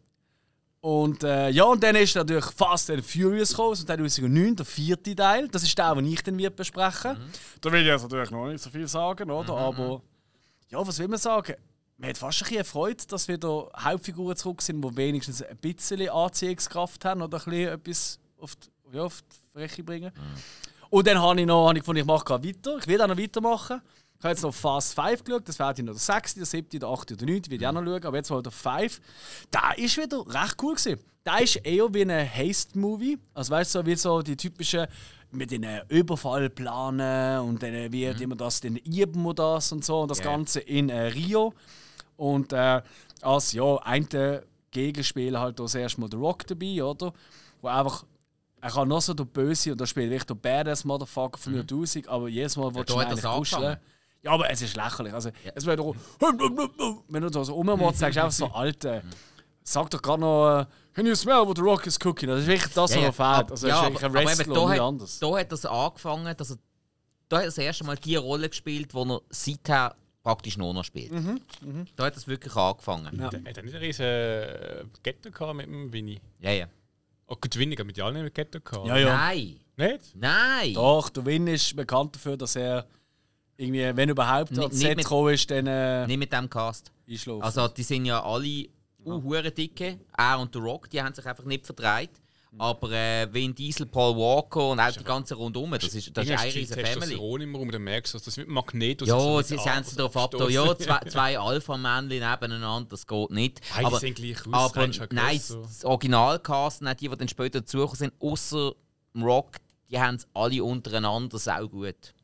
[0.82, 5.14] Und äh, ja, und dann ist natürlich Fast and Furious gekommen, so 2009, der vierte
[5.16, 5.48] Teil.
[5.50, 7.18] Das ist der, den ich dann wird besprechen
[7.60, 9.56] Da will ich jetzt natürlich noch nicht so viel sagen, oder?
[9.58, 10.02] Aber
[10.70, 11.56] ja, was will man sagen?
[11.98, 16.08] Man hat fast ein bisschen Freude, dass wieder Hauptfiguren zurück sind, die wenigstens ein bisschen
[16.10, 20.12] Anziehungskraft haben oder ein bisschen etwas auf die, ja, auf die Fläche bringen.
[20.90, 22.78] Und dann habe ich noch habe ich gefunden, ich mache gerade weiter.
[22.78, 23.82] Ich will auch noch weitermachen.
[24.20, 26.90] Ich habe jetzt noch Fast 5 geschaut, das wäre noch der 6., der 7., der
[26.90, 27.14] 8.
[27.14, 27.42] oder 9.
[27.50, 29.00] will ich auch noch schauen, aber jetzt mal der 5.
[29.54, 31.00] Der ist wieder recht cool gewesen.
[31.26, 33.18] Der ist eher wie ein Haste-Movie.
[33.34, 34.88] Also weißt du, so wie so die typischen
[35.32, 38.24] mit den Überfall planen und dann wird Mhm.
[38.24, 40.26] immer das, dann üben wir das und so und das Ja.
[40.26, 41.54] Ganze in äh, Rio.
[42.18, 42.82] Und äh,
[43.22, 44.06] als ja, ein
[44.72, 47.14] Gegenspieler halt das erste Mal der Rock dabei, oder?
[47.62, 48.04] Wo einfach
[48.62, 51.62] er kann noch so der Böse und da spielt wirklich der Badass Motherfucker von mir
[51.62, 53.80] 1000, aber jedes Mal willst du da ihn hat
[54.22, 55.14] Ja, aber es ist lächerlich.
[55.14, 55.96] Also, es wird doch,
[57.08, 59.02] wenn du da so rummotzt, sagst du einfach so, Alter,
[59.64, 62.28] sag doch gerade noch, äh, Can you smell what the rock is cooking?
[62.28, 63.52] Das ist wirklich das, was Ja, er ja, fehlt.
[63.52, 65.20] Also, ja, ist wirklich ein aber- aber eben Wrestler da und nicht hat- anders.
[65.20, 66.58] Da hat das angefangen, dass er,
[67.30, 70.84] da hat er das erste Mal die Rolle gespielt, die er seither praktisch nur noch
[70.84, 71.12] spielt.
[71.14, 71.40] Mhm,
[71.96, 73.18] Da hat es wirklich angefangen.
[73.18, 73.26] Ja.
[73.28, 76.20] Hat er nicht einen riesen äh, Ghetto gehabt mit dem Winnie?
[76.40, 76.66] Ja, ja.
[77.28, 78.88] Oh, gut, Winnie hat mit allen mit Ghetto gehabt.
[78.88, 79.16] Ja, ja.
[79.16, 79.60] Nein!
[79.78, 80.16] Nicht?
[80.16, 80.74] Nein!
[80.74, 82.86] Doch, der Win ist bekannt dafür, dass er
[83.60, 86.92] irgendwie, wenn überhaupt, Nicht- nicht Set mit- gekommen ist, dann äh, Nicht mit dem Cast.
[87.08, 87.42] einschlafen.
[87.44, 88.68] Also, die sind ja alle
[89.06, 90.00] uh, dicke.
[90.18, 92.22] Er und der Rock, die haben sich einfach nicht vertreibt.
[92.58, 96.32] Aber äh, Vin Diesel, Paul Walker und auch die ganze Rundum, das ist, das ist
[96.32, 96.94] eine riesige Family.
[96.94, 100.18] Testosteron im Raum, dann merkst du, dass das mit Magnet Ja, sie haben sich darauf
[100.18, 103.62] ab, ja, zwei, zwei Alpha-Männchen nebeneinander, das geht nicht.
[103.76, 105.62] Beide aber sehen gleich aus, aber nein, so.
[105.62, 108.74] das Originalcast, die, die dann später dazugekommen sind, außer
[109.14, 109.58] dem Rock,
[109.92, 112.16] die haben es alle untereinander sau gut.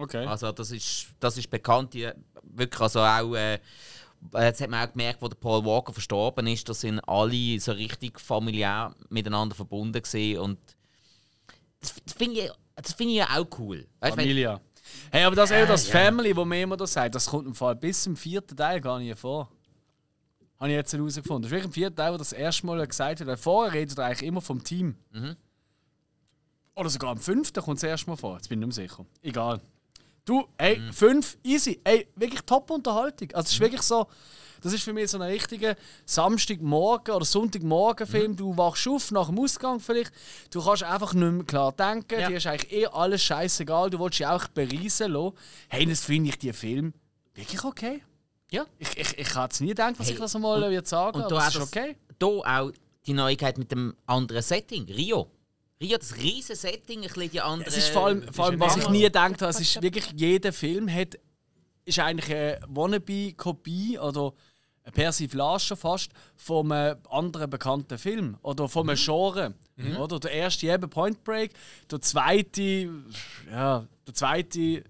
[0.00, 0.24] Okay.
[0.26, 2.10] Also das ist, das ist bekannt, die,
[2.42, 3.58] wirklich, also auch, äh,
[4.34, 7.72] jetzt hat man auch gemerkt, wo der Paul Walker verstorben ist, da sind alle so
[7.72, 10.58] richtig familiär miteinander verbunden gewesen und
[11.80, 13.86] das, das finde ich, das finde ich ja auch cool.
[14.00, 14.60] Weißt, wenn- Familia.
[15.12, 15.92] Hey, aber das, Ja, eben das ja.
[15.92, 18.98] Family, wo man immer da sagt, das kommt im Fall bis zum vierten Teil gar
[18.98, 19.48] nicht vor.
[20.58, 21.42] Habe ich jetzt herausgefunden.
[21.42, 23.38] Das ist wirklich im vierten Teil, wo das erste Mal gesagt wird.
[23.40, 24.96] Vorher redet er eigentlich immer vom Team.
[25.12, 25.36] Mhm.
[26.74, 28.36] Oder sogar am fünften kommt es erst mal vor.
[28.36, 29.06] Jetzt bin ich nicht mehr sicher.
[29.22, 29.60] Egal.
[30.30, 30.92] Du, ey, Mhm.
[30.92, 31.80] fünf, easy.
[31.82, 33.28] Ey, wirklich top Unterhaltung.
[33.32, 34.06] Also, es ist wirklich so.
[34.62, 35.74] Das ist für mich so ein richtiger
[36.06, 38.36] Samstagmorgen oder Sonntagmorgen-Film.
[38.36, 40.12] Du wachst auf nach dem Ausgang vielleicht.
[40.50, 42.20] Du kannst einfach nicht mehr klar denken.
[42.20, 42.28] Ja.
[42.28, 43.90] Dir ist eigentlich eh alles scheißegal.
[43.90, 45.34] Du willst dich auch bereisen lassen.
[45.68, 46.92] Hey, das finde ich die Film
[47.34, 48.02] wirklich okay.
[48.52, 48.66] Ja.
[48.78, 51.22] Ich, ich, ich hätte es nie gedacht, dass Hey, ich das und- wird sagen Und
[51.24, 51.96] aber da es auch ist okay.
[52.20, 52.70] Da auch
[53.06, 55.28] die Neuigkeit mit dem anderen Setting, Rio.
[55.80, 57.68] Rio, das riesen Setting, ein bisschen die andere...
[57.68, 60.52] Es ist vor allem, vor allem was ich nie gedacht habe, es ist wirklich jeder
[60.52, 61.18] Film hat,
[61.86, 64.34] ist eigentlich eine Wannabe-Kopie oder
[64.84, 68.94] eine Persiflage schon fast vom äh, anderen bekannten Film oder vom Mhm.
[68.94, 69.54] Genre.
[69.98, 70.20] Oder?
[70.20, 71.52] Der erste eben Point Break,
[71.90, 72.90] der zweite,
[73.50, 74.84] ja, der zweite,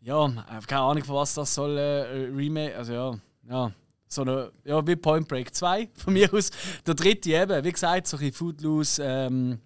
[0.00, 0.28] ja,
[0.68, 3.14] keine Ahnung von was das soll, äh, Remake, also ja,
[3.48, 3.72] ja.
[4.06, 6.50] So eine, ja, wie Point Break 2 von mir aus.
[6.86, 9.58] Der dritte eben, wie gesagt, so ein bisschen Footloose, ähm,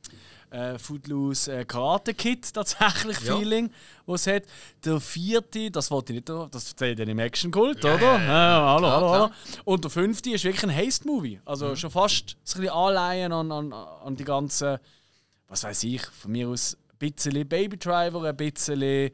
[0.51, 3.37] äh, Footloose äh, Karate Kid tatsächlich Ja.
[3.37, 3.71] Feeling,
[4.07, 4.45] was hat.
[4.85, 7.99] Der vierte, das wollte ich nicht, das erzählt dann im Action Kult, oder?
[8.01, 9.31] Ja, hallo, hallo, hallo.
[9.65, 13.51] Und der fünfte ist wirklich ein Haste Movie, also schon fast ein bisschen anleihen an,
[13.51, 14.79] an, an die ganzen,
[15.49, 19.11] was weiß ich, von mir aus ein bisschen Baby Driver, ein bisschen äh,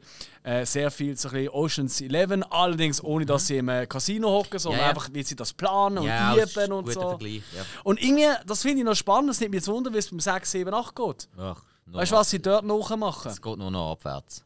[0.65, 4.59] sehr viel so ein bisschen Oceans 11, allerdings ohne dass sie im äh, Casino hocken,
[4.59, 4.89] sondern Ja, ja.
[4.91, 7.09] einfach wie sie das planen und ja, üben und guter so.
[7.09, 7.65] Vergleich, ja.
[7.83, 10.19] Und irgendwie, das finde ich noch spannend, das nimmt mich jetzt wunder, wie es beim
[10.19, 11.27] 6, 7, 8 geht.
[11.37, 13.31] Ach, Weißt du, noch- was sie dort nachmachen?
[13.31, 14.43] Es geht nur noch abwärts.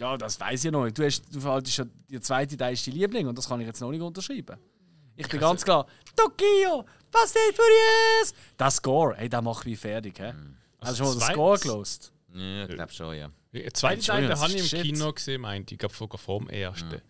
[0.00, 0.98] Ja, das weiß ich noch nicht.
[0.98, 3.66] Du, hast, du verhaltest ja, der zweite Teil ist dein Liebling und das kann ich
[3.68, 4.56] jetzt noch nicht unterschreiben.
[5.16, 8.34] Ich bin ganz klar, Tokio, Fast and Furious!
[8.56, 10.18] Das Score, ey, der macht mich fertig.
[10.18, 10.32] Hä?
[10.80, 12.12] Hast du schon mal den Score gelost?
[12.34, 13.30] Ja, ich glaube schon, ja.
[13.52, 14.82] Der zweite Teil habe ich im ist shit.
[14.82, 15.76] Kino gesehen, meinte ich.
[15.76, 17.00] Ich glaube sogar vor dem ersten.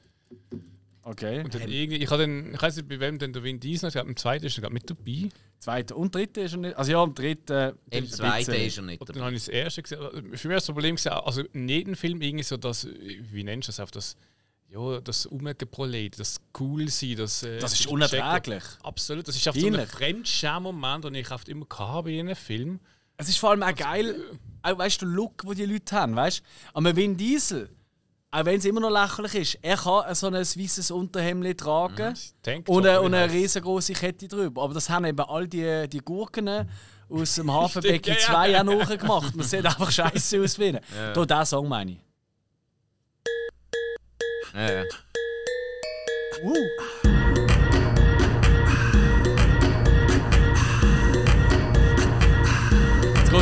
[1.03, 1.43] Okay.
[1.45, 3.89] Und dann irgendwie, ich, habe den, ich weiß nicht, bei wem denn der Vin Diesel,
[3.89, 5.29] ich glaube, im zweiten ist er mit dabei.
[5.59, 6.77] Zweiter und dritter ist er nicht.
[6.77, 7.75] Also ja, im dritten.
[7.91, 9.99] Im ist zweiten bisschen- ist er nicht Und dann habe ich das erste gesehen.
[10.13, 13.69] Für mich war das Problem, gewesen, also in jedem Film irgendwie so das, wie nennst
[13.69, 14.17] du das, auf das,
[14.71, 17.43] ja, das Umgeprolet, das cool sein, das.
[17.43, 17.95] äh, Das ist checken.
[17.95, 18.63] unerträglich.
[18.83, 19.29] Absolut.
[19.29, 19.87] Das ist auf so ein.
[19.87, 22.81] Fremdscham-Moment, den ich oft immer hatte bei einem Film.
[23.17, 24.17] Es ist vor allem auch geil,
[24.63, 26.45] auch weißt du, der Look, den die Leute haben, weißt du?
[26.75, 27.69] Aber Vin Diesel,
[28.31, 32.69] auch wenn es immer noch lächerlich ist, er kann so ein weißes Unterhemd tragen Tank
[32.69, 34.63] und, eine, Top, und eine riesengroße Kette drüber.
[34.63, 36.69] Aber das haben eben all die, die Gurken
[37.09, 38.27] aus dem Hafenbecken ja, ja.
[38.27, 39.37] 2 auch nachgemacht.
[39.37, 40.81] Man sieht einfach scheiße aus wie ihn.
[41.15, 42.01] Da, diesen Song meine ich.
[44.55, 44.85] Ja, ja.
[46.43, 47.04] Uh.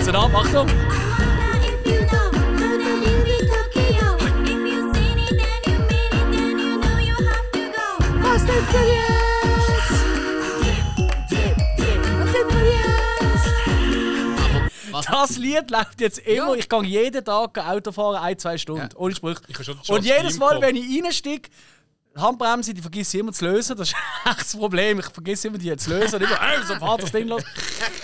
[0.07, 0.27] To go.
[14.91, 16.49] Was, Das Lied läuft jetzt immer.
[16.49, 16.55] Ja.
[16.55, 18.83] Ich gehe jeden Tag Auto fahren, ein, zwei Stunden.
[18.83, 18.97] Ja.
[18.97, 19.41] Ohne Sprüche.
[19.89, 21.49] Und jedes Mal, wenn ich reinsteige,
[22.17, 23.77] Handbremse, die vergesse ich immer zu lösen.
[23.77, 23.95] Das ist
[24.27, 24.99] echt das Problem.
[25.01, 26.17] Ich vergesse immer, die zu lösen.
[26.17, 27.43] Und immer, äh, so fährt das Ding los.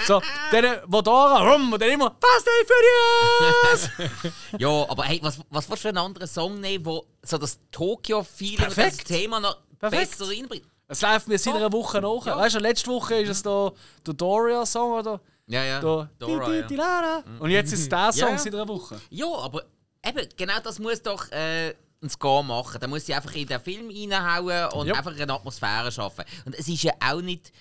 [0.07, 4.11] So, dann Motorrad, rum, und dann immer, Fast and Furious!
[4.59, 7.59] ja, aber hey, was, was willst du für einen anderen Song nehmen, wo so das
[7.71, 8.97] Tokyo-Feeling und das.
[8.99, 10.19] Thema noch Perfekt.
[10.19, 10.65] besser reinbringt?
[10.89, 12.25] Es läuft mir seit einer Woche nach.
[12.25, 13.73] Weißt du, letzte Woche ist es der,
[14.05, 15.21] Doria-Song, oder?
[15.47, 15.81] Ja, ja.
[15.81, 17.25] Der, Dora, ja.
[17.39, 18.39] Und jetzt ist es der Song Ja.
[18.39, 18.99] seit einer Woche.
[19.11, 19.65] Ja, aber
[20.07, 22.79] eben, genau das muss doch äh, ein Score machen.
[22.81, 24.95] Da muss sie einfach in den Film reinhauen und Ja.
[24.95, 26.25] einfach eine Atmosphäre schaffen.
[26.45, 27.53] Und es ist ja auch nicht,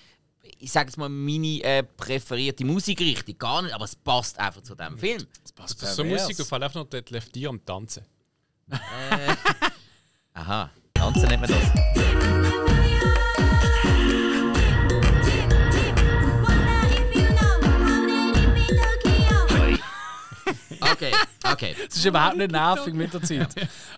[0.58, 3.36] ich sage jetzt mal, meine äh, präferierte Musikrichtung.
[3.38, 5.26] Gar nicht, aber es passt einfach zu diesem Film.
[5.56, 8.04] Das ist so Musik, du fällst einfach noch dort Left Ear am Tanzen.
[10.34, 12.97] Aha, tanzen nennt man das.
[20.92, 21.12] Okay,
[21.52, 21.74] okay.
[21.88, 23.48] Es ist überhaupt nicht nervig mit der Zeit.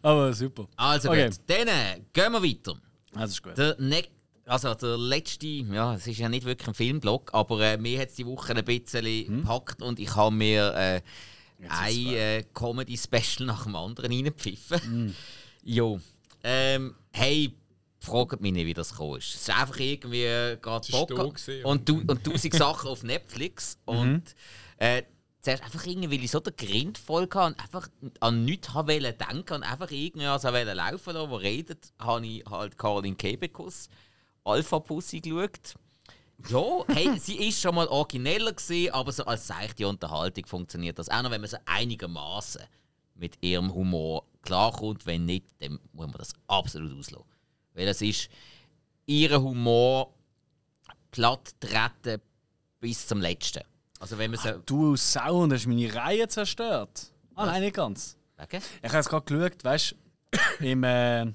[0.03, 0.67] Aber super.
[0.77, 1.29] Also Okay.
[1.29, 2.75] gut, dann äh, gehen wir weiter.
[3.13, 3.57] Das ist gut.
[3.59, 4.03] Der, ne
[4.47, 8.09] also der letzte, ja, es ist ja nicht wirklich ein Filmblog, aber äh, mir hat
[8.09, 11.01] es die Woche ein bisschen gepackt und ich habe mir äh,
[11.69, 15.15] ein äh, Comedy-Special nach dem anderen reingepfiffen.
[15.63, 16.01] Jo.
[16.43, 17.55] Ähm, hey,
[18.01, 19.35] fragt mich nicht, wie das gekommen ist.
[19.35, 21.11] Es ist einfach irgendwie gerade ist Bock
[21.65, 24.23] und, du, und tausend Sachen auf Netflix und
[24.79, 25.03] äh,
[25.41, 27.89] zuerst einfach irgendwie, weil ich so den Grind voll hatte und einfach
[28.21, 32.45] an nichts wollen denken und einfach irgendwie also wollen laufen lassen, wo redet, habe ich
[32.47, 33.89] halt Caroline Kebekus
[34.45, 35.75] Alpha Pussy geschaut.
[36.49, 41.09] Ja, hey, sie ist schon mal origineller gewesen, aber so als seichte Unterhaltung funktioniert das.
[41.09, 42.63] Auch noch, wenn man so einigermaßen
[43.15, 45.07] mit ihrem Humor klarkommt.
[45.07, 47.29] Wenn nicht, dann muss man das absolut auslassen.
[47.75, 48.31] Weil es ist
[49.07, 50.15] ihr Humor
[51.11, 52.21] platt treten
[52.81, 53.63] bis zum Letzten.
[54.01, 54.51] Also wenn man so...
[54.67, 57.13] Du Sau, und hast meine Reihe zerstört.
[57.37, 58.17] Ah, nein, nicht ganz.
[58.37, 58.63] Wegen?
[58.83, 59.95] Ich habe jetzt gerade geschaut, weißt
[60.61, 61.33] du, äh,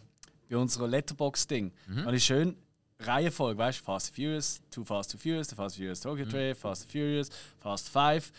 [0.50, 1.72] bei unserer Letterbox-Ding.
[1.88, 2.08] Mhm.
[2.08, 2.58] Und ich schön
[3.00, 6.10] Reihenfolge, weißt du, Fast and Furious, Too Fast to Furious, The Fast Furious Mhm.
[6.10, 8.32] Tokyo Drift, Fast and Furious, Fast 5.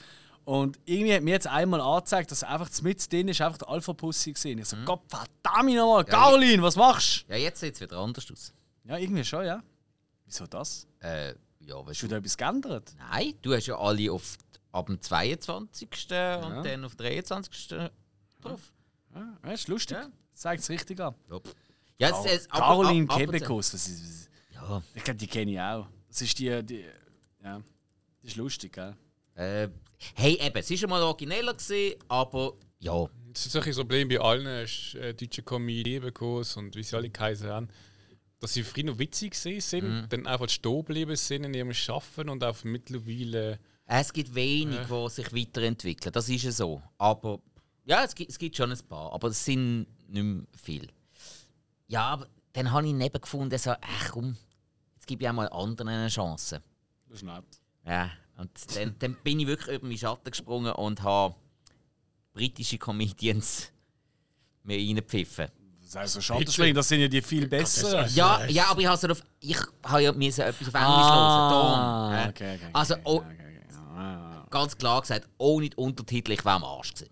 [0.45, 3.93] Und irgendwie hat mir jetzt einmal angezeigt, dass einfach mit drin ist, einfach der Alpha
[3.93, 4.59] Pussy gesehen.
[4.59, 8.53] Ich so, Gott verdammt nochmal, Caroline, was machst Ja, jetzt sieht es wieder anders aus.
[8.85, 8.91] du?
[8.93, 9.63] Ja, irgendwie schon, ja.
[10.25, 10.87] Wieso das?
[11.01, 11.35] Äh,
[11.67, 12.11] ja, weißt Hast du du...
[12.13, 12.95] da etwas geändert?
[12.99, 14.39] Nein, du hast ja alle auf,
[14.73, 15.89] ab dem 22.
[15.91, 17.69] und dann auf 23.
[18.41, 18.61] drauf.
[19.15, 19.97] Ja, ja ist lustig.
[19.97, 20.11] Ja.
[20.35, 21.15] Zeigt es richtig an.
[21.99, 25.87] Ja, es, es, ab- Caroline ab- Kebekus, ist, Ja, ich glaube, die kenne ich auch.
[26.09, 26.85] Das ist die, die
[27.43, 27.61] ja,
[28.23, 28.95] die ist lustig, gell?
[29.35, 29.69] äh,
[30.15, 33.07] hey, eben, es war schon mal origineller, gewesen, aber ja.
[33.33, 37.49] Das ist so ein Problem bei allen äh, deutschen Comedy-Ebekos und wie sie alle geheißen
[37.49, 37.69] haben,
[38.39, 42.45] dass sie früher noch witzig sind, dann einfach stehen geblieben sind in ihrem Schaffen und
[42.45, 43.59] auf mittlerweile.
[43.87, 46.13] Es gibt wenig, die sich weiterentwickeln.
[46.13, 46.83] Das ist ja so.
[46.99, 47.41] Aber
[47.85, 50.89] ja, es gibt, es gibt schon ein paar, aber es sind nicht mehr viel.
[51.87, 54.37] Ja, aber dann habe ich neben gefunden, so, ach komm,
[54.95, 56.63] jetzt gebe ich auch mal anderen eine Chance.
[57.09, 57.45] Das ist nett.
[57.85, 61.37] Ja, und dann, dann bin ich wirklich über meinen Schatten gesprungen und habe
[62.33, 63.73] britische Comedians
[64.65, 65.49] mir reingepfiffen.
[65.87, 68.09] Das heißt so Schattenschläge, das sind ja die viel besseren.
[68.13, 72.11] Ja, ja, aber ich habe so auf, ich habe ja müssen etwas auf Englisch Ah,
[72.11, 72.19] hören.
[72.19, 73.77] darum, okay, okay, Also, okay, oh, okay, okay.
[73.97, 74.47] Ah.
[74.51, 77.11] ganz klar gesagt, ohne die Untertitel, ich wäre am Arsch gewesen.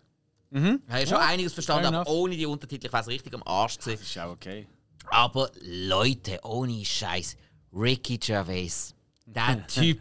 [0.50, 0.82] Mhm.
[0.88, 2.08] Ich habe schon Ja, einiges verstanden, aber enough.
[2.08, 3.98] ohne die Untertitel, ich wäre richtig am Arsch gewesen.
[4.00, 4.66] Das ist auch okay.
[5.10, 7.36] Aber Leute, ohne Scheiß,
[7.72, 8.92] Ricky Gervais,
[9.24, 10.00] der Typ,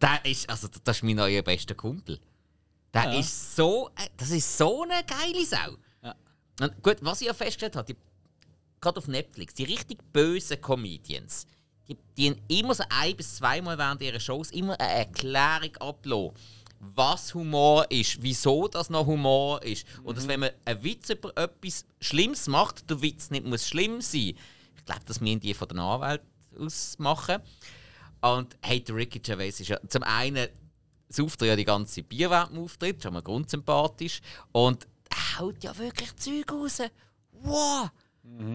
[0.00, 2.18] der ist, also das ist mein neuer bester Kumpel.
[2.92, 3.18] Der Ja.
[3.20, 5.76] ist so, äh, das ist so eine geile Sau.
[6.60, 8.00] Und gut, was ich ja festgestellt habe, die-
[8.80, 11.46] gerade auf Netflix, die richtig bösen Comedians,
[11.88, 16.32] die, die haben immer so ein bis zweimal während ihrer Shows immer eine Erklärung ablassen,
[16.78, 19.86] was Humor ist, wieso das noch Humor ist.
[20.02, 24.00] Und dass, wenn man einen Witz über etwas Schlimmes macht, der Witz nicht muss schlimm
[24.00, 24.34] sein.
[24.76, 26.22] Ich glaube, das müssen die von der Anwalt
[26.58, 27.38] aus machen.
[28.20, 30.48] Und hey, der Ricky Gervais ist ja zum einen
[31.08, 34.20] sauft er ja die ganze Bier während dem Auftritt, schon mal grundsympathisch.
[34.52, 34.86] Und
[35.38, 36.80] haut ja wirklich Zeug raus.
[37.32, 37.90] Wow!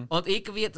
[0.08, 0.68] Und irgendwie,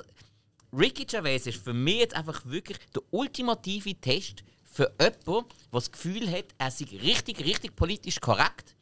[0.72, 5.92] Ricky Gervais ist für mich jetzt einfach wirklich der ultimative Test für jemanden, der das
[5.92, 8.74] Gefühl hat, er sei richtig, richtig politisch korrekt.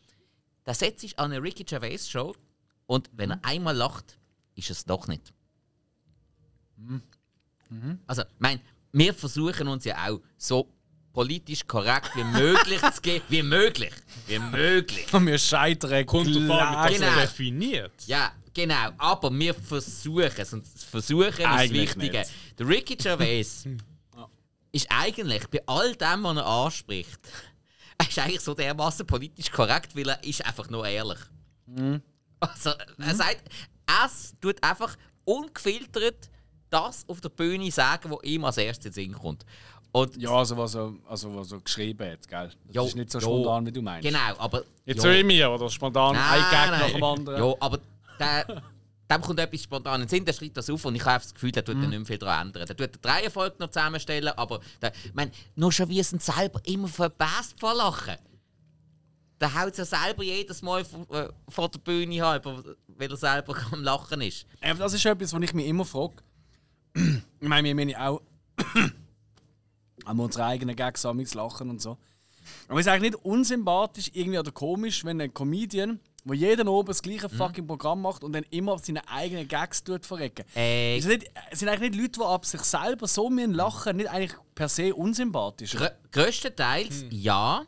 [0.66, 2.34] Der setzt sich an eine Ricky Gervais Show
[2.86, 4.18] und wenn er einmal lacht,
[4.54, 5.32] ist es doch nicht.
[8.06, 8.60] Also, mein,
[8.92, 10.72] wir versuchen uns ja auch so
[11.12, 13.24] politisch korrekt wie möglich zu geben.
[13.28, 13.92] Wie möglich.
[14.26, 15.12] Wie möglich.
[15.12, 17.20] Und wir scheitern Kommt Genau.
[17.20, 17.92] definiert.
[18.06, 20.52] Ja, genau, aber wir versuchen es.
[20.52, 22.18] Und das Versuchen ist das Wichtige.
[22.18, 22.30] nicht.
[22.58, 23.64] Der Ricky Gervais
[24.72, 27.18] ist eigentlich bei all dem, was er anspricht,
[27.98, 31.18] er ist eigentlich so dermaßen politisch korrekt, weil er ist einfach nur ehrlich.
[32.40, 33.42] Also, er sagt,
[34.06, 36.30] es tut einfach ungefiltert
[36.70, 39.44] das auf der Bühne sagen, was ihm als erstes in den Sinn kommt.
[39.92, 42.50] Und Ja, also was er, also was er geschrieben hat, gell?
[42.66, 43.24] Das Jo, ist nicht so jo.
[43.24, 44.06] spontan, wie du meinst.
[44.06, 44.62] Genau, aber.
[44.84, 45.18] Jetzt ja.
[45.20, 47.44] so mir, oder spontan ein Gag nach dem anderen.
[47.44, 47.78] Ja, aber
[48.18, 48.62] der,
[49.10, 51.34] dem kommt etwas spontan in den Sinn, der schreibt das auf und ich habe das
[51.34, 51.80] Gefühl, der tut Mhm.
[51.82, 52.66] dann nicht mehr viel daran ändern.
[52.66, 56.20] Der tut die Reihenfolge noch zusammenstellen, aber der, ich meine, nur schon wie es ihn
[56.20, 58.16] selber immer verbasst vor Lachen.
[59.40, 63.56] Der haut ja selber jedes Mal vor, äh, vor der Bühne halber, weil er selber
[63.72, 64.46] am Lachen ist.
[64.60, 66.14] Aber das ist etwas, was ich mich immer frage.
[66.94, 68.20] ich meine, wir müssen ja auch
[70.10, 71.96] an unsere eigenen Gags amigs lachen und so.
[72.68, 76.88] Aber es ist eigentlich nicht unsympathisch irgendwie oder komisch, wenn ein Comedian, wo jeden oben
[76.88, 77.36] das gleiche Mhm.
[77.36, 80.44] fucking Programm macht und dann immer seine eigenen Gags tut verrecken.
[80.56, 83.54] Äh, Es sind, nicht, es sind eigentlich nicht Leute, die ab sich selber so müssen
[83.54, 85.74] lachen nicht eigentlich per se unsympathisch.
[85.76, 87.64] Grö größtenteils ja.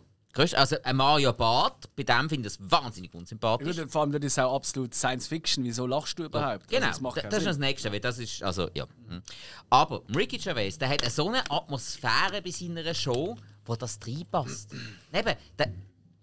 [0.55, 3.77] Also ein Mario Barth, bei dem finde ich das wahnsinnig unsympathisch.
[3.77, 5.63] Gut, vor allem das ist auch absolut Science Fiction.
[5.65, 6.69] Wieso lachst du überhaupt?
[6.69, 8.87] Genau, Also, das das, ist das Nächste, weil das ist, also, ja.
[9.09, 9.23] mhm.
[9.69, 14.73] Aber Ricky Gervais, der hat so eine Atmosphäre bei seiner Show, wo das reinpasst.
[15.13, 15.67] Eben, der,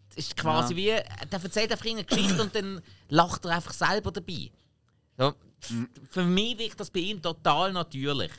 [0.10, 1.04] das ist quasi wie, der
[1.44, 4.50] erzählt einfach eine Geschichte und dann lacht er einfach selber dabei.
[5.18, 5.28] So,
[5.62, 8.32] f- Für mich wirkt das bei ihm total natürlich.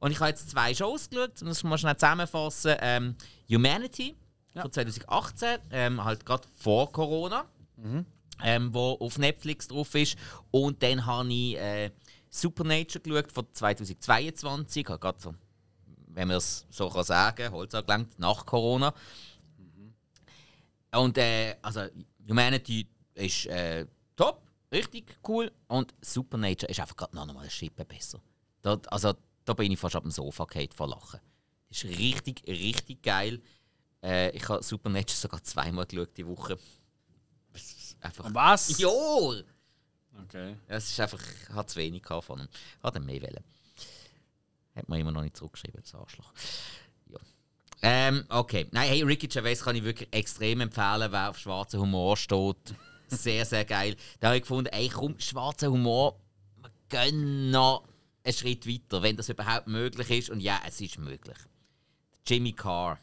[0.00, 2.74] Und ich habe jetzt zwei Shows geschaut, um das mal schnell zusammenfassen.
[2.80, 3.14] Ähm,
[3.48, 4.16] Humanity
[4.54, 7.46] von 2018, ähm, halt gerade vor Corona,
[8.42, 10.16] ähm, wo auf Netflix drauf ist.
[10.50, 11.90] Und dann habe ich äh,
[12.30, 15.34] Supernature geschaut von 2022, habe gerade so,
[16.08, 18.94] wenn man es so kann sagen Holz angelangt, nach Corona.
[20.94, 21.82] Und äh, also
[22.28, 23.86] Humanity ist äh,
[24.16, 25.50] top, richtig cool.
[25.68, 28.20] Und Supernature ist einfach gerade noch mal eine Schippe besser.
[28.62, 31.20] Dort, also, da bin ich fast auf dem Sofa gefallen vor Lachen.
[31.68, 33.40] Das ist richtig, richtig geil.
[34.02, 36.58] Äh, ich habe Supernature sogar zweimal geschaut die Woche.
[38.00, 38.34] Einfach.
[38.34, 38.78] Was?
[38.78, 38.88] Ja!
[40.24, 40.56] Okay.
[40.66, 42.48] Es ist einfach, ich hatte zu wenig von ihm.
[42.52, 43.44] Ich hatte mehr wollen.
[44.74, 46.32] Hat mir immer noch nicht zurückgeschrieben, das Arschloch.
[47.08, 47.18] Ja.
[47.82, 48.66] Ähm, okay.
[48.72, 52.74] Nein, hey, Ricky Gervais kann ich wirklich extrem empfehlen, wer auf schwarzen Humor steht.
[53.08, 53.96] Sehr, sehr geil.
[54.20, 56.18] Da habe ich gefunden, ey, komm, schwarzer Humor,
[56.60, 57.84] wir gehen noch
[58.24, 60.30] einen Schritt weiter, wenn das überhaupt möglich ist.
[60.30, 61.36] Und ja, es ist möglich.
[62.26, 62.98] Jimmy Carr.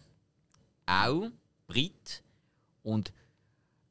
[0.90, 1.30] Auch
[1.68, 2.24] Brit.
[2.84, 3.14] Und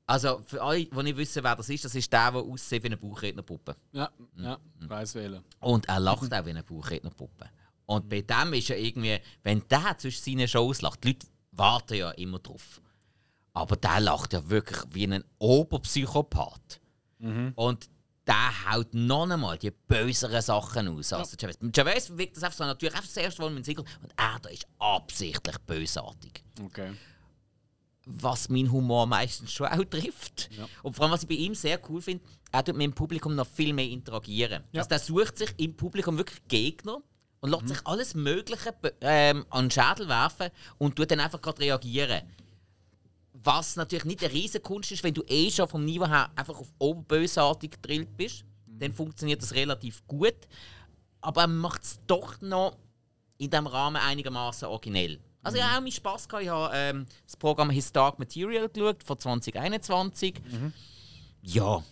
[0.06, 2.86] also für alle, die nicht wissen, wer das ist, das ist der, der aussieht wie
[2.86, 3.76] eine Bauchrednerpuppe.
[3.92, 5.44] Ja, ja, weiß wählen.
[5.60, 7.50] Und er lacht auch wie eine Bauchrednerpuppe.
[7.86, 11.94] Und bei dem ist ja irgendwie, wenn der zwischen seinen Shows lacht, die Leute warten
[11.94, 12.80] ja immer drauf.
[13.52, 16.80] Aber der lacht ja wirklich wie ein Oberpsychopath.
[17.54, 17.88] Und
[18.28, 21.58] der haut noch einmal die böseren Sachen aus als der Chavez.
[21.74, 24.38] Chavez wirkt das einfach so natürlich einfach das erste Mal mit dem Single und er
[24.40, 26.92] da ist absichtlich bösartig Okay.
[28.04, 30.50] was mein Humor meistens schon auch trifft.
[30.52, 30.66] Ja.
[30.82, 33.34] Und vor allem, was ich bei ihm sehr cool finde, er tut mit dem Publikum
[33.34, 34.62] noch viel mehr interagieren.
[34.72, 34.80] Ja.
[34.80, 36.98] Also der sucht sich im Publikum wirklich Gegner
[37.40, 41.60] und lässt sich alles Mögliche ähm, an den Schädel werfen und tut dann einfach gerade
[41.60, 42.22] reagieren.
[43.44, 46.58] Was natürlich nicht eine riesige Kunst ist, wenn du eh schon vom Niveau her einfach
[46.58, 50.36] auf oberbösartig gedrillt bist, dann funktioniert das relativ gut.
[51.20, 52.76] Aber er macht es doch noch
[53.38, 55.20] in diesem Rahmen einigermaßen originell.
[55.42, 56.44] Also ich habe auch meinen Spass gehabt.
[56.44, 60.40] Ich habe ähm, das Programm His Dark Material geschaut von 2021.
[61.42, 61.82] Ja.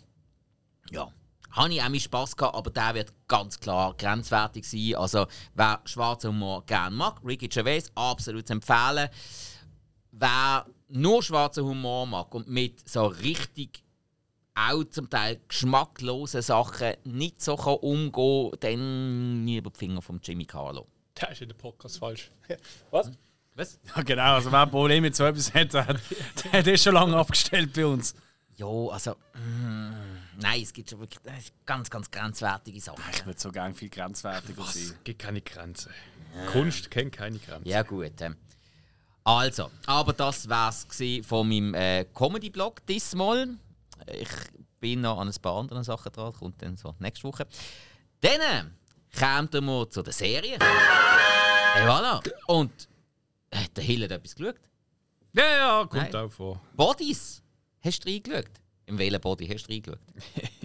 [0.90, 1.12] Ja.
[1.52, 4.96] Habe ich auch meinen Spass gehabt, aber der wird ganz klar grenzwertig sein.
[4.96, 9.08] Also wer schwarzen Humor gerne mag, Ricky Gervais, absolut empfehlen.
[10.12, 13.82] Wer nur schwarzen Humor mag und mit so richtig
[14.54, 20.18] auch zum Teil geschmacklosen Sachen nicht so kann umgehen kann, dann lieber die Finger vom
[20.22, 20.86] Jimmy Carlo.
[21.20, 22.30] Der ist in der Podcast falsch.
[22.90, 23.10] Was?
[23.54, 23.78] Was?
[23.94, 24.34] Ja, genau.
[24.34, 27.72] Also, wer ein Problem mit so etwas hat, der, der hat eh schon lange abgestellt
[27.72, 28.14] bei uns.
[28.56, 29.12] Ja, also.
[29.34, 33.02] mm, nein, es gibt schon wirklich äh, ganz, ganz grenzwertige Sachen.
[33.12, 34.74] Ich würde so gerne viel grenzwertiger Was?
[34.74, 34.98] sein.
[35.04, 35.90] Gibt keine Grenze.
[36.52, 37.68] Kunst kennt keine Grenze.
[37.68, 38.20] Ja, gut.
[38.20, 38.36] ähm.
[39.26, 43.56] Also, aber das war's gsi von meinem äh, Comedy-Blog diesmal.
[44.06, 44.28] Ich
[44.78, 47.44] bin noch an ein paar anderen Sachen dran, kommt dann so nächste Woche.
[48.20, 48.70] Dann
[49.18, 50.58] kommen wir zu der Serie.
[50.60, 52.22] Hey, voilà.
[52.46, 52.70] Und
[53.50, 54.60] äh, der Hill hat etwas geschaut.
[55.32, 56.14] Ja, ja, kommt Nein.
[56.14, 56.60] auch vor.
[56.76, 57.42] Bodies.
[57.80, 58.50] Hast du reingeschaut?
[58.86, 59.98] Im welchen Body hast du reingeschaut?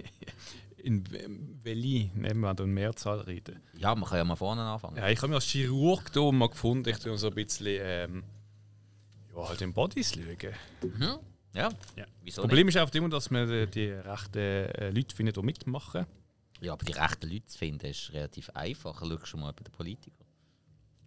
[0.83, 1.03] In
[1.63, 3.59] Welli nehmen wir dann Mehrzahl reden.
[3.73, 4.97] Ja, man kann ja mal vorne anfangen.
[4.97, 8.23] Ja, ich habe mir als Chirurg da mal gefunden, ich tue so ein bisschen ähm,
[9.35, 11.19] ja, halt in Bodies schauen.
[11.53, 12.05] Ja, Ja.
[12.23, 15.41] wieso Das Problem ist einfach immer, dass man die, die rechten äh, Leute findet, die
[15.41, 16.01] mitmachen.
[16.01, 16.09] nicht?
[16.61, 18.99] Ja, aber die rechten Leute zu finden ist relativ einfach.
[18.99, 20.27] Schau schon mal bei den Politikern.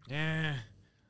[0.09, 0.55] Ja.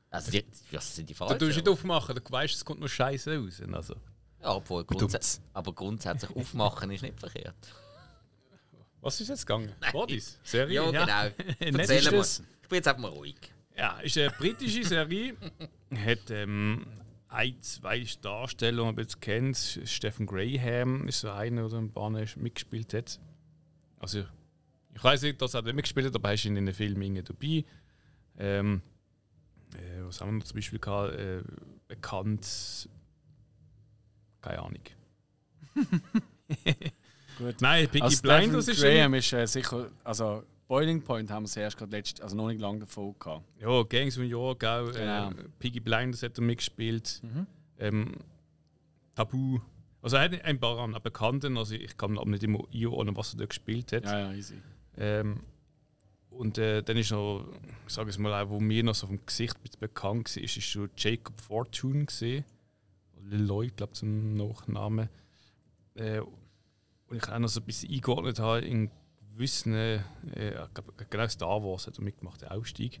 [0.09, 1.37] Also, die, das sind die Falschen.
[1.39, 3.61] du nicht aufmachen, du weißt, es kommt nur Scheiße raus.
[3.73, 3.95] Also.
[4.41, 5.19] Ja, obwohl grundsä
[5.51, 7.55] aber grundsätzlich aufmachen ist nicht verkehrt.
[9.01, 9.73] Was ist jetzt gegangen?
[9.91, 10.39] Bodies?
[10.43, 10.75] Serie?
[10.75, 11.69] Ja, genau.
[11.71, 12.25] Nett Erzähl mal.
[12.61, 13.35] Ich bin jetzt einfach mal ruhig.
[13.77, 15.35] Ja, ist eine britische Serie.
[15.95, 16.85] Hat ähm,
[17.35, 19.57] ein, zwei Darsteller, die man jetzt kennt.
[19.85, 23.19] Stephen Graham ist so einer, der ein paar mitgespielt hat.
[23.99, 24.23] Also,
[24.93, 27.65] ich weiß nicht, dass er nicht mitgespielt hat, aber er ist in den Filmen dabei.
[28.37, 28.81] Ähm,
[29.73, 31.13] äh, was haben wir noch zum Beispiel gehabt?
[31.13, 31.43] Äh,
[31.87, 32.89] bekannt.
[34.41, 34.83] Keine Ahnung.
[37.37, 37.55] Gut.
[37.61, 41.47] Nein, Piggy Also Blinders Stephen ist Graham ist äh, sicher, also Boiling Point haben wir
[41.47, 43.45] es erst gerade letzt, also noch nicht lange davor gehabt.
[43.59, 44.91] Ja, Gangs New York auch.
[44.91, 45.29] Genau.
[45.29, 47.21] Äh, Piggy Blinders hat er mitgespielt.
[47.77, 48.15] Ähm,
[49.13, 49.59] Tabu.
[50.01, 53.33] Also er hat ein paar an Bekannten, also ich kann aber nicht immer einordnen, was
[53.33, 54.05] er da gespielt hat.
[54.05, 54.55] Ja, ja, easy.
[54.97, 55.41] Ähm,
[56.29, 57.45] und äh, dann ist noch,
[57.87, 60.65] ich sage es mal, auch, wo mir noch so vom Gesicht bekannt war, ist, ist
[60.65, 62.43] schon Jacob Fortune gesehen.
[63.29, 65.09] Lloyd, glaube ich, zum Nachnamen.
[65.95, 68.91] Äh, und ich auch noch so ein bisschen eingeordnet habe in
[69.35, 69.99] gewissen, äh,
[71.09, 72.99] genau Star Wars hat er mitgemacht, der Ausstieg.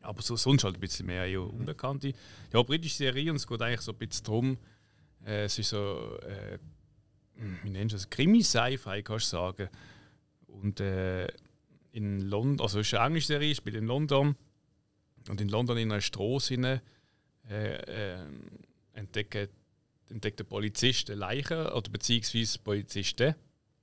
[0.00, 2.14] Aber so, sonst halt ein bisschen mehr ja, Unbekannte.
[2.52, 4.58] Ja, britische Serie und es geht eigentlich so ein bisschen darum,
[5.26, 6.58] äh, es ist so, äh,
[7.62, 9.68] wie nennst du das, Krimi-Sci-Fi, kannst du sagen.
[10.46, 11.28] Und äh,
[11.92, 14.36] in London, also es ist eine englische Serie, spielt in London.
[15.28, 16.80] Und in London in einer Straße hinein,
[17.48, 18.26] äh, äh,
[18.92, 19.50] entdeckt,
[20.08, 23.34] entdeckt der Polizist eine Leiche, oder beziehungsweise Polizisten,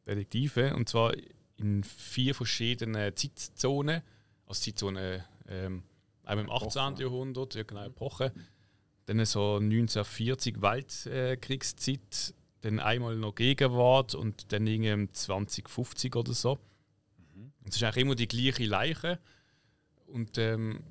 [0.07, 1.13] Detektive, und zwar
[1.57, 4.01] in vier verschiedenen Zeitzonen.
[4.45, 5.83] Also Zeitzonen ähm,
[6.23, 6.97] einmal im 18.
[6.97, 8.31] Jahrhundert, ja genau, Epoche.
[9.05, 16.59] Dann so 1940 Weltkriegszeit, dann einmal noch Gegenwart und dann irgendwie 2050 oder so.
[17.35, 19.19] Und Es ist eigentlich immer die gleiche Leiche.
[20.07, 20.81] Und ähm,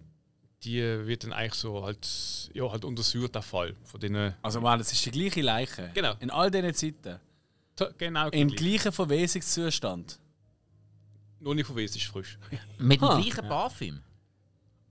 [0.62, 3.74] die wird dann eigentlich so halt, ja, halt untersucht, der Fall.
[3.84, 5.90] Von denen, Also man, das ist die gleiche Leiche.
[5.94, 6.14] Genau.
[6.20, 7.20] In all diesen Zeiten.
[7.98, 8.56] Genau Im gleich.
[8.58, 10.18] gleichen Verwesungszustand.
[11.40, 12.38] Nur nicht von Wes ist frisch.
[12.78, 13.20] Mit dem Ah.
[13.20, 14.00] gleichen Parfüm.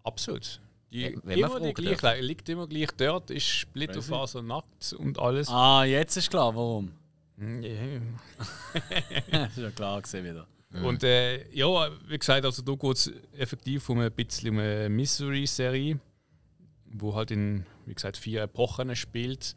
[0.03, 0.59] Absolut.
[0.91, 1.07] Die, Ja,
[1.47, 2.01] immer die darf.
[2.03, 5.47] Leiche, liegt immer gleich dort, ist Splitterfaser nackt und alles.
[5.49, 6.91] Ah, jetzt ist klar, warum.
[7.37, 7.99] Ja.
[9.31, 10.47] das ist ja klar gesehen wieder.
[10.83, 14.89] Und äh, ja, wie gesagt, also da geht es effektiv um ein bisschen um eine
[14.89, 15.99] Mystery-Serie,
[16.85, 19.55] wo halt in, wie gesagt, vier Epochen spielt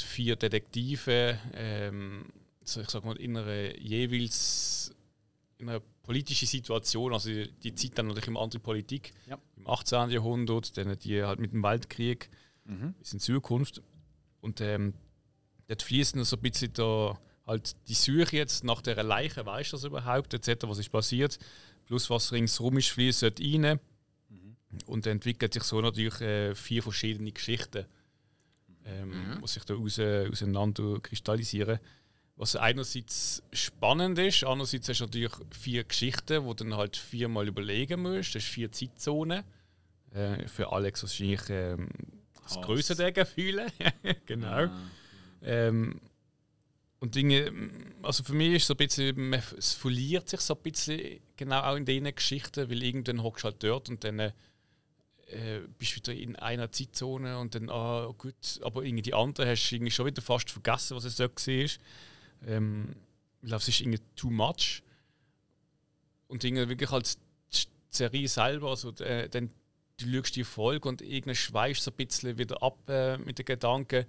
[0.00, 2.24] vier Detektive, ähm,
[2.64, 4.94] ich sag mal, in einer jeweils
[5.58, 9.38] in einer politischen Situation, also die, Zeit dann natürlich immer andere Politik, Ja.
[9.56, 10.10] im 18.
[10.10, 12.28] Jahrhundert, dann die halt mit dem Weltkrieg
[12.98, 13.80] bis in Zukunft.
[14.40, 14.94] Und ähm,
[15.68, 17.16] dort fließen so ein bisschen da
[17.46, 21.38] halt die Suche jetzt nach der Leiche, weißt du das überhaupt, etc., was ist passiert,
[21.86, 23.78] plus was ringsherum ist, fließt dort rein.
[24.86, 27.84] Und dann entwickelt sich so natürlich äh, vier verschiedene Geschichten,
[28.86, 31.78] ähm, die sich da raus, auseinander kristallisieren.
[32.36, 38.02] Was einerseits spannend ist, andererseits hast du natürlich vier Geschichten, die dann halt viermal überlegen
[38.02, 38.34] musst.
[38.34, 39.44] Das ist vier Zeitzonen.
[40.12, 41.88] Äh, für Alex wahrscheinlich ähm,
[42.42, 42.60] das.
[42.60, 43.66] Größe der Gefühle.
[44.26, 44.68] genau.
[45.42, 46.00] Ähm,
[47.00, 47.52] und Dinge,
[48.02, 51.76] also für mich ist so ein bisschen, es verliert sich so ein bisschen genau auch
[51.76, 54.32] in diesen Geschichten, weil irgendwann hockst du halt dort und dann
[55.32, 59.70] äh, bist wieder in einer Zeitzone und dann, ah gut, aber irgendwie die andere hast
[59.70, 61.68] du irgendwie schon wieder fast vergessen, was es dort war.
[62.46, 62.94] Ähm,
[63.42, 64.82] weil es ist irgendwie too much.
[66.28, 67.18] Und irgendwie wirklich halt
[67.52, 69.50] die Serie selber, also äh, dann
[69.98, 73.46] du schaust die Folge und irgendwann schweißt so ein bisschen wieder ab äh, mit den
[73.46, 74.06] Gedanken.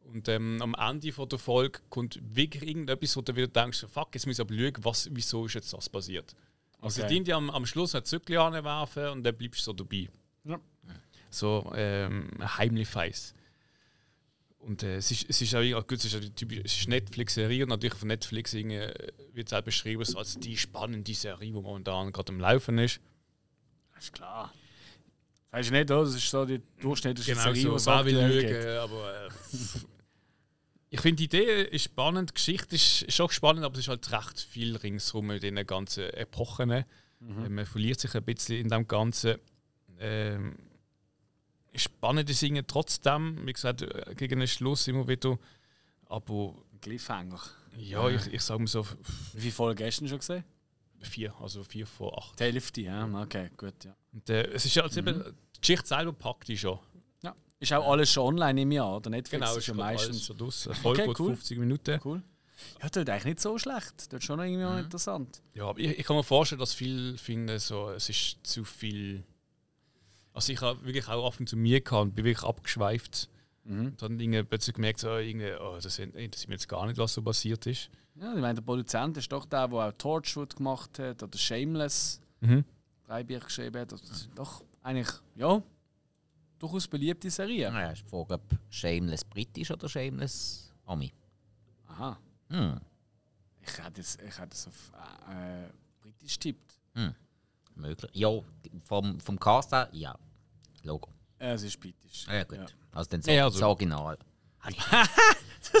[0.00, 4.08] Und ähm, am Ende von der Folge kommt wirklich irgendetwas, wo du wieder denkst, fuck,
[4.14, 6.34] jetzt muss ich aber schauen, was, wieso ist jetzt das passiert.
[6.80, 7.20] Also Okay.
[7.22, 10.08] die am, am Schluss ein Zückchen anwerfen und dann bleibst du so dabei.
[11.30, 13.34] So ähm, heimlich Face.
[14.60, 17.62] Und äh, es, ist, es ist auch gut, es ist, eine typische, es ist Netflix-Serie
[17.62, 18.92] und natürlich von Netflix äh,
[19.32, 23.00] wird es auch beschrieben so als die spannende Serie, die momentan gerade am Laufen ist.
[23.94, 24.52] Das ist klar.
[25.50, 26.04] Sagst du nicht, oder?
[26.04, 28.66] Das ist so die durchschnittliche Serie, so, wer will gibt.
[28.66, 29.28] aber äh,
[30.90, 34.10] ich finde die Idee ist spannend, die Geschichte ist schon spannend, aber es ist halt
[34.12, 36.70] recht viel ringsherum mit den ganzen Epochen.
[36.70, 36.84] Äh,
[37.20, 39.36] Man verliert sich ein bisschen in dem Ganzen.
[40.00, 40.56] Ähm,
[41.78, 45.38] spannend ist irgendwie trotzdem, wie gesagt, äh, gegen den Schluss immer wieder.
[46.06, 47.40] Aber Cliffhanger.
[47.76, 48.86] ja, ich, ich sage mal so
[49.34, 50.44] Wie viele Folgen hast du schon gesehen?
[51.00, 52.40] vier, also vier von acht.
[52.40, 53.08] Die Hälfte, ja.
[53.22, 53.94] Okay, gut, ja.
[54.12, 55.22] Und, äh, es ist ja also eben,
[55.54, 56.78] die Geschichte selber packt die schon.
[57.22, 57.36] Ja.
[57.60, 60.36] Ist auch alles schon online im Jahr, oder Netflix Genau, ist ja schon meistens schon
[60.38, 60.74] draussen.
[60.74, 61.28] Folge Okay, cool.
[61.36, 62.00] 50 Minuten.
[62.04, 62.22] Cool.
[62.82, 64.12] Ja, das ist eigentlich nicht so schlecht.
[64.12, 64.78] Das ist schon irgendwie Mhm.
[64.78, 65.40] interessant.
[65.54, 69.22] Ja, aber ich, ich kann mir vorstellen, dass viele finden, so, es ist zu viel.
[70.38, 73.28] Also ich habe wirklich auch und zu mir gehabt und bin wirklich abgeschweift.
[73.64, 77.12] Und dann irgendwie plötzlich gemerkt, so, irgendwie, oh, das interessiert mir jetzt gar nicht, was
[77.12, 77.90] so passiert ist.
[78.14, 82.20] Ja, ich meine, der Produzent ist doch der, der auch Torchwood gemacht hat oder Shameless
[82.40, 82.64] Mhm.
[83.04, 83.90] drei Bücher geschrieben hat.
[83.90, 85.60] Das sind doch eigentlich, ja,
[86.60, 87.72] durchaus beliebte Serien.
[87.72, 91.12] Naja, ist die Frage, ob Shameless britisch oder Shameless Ami.
[91.88, 92.16] Aha.
[92.50, 92.80] Hm,
[93.60, 94.92] Ich hätte es, ich hätte es auf
[95.28, 95.68] äh, äh,
[96.00, 96.78] britisch tippt.
[97.74, 98.10] möglich.
[98.14, 98.30] Ja,
[98.84, 100.16] vom, vom Cast her, ja.
[100.88, 101.10] Logo.
[101.38, 102.26] Es ist britisch.
[102.26, 102.58] Ja, gut.
[102.58, 102.66] Ja.
[102.92, 104.18] Also dann Ja, ja, also- das Original.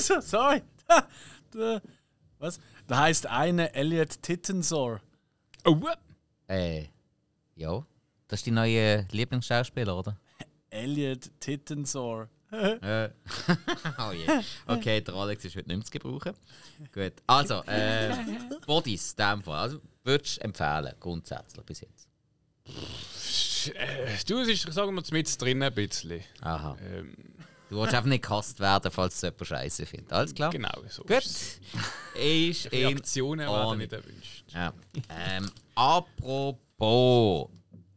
[0.00, 0.62] So, Sorry.
[2.38, 2.60] Was?
[2.86, 5.00] Da heißt eine Elliot Tittensor.
[5.64, 5.76] Oh,
[6.48, 6.80] äh.
[6.82, 6.88] Äh,
[7.56, 7.84] ja.
[8.28, 10.16] Das ist die neue Lieblingsschauspieler, oder?
[10.70, 12.28] Elliot Tittensor.
[12.50, 13.10] Äh.
[13.98, 14.26] oh je.
[14.66, 16.34] Okay, der Alex ist heute nicht mehr zu gebrauchen.
[16.92, 17.12] Gut.
[17.26, 18.14] Also, äh,
[18.66, 19.58] Bodies, in dem Fall.
[19.58, 22.08] Also, würdest du empfehlen, grundsätzlich bis jetzt?
[23.66, 26.22] Äh, du, es ist, sagen wir, mit drin ein bisschen.
[26.40, 26.76] Aha.
[26.80, 27.14] Ähm,
[27.70, 30.10] Du willst einfach nicht gehasst werden, falls es jemand scheiße findet.
[30.10, 30.48] Alles klar?
[30.50, 31.02] genau, so.
[31.02, 31.10] Gut.
[31.18, 31.60] ist
[32.14, 32.72] Ist es.
[32.72, 34.44] Reaktionen werden nicht erwünscht.
[34.54, 34.72] Ja.
[35.10, 37.48] Ähm, apropos,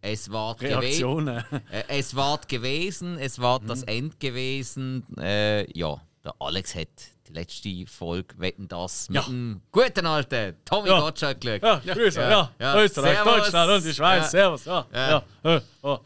[0.01, 0.59] es war.
[0.59, 1.37] Reaktionen.
[1.71, 3.67] Äh, es war gewesen, es war Mhm.
[3.67, 5.05] das End gewesen.
[5.17, 6.89] Äh, ja, der Alex hat
[7.31, 9.23] die letzte Folge Wetten das mit Ja.
[9.23, 10.99] dem guten alten Tommy Ja.
[10.99, 11.61] Gottschalk geschaut.
[11.85, 12.51] Ja, Grüße, Ja, ja.
[12.59, 12.81] ja.
[12.83, 13.19] Österreich.
[13.23, 14.23] Deutschland und die Schweiz.
[14.23, 14.29] Ja.
[14.29, 14.85] Servus, ja.
[14.93, 15.09] Ja.
[15.43, 15.51] ja.
[15.51, 15.61] ja.
[15.81, 15.99] Oh.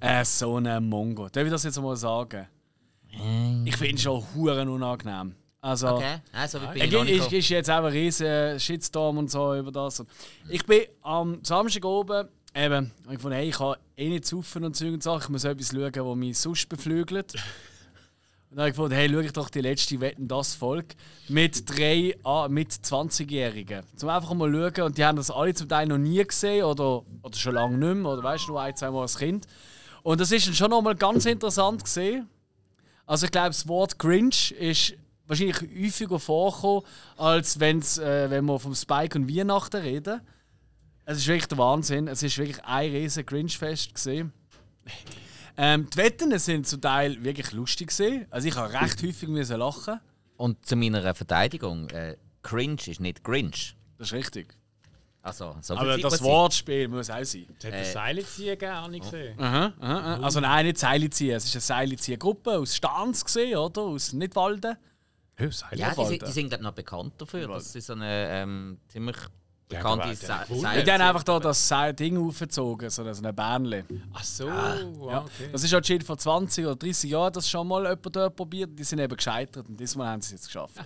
[0.00, 1.28] Äh, so ein Mongo.
[1.28, 2.46] Darf ich das jetzt mal sagen?
[3.64, 5.34] Ich finde es schon huren unangenehm.
[5.60, 9.28] Also, Okay, also wie bin Es ich nicht ist, jetzt auch ein riesen Shitstorm und
[9.30, 10.04] so über das.
[10.48, 14.76] Ich bin am Samstag oben, eben, ich gefunden, hey, ich kann eh nicht saufen und
[14.76, 17.34] Zeug und Sachen, ich muss etwas schauen, das mich sonst beflügelt.
[18.50, 20.94] Und dann habe ich gefunden, hey, schau ich doch die letzte Wetten das Folge
[21.28, 23.82] mit drei ah, mit 20-Jährigen.
[23.94, 27.02] Zum einfach mal schauen und die haben das alle zum Teil noch nie gesehen oder,
[27.22, 29.46] oder schon lange nicht mehr oder weißt du, nur ein, zwei Mal als Kind.
[30.02, 32.26] Und das ist dann schon noch mal ganz interessant gesehen.
[33.04, 34.94] Also ich glaube, das Wort cringe ist
[35.26, 36.82] wahrscheinlich häufiger vorgekommen,
[37.18, 40.22] als wenn's, äh, wenn wir vom Spike und Weihnachten reden.
[41.04, 42.08] Es ist wirklich der Wahnsinn.
[42.08, 44.32] Es ist wirklich ein riesen Cringe-Fest gesehen.
[45.60, 48.26] Ähm, die Wetten sind zum Teil wirklich lustig gesehen.
[48.30, 50.00] Also ich habe recht häufig müssen lachen.
[50.36, 53.76] Und zu meiner Verteidigung, äh, Cringe ist nicht Grinch.
[53.98, 54.54] Das ist richtig.
[55.20, 57.46] Also, so Aber das Wortspiel muss auch sein.
[57.56, 59.38] Hat der Seile ziehen gar nicht gesehen?
[59.38, 60.22] Aha, aha, aha.
[60.22, 61.34] Also nein, nicht Seilziehen.
[61.36, 63.82] Es ist eine Seilziehen-Gruppe aus Stans gesehen, oder?
[63.82, 64.76] Aus Nidwalden.
[65.74, 67.48] Ja, die, sind- die sind glaub, noch bekannt dafür.
[67.48, 69.16] Das ist so eine ähm, ziemlich
[69.68, 70.14] bekannte.
[70.14, 74.02] Seil- Die haben einfach da das Seil- Ding aufgezogen, so ein Bähnchen.
[74.14, 74.54] Ach so, Ja.
[75.10, 75.48] ah, okay.
[75.52, 78.70] Das ist anscheinend vor 20 oder 30 Jahren das schon mal jemand dort probiert.
[78.78, 80.76] Die sind eben gescheitert und diesmal haben sie es jetzt geschafft.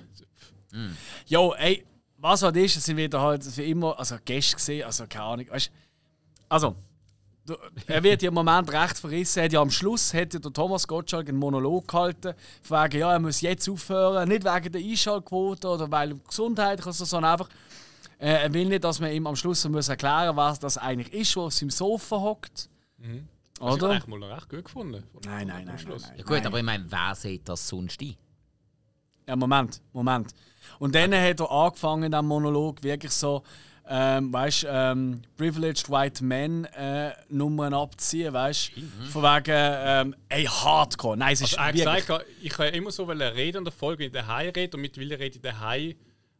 [1.26, 1.84] Jo, ey,
[2.18, 5.46] was halt ist, es sind wieder halt wie immer, also Gäste gesehen, also keine Ahnung.
[5.50, 5.70] Weißt,
[6.48, 6.76] also,
[7.88, 9.40] er wird ja im Moment recht verrissen.
[9.40, 13.00] Er hat ja am Schluss hat ja der Thomas Gottschalk einen Monolog gehalten, von wegen,
[13.00, 17.32] ja, er muss jetzt aufhören, nicht wegen der Einschaltquote oder weil Gesundheit, oder so, sondern
[17.32, 17.48] einfach,
[18.28, 21.36] er will nicht, dass man ihm am Schluss muss erklären muss, was das eigentlich ist,
[21.36, 22.68] was auf seinem Sofa hockt.
[22.98, 23.90] Das habe ich Oder?
[23.90, 25.02] eigentlich mal noch recht gut gefunden.
[25.24, 25.76] Nein, nein, nein.
[25.84, 26.12] nein, nein.
[26.18, 28.14] Ja, gut, aber ich meine, wer sieht das sonst ein?
[29.26, 30.34] Ja, Moment, Moment.
[30.78, 33.42] Und dann hat er angefangen, in diesem Monolog wirklich so,
[33.88, 38.70] ähm, weißt ähm, Privileged White Men äh, Nummern abziehen, weißt
[39.10, 41.16] Von wegen, ähm, ey, Hardcore.
[41.16, 42.06] Nein, es ist Also, er hat wirklich.
[42.06, 45.18] gesagt, ich kann immer so reden in der Folge, wenn ich daheim rede, und mittlerweile
[45.18, 45.94] rede ich daheim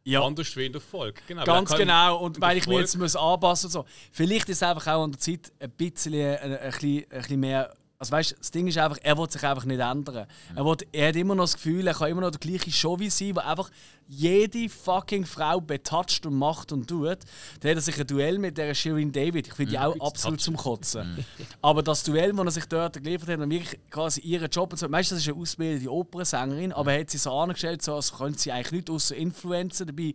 [0.05, 0.21] Ja.
[0.23, 1.21] anders wie in der Folge.
[1.27, 2.17] Genau, Ganz genau.
[2.19, 3.85] Und weil ich mich jetzt muss anpassen und so.
[4.11, 7.39] Vielleicht ist es einfach auch an der Zeit ein bisschen, äh, ein, ein, ein bisschen
[7.39, 7.73] mehr.
[7.99, 10.27] Also weißt, das Ding ist einfach, er will sich einfach nicht ändern.
[10.55, 13.09] Er, will, er hat immer noch das Gefühl, er kann immer noch der gleiche Chauvi
[13.09, 13.69] sein, der einfach
[14.07, 17.19] jede fucking Frau betatscht und macht und tut.
[17.61, 19.47] Dann hat er sich ein Duell mit der Shirin David.
[19.47, 21.25] Ich finde die auch absolut zum Kotzen.
[21.61, 24.77] Aber das Duell, das er sich dort geliefert hat, und wirklich quasi ihren Job und
[24.77, 24.87] so.
[24.87, 28.51] Das ist eine ausgebildete Opernsängerin, aber er hat sie so angestellt, so, als könnte sie
[28.51, 30.13] eigentlich nicht außer Influencer dabei.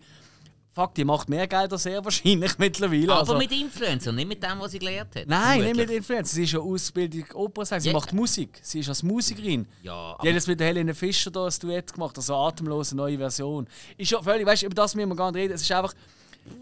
[0.79, 3.11] Fuck, die macht mehr Geld als er wahrscheinlich mittlerweile.
[3.11, 3.37] Aber also.
[3.37, 5.27] mit Influencer, nicht mit dem, was sie gelernt hat.
[5.27, 5.91] Nein, nicht mit.
[5.91, 6.33] Influencer.
[6.35, 7.83] Sie ist ja ausgebildete Opernsängerin.
[7.83, 7.95] Sie Ja.
[7.95, 8.61] macht Musik.
[8.63, 9.67] Sie ist als Musikerin.
[9.83, 12.95] Ja, Die hat jetzt mit der Helene Fischer da ein Duett gemacht, also eine atemlose
[12.97, 13.67] neue Version.
[13.97, 15.55] Ist ja völlig, weißt du, über das müssen wir gar nicht reden.
[15.55, 15.95] Es ist einfach,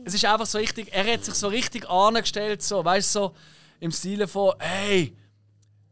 [0.05, 3.33] es ist einfach so richtig, er hat sich so richtig angestellt, so, weißt du, so
[3.81, 5.13] im Stile von, hey,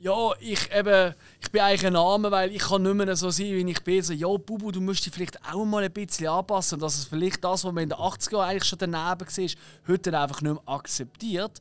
[0.05, 3.47] ja, ich eben, ich bin eigentlich ein Name, weil ich kann nicht mehr so sein,
[3.47, 4.03] wie ich bin.
[4.03, 7.43] So, ja, Bubu, du musst dich vielleicht auch mal ein bisschen anpassen, dass es vielleicht
[7.43, 9.49] das, was man in den 80er Jahren eigentlich schon daneben war,
[9.89, 11.59] heute einfach nicht mehr akzeptiert.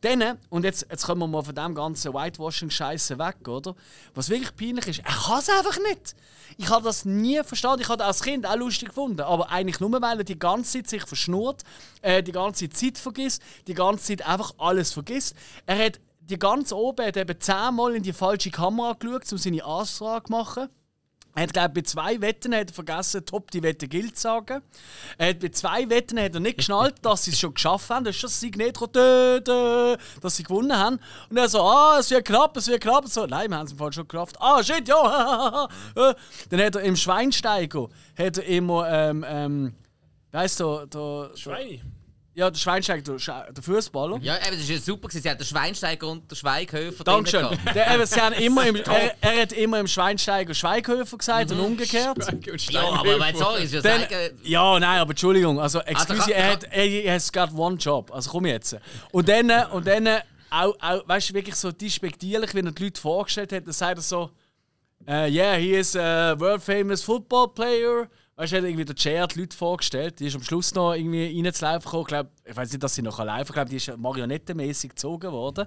[0.00, 3.74] Dann, und jetzt, jetzt kommen wir mal von dem ganzen Whitewashing-Scheiße weg, oder?
[4.14, 6.16] Was wirklich peinlich ist, er kann es einfach nicht.
[6.56, 7.82] Ich habe das nie verstanden.
[7.82, 9.20] Ich habe das als Kind auch lustig gefunden.
[9.20, 11.62] Aber eigentlich nur, weil er die ganze Zeit sich verschnurrt,
[12.00, 15.36] äh, die ganze Zeit vergisst, die ganze Zeit einfach alles vergisst.
[15.66, 19.64] Er hat die ganze oben hat eben zehnmal in die falsche Kamera geschaut, um seine
[19.64, 20.68] Ansage zu machen.
[21.34, 24.62] Er hat, glaube bei zwei Wetten hat er vergessen, top die Wette gilt zu sagen.
[25.16, 28.04] Er hat bei zwei Wetten hat er nicht geschnallt, dass sie es schon geschafft haben.
[28.04, 31.00] Das ist das Signeto, dö, dö, dass sie gewonnen haben.
[31.30, 33.08] Und er so, ah, es wird knapp, es wird knapp.
[33.08, 34.36] So, nein, wir haben es im Fall schon geschafft.
[34.40, 35.68] Ah, shit, ja.
[35.94, 36.14] Äh,
[36.50, 37.88] Dann hat er im Schweinsteiger,
[38.18, 39.74] hat er immer, ähm, ähm,
[40.32, 41.80] weißt du, der, der, Schweine.
[42.34, 44.18] Ja, der Schweinsteiger, der, der Fußballer.
[44.22, 45.08] Ja, eben, das war ja super.
[45.08, 45.22] gewesen.
[45.22, 47.46] Sie hat den Schweinsteiger und den Schweighöfer Dankeschön.
[47.74, 51.60] Der, eben, sie haben immer im, er, er hat immer im Schweinsteiger Schweighöfer gesagt und
[51.60, 52.16] umgekehrt.
[52.32, 53.38] Und Ja, aber Steinhöfer.
[53.38, 57.12] sorry, ist ja Dann, sagen, ja, nein, aber Entschuldigung, also excuse, kann- er hat er
[57.14, 58.76] has got one job, also komm jetzt.
[59.10, 60.08] Und dann, und dann
[60.50, 63.98] auch, auch weißt du, wirklich so despektierlich, wie er die Leute vorgestellt hat, dann sagt
[63.98, 64.30] er so,
[65.06, 68.08] äh, yeah, he is a world famous football player.
[68.36, 70.94] Weißt du, er hat irgendwie der Chair die Leute vorgestellt, die ist am Schluss noch
[70.94, 72.02] irgendwie reinzulaufen gekommen.
[72.02, 75.30] Ich, glaub, ich weiß nicht, dass sie noch laufen ich glaube, die ist marionettenmäßig gezogen
[75.30, 75.66] worden.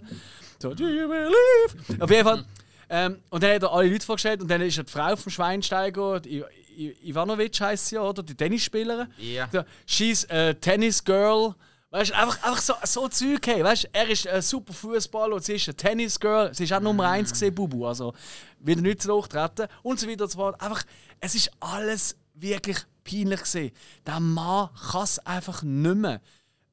[0.60, 2.04] So, do you believe?
[2.04, 2.46] Auf jeden Fall.
[2.90, 6.20] Ähm, und dann hat er alle Leute vorgestellt und dann ist die Frau vom Schweinsteiger,
[6.20, 6.44] die I
[6.78, 8.22] I Ivanovic heisst sie ja, oder?
[8.22, 9.08] Die Tennisspielerin.
[9.18, 9.48] Ja.
[9.52, 11.56] So, She's a tennis girl.
[11.92, 13.64] Weißt du, einfach, einfach so, so Zeug, hey.
[13.64, 16.54] Weißt du, er ist ein super Fußballer und sie ist eine Tennis Girl.
[16.54, 17.86] Sie ist auch Nummer 1 gesehen, Bubu.
[17.86, 18.14] Also,
[18.60, 20.60] wieder nicht zu hoch treten und so weiter und so fort.
[20.60, 20.84] Einfach,
[21.22, 23.72] es ist alles wirklich peinlich.
[24.06, 26.22] Der Mann kann es einfach nicht mehr.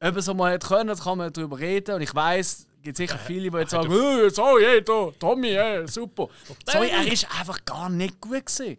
[0.01, 1.95] Ob es mal hätte können, kann man darüber reden.
[1.95, 5.87] Und ich weiß, es gibt sicher viele, die jetzt sagen, «Hey, sorry, hey, Tommy, hey,
[5.87, 6.27] super.
[6.67, 8.77] Sorry, er ist einfach gar nicht gut gewesen.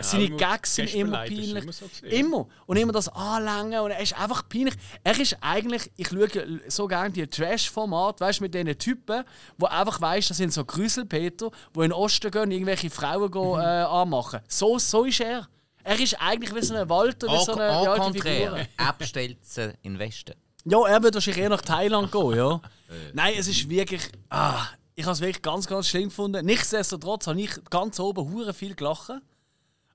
[0.00, 1.62] Seine Gags sind immer peinlich.
[1.62, 2.48] immer so immer.
[2.66, 3.78] Und immer das Anlängen.
[3.82, 4.74] Und er ist einfach peinlich.
[5.04, 6.28] Er ist eigentlich, ich schaue
[6.66, 9.22] so gerne die Trash-Formate, weißt du, mit diesen Typen,
[9.58, 13.52] wo einfach weißt, das sind so Grüselpeter, die in den Osten gehen, irgendwelche Frauen gehen,
[13.52, 13.60] Mhm.
[13.60, 14.40] äh, anmachen.
[14.48, 15.46] So, so ist er.
[15.86, 19.36] Er ist eigentlich wie so ein Walter, wie so eine en, alte contraire, Figur.
[19.42, 20.34] Sie in den Westen.
[20.64, 22.60] Ja, er würde wahrscheinlich eher nach Thailand gehen, ja.
[23.14, 24.02] Nein, es ist wirklich.
[24.28, 26.44] Ah, ich habe es wirklich ganz, ganz schlimm gefunden.
[26.44, 29.12] Nichtsdestotrotz habe ich ganz oben hure viel gelacht.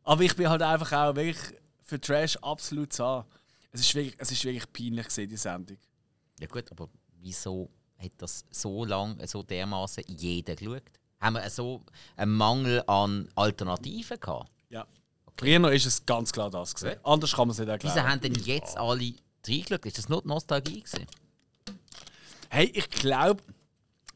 [0.03, 3.25] Aber ich bin halt einfach auch wirklich für Trash absolut so.
[3.73, 5.77] Es ist wirklich, es ist wirklich peinlich gewesen, die Sendung.
[6.39, 6.87] Ja gut, aber
[7.19, 10.83] wieso hat das so lange, so dermaßen jeder geschaut?
[11.19, 11.83] Haben wir so
[12.15, 14.49] einen Mangel an Alternativen gehabt?
[15.39, 15.59] Ja.
[15.59, 16.99] Früher ist es ganz klar das gewesen.
[17.03, 18.09] Anders kann man es nicht Wieso erklären.
[18.09, 19.13] haben denn jetzt alle
[19.47, 19.85] reingeschaut?
[19.85, 21.07] Ist das nur die Nostalgie gewesen?
[22.49, 23.41] Hey, ich glaube.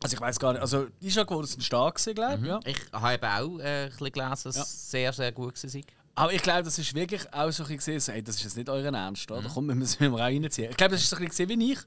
[0.04, 0.62] Also ich weiß gar nicht.
[0.62, 2.48] Also die ist ja geworden, sind stark gewesen, glaube ich.
[2.48, 2.60] Ja.
[2.66, 5.82] Ich habe eben auch äh, ein bisschen gelesen, dass es sehr, sehr gut war.
[6.18, 8.70] Aber ich glaube, das ist wirklich auch so ein bisschen, hey, das ist jetzt nicht
[8.70, 9.50] euren Ernst, oder?
[9.50, 10.70] Kommt, wir müssen wir auch reinziehen.
[10.70, 11.80] Ich glaube, das ist so ein bisschen wie ich.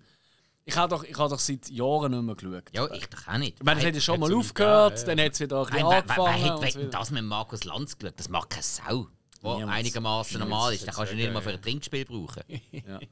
[0.64, 2.64] Ich habe doch, ich habe doch seit Jahren nicht mehr geschaut.
[2.74, 3.56] Ja, ich doch auch nicht.
[3.58, 5.72] Ich meine, das hat ja schon mal aufgehört, gegeben, dann hat es wieder ein Nein,
[5.72, 6.60] bisschen wer, wer, wer angefangen.
[6.60, 8.14] wer hat das mit Markus Lanz geschaut?
[8.18, 9.06] Das mag keine Sau.
[9.40, 9.72] Wo Niemand.
[9.76, 10.84] einigermaßen normal ist.
[10.86, 12.42] Den kannst du nicht mal für ein Trinkspiel brauchen.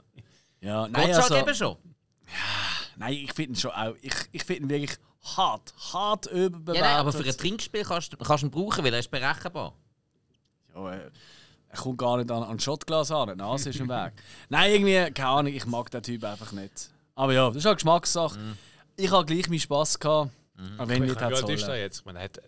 [0.60, 1.76] Ja, nein, Gottschalk also, eben schon.
[2.96, 3.94] nein, ich finde ihn schon auch.
[4.00, 4.98] Ich, ich finde ihn wirklich
[5.36, 6.76] hart, hart überbewertet.
[6.76, 9.10] Ja, nein, aber für ein Trinkspiel kannst, du- kannst du ihn brauchen, weil er ist
[9.10, 9.74] berechenbar.
[10.74, 11.10] Ja, äh,
[11.68, 14.12] er kommt gar nicht an, an Shotglas an, die Nase ist im Weg.
[14.48, 16.90] Nein, irgendwie, keine Ahnung, ich mag den Typ einfach nicht.
[17.14, 18.38] Aber ja, das ist eine Geschmackssache.
[18.96, 20.30] Ich habe gleich meinen Spass gehabt,
[20.78, 21.80] aber wenn Wie nicht, hat alt ist er sollen.
[21.80, 21.98] jetzt?
[22.00, 22.40] Ich meine, er hat,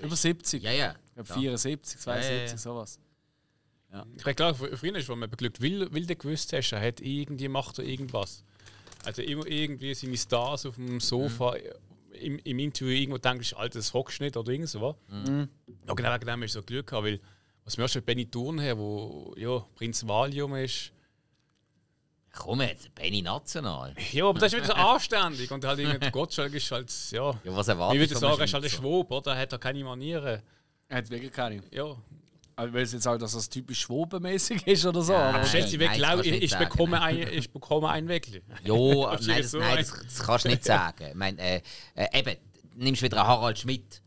[0.00, 0.62] Über 70.
[0.62, 0.94] Ja, ja.
[1.16, 2.56] Ich glaube 74, 72, Ja, ja, ja.
[2.58, 2.98] sowas.
[4.16, 6.80] ich meine, klar, fr- früher ist, wo man beglückt will, will der gewusst hast, er
[6.84, 8.42] hat irgendwie macht er irgendwas.
[9.04, 11.54] Also immer irgendwie seine Stars auf dem Sofa
[12.20, 14.96] im, im Interview irgendwo denkst, Alter, das hockst nicht oder irgend so was.
[15.86, 17.20] Ja, genau wegen dem ist so Glück gehabt, weil
[17.64, 20.90] was mir schon Benny Thurn her, wo ja, Prinz Valium ist.
[22.32, 23.94] Komm jetzt, Benny National.
[24.10, 27.30] Ja, aber das ist wieder so anständig und halt irgendwie der Gottschalk ist halt, ja.
[27.44, 28.70] Ja, was Ich erwartest würde sagen, er ist halt ein?
[28.70, 29.32] Schwob, oder?
[29.34, 30.42] Er hat da keine Manieren.
[30.88, 31.62] Er hat wirklich keine.
[31.70, 31.96] Ja.
[32.56, 35.12] Also, will jetzt sagen, dass das typisch schwobenmäßig ist oder so.
[35.12, 38.42] Ja, aber Schätze ich nein, du ich, ich, bekomme ein, ich bekomme ein Weckli.
[38.62, 41.06] Ja, du nein, das, so nein ein- das, das kannst du nicht sagen.
[41.08, 41.60] Ich meine, äh,
[41.96, 42.36] äh, eben,
[42.76, 44.00] nimmst wieder einen Harald Schmidt,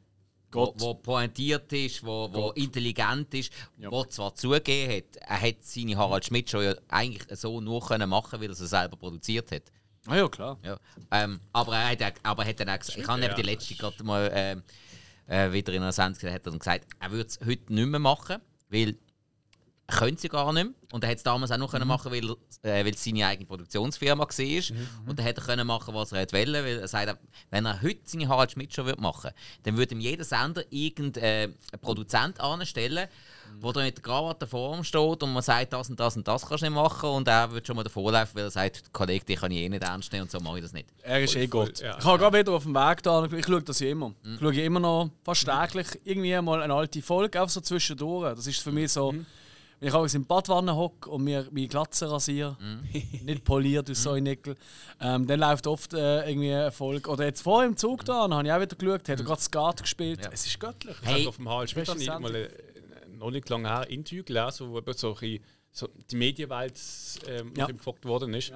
[0.54, 0.76] wo, Gott.
[0.78, 3.92] wo pointiert ist, wo, wo intelligent ist, Ja.
[3.92, 8.10] wo zwar zugegeben hat, er hat seine Harald Schmidt schon ja eigentlich so nur können
[8.10, 9.64] machen, weil er sie selber produziert hat.
[10.06, 10.58] Ah ja, klar.
[10.64, 10.80] Ja.
[11.12, 13.46] Ähm, aber er hat, aber er hat dann auch gesagt, ich habe eben die ja,
[13.48, 14.64] letzte gerade mal ähm,
[15.28, 18.00] äh, wieder in einer Sendung hat er dann gesagt, er würde es heute nicht mehr
[18.00, 18.98] machen, weil
[19.88, 20.74] können sie gar nicht mehr.
[20.92, 23.48] Und er hätte es damals auch noch können machen weil, äh, weil es seine eigene
[23.48, 25.08] Produktionsfirma war.
[25.08, 26.34] Und er hätte können machen, was er wollte.
[26.34, 27.18] Weil er sagt,
[27.50, 29.32] wenn er heute seine Harald Schmidt schon würde machen
[29.64, 33.08] dann würde ihm jeder Sender irgendeinen Produzent anstellen,
[33.60, 36.28] wo dann mit der Krawatte vor ihm steht und man sagt, das und das und
[36.28, 37.10] das kannst du nicht machen.
[37.10, 39.70] Und er würde schon mal davor laufen, weil er sagt, Kollege, dich kann ich eh
[39.70, 40.90] nicht ernst nehmen und so mache ich das nicht.
[41.02, 41.80] Er ist eh Gott.
[41.80, 41.98] ja.
[41.98, 44.14] Ich habe gerade wieder auf dem Weg da, ich schaue das ja immer.
[44.24, 48.36] Ich schaue immer noch fast täglich irgendwie mal eine alte Folge, auch so zwischendurch.
[48.36, 49.14] Das ist für mich so,
[49.80, 52.58] wenn ich auch in Badwanne hocke und mir meine Glatze rasiere,
[53.24, 54.56] nicht poliert aus Säunickel,
[55.00, 57.10] ähm, dann läuft oft äh, irgendwie eine Folge.
[57.10, 59.42] Oder jetzt vorher im Zug da, dann habe ich auch wieder geschaut, hat er gerade
[59.42, 60.24] Skat gespielt.
[60.24, 60.32] Ja.
[60.32, 60.96] Es ist göttlich.
[61.04, 62.50] Hey, auf dem ich Beste mal äh,
[63.18, 65.40] noch nicht lange her Interview gelesen, wo eben so, ein
[65.72, 66.80] so die Medienwelt
[67.28, 67.68] ähm, Ja.
[67.68, 67.74] ja.
[67.74, 68.52] gefragt worden ist.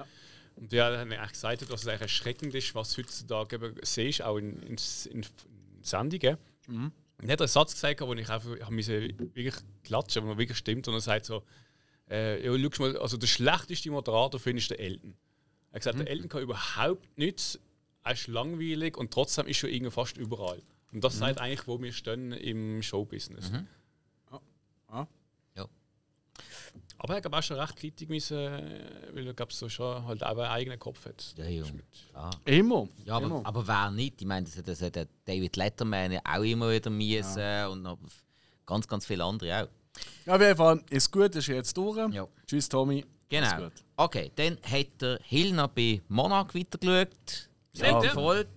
[0.56, 4.36] Und der hat eigentlich gesagt, dass es eigentlich erschreckend ist, was heutzutage eben siehst, auch
[4.36, 4.76] in, in,
[5.10, 5.24] in
[5.82, 6.36] Sendungen.
[6.68, 6.92] Und
[7.28, 9.02] er hat einen Satz gesagt, wo ich einfach ich musste
[9.34, 9.54] wirklich
[9.84, 10.88] klatschen, wo wirklich stimmt.
[10.88, 11.42] Und er sagt so:
[12.10, 15.14] äh, ja, schau mal, also der schlechteste Moderator finde ich der Elton.
[15.70, 17.58] Er hat gesagt, der Elton kann überhaupt nichts,
[18.04, 20.62] er ist langweilig und trotzdem ist schon irgendwie fast überall.
[20.92, 23.50] Und das sagt eigentlich, wo wir stehen im Showbusiness.
[23.50, 24.40] Ja.
[24.90, 25.08] Ja.
[26.98, 30.30] Aber er hat auch schon recht kritisch müssen, äh, weil er so schon halt auch
[30.30, 31.34] einen eigenen Kopf hat.
[31.36, 31.64] Ja, ja.
[32.14, 32.30] Ah.
[32.44, 32.88] Immer.
[33.04, 33.40] Ja, aber, immer.
[33.44, 34.20] aber wer nicht?
[34.20, 37.82] Ich meine, das hat, das hat der David Letterman ja auch immer wieder müssen und
[37.82, 37.98] noch
[38.66, 39.68] ganz, ganz viele andere auch.
[40.26, 42.12] Ja, auf jeden Fall, ist gut, ist jetzt durch.
[42.12, 42.26] Ja.
[42.46, 43.04] Tschüss, Tommy.
[43.28, 43.68] Genau.
[43.96, 47.48] Okay, dann hat der Hill noch bei Monarch weitergeschaut.
[47.72, 48.02] Ja.
[48.02, 48.48] Erfolg.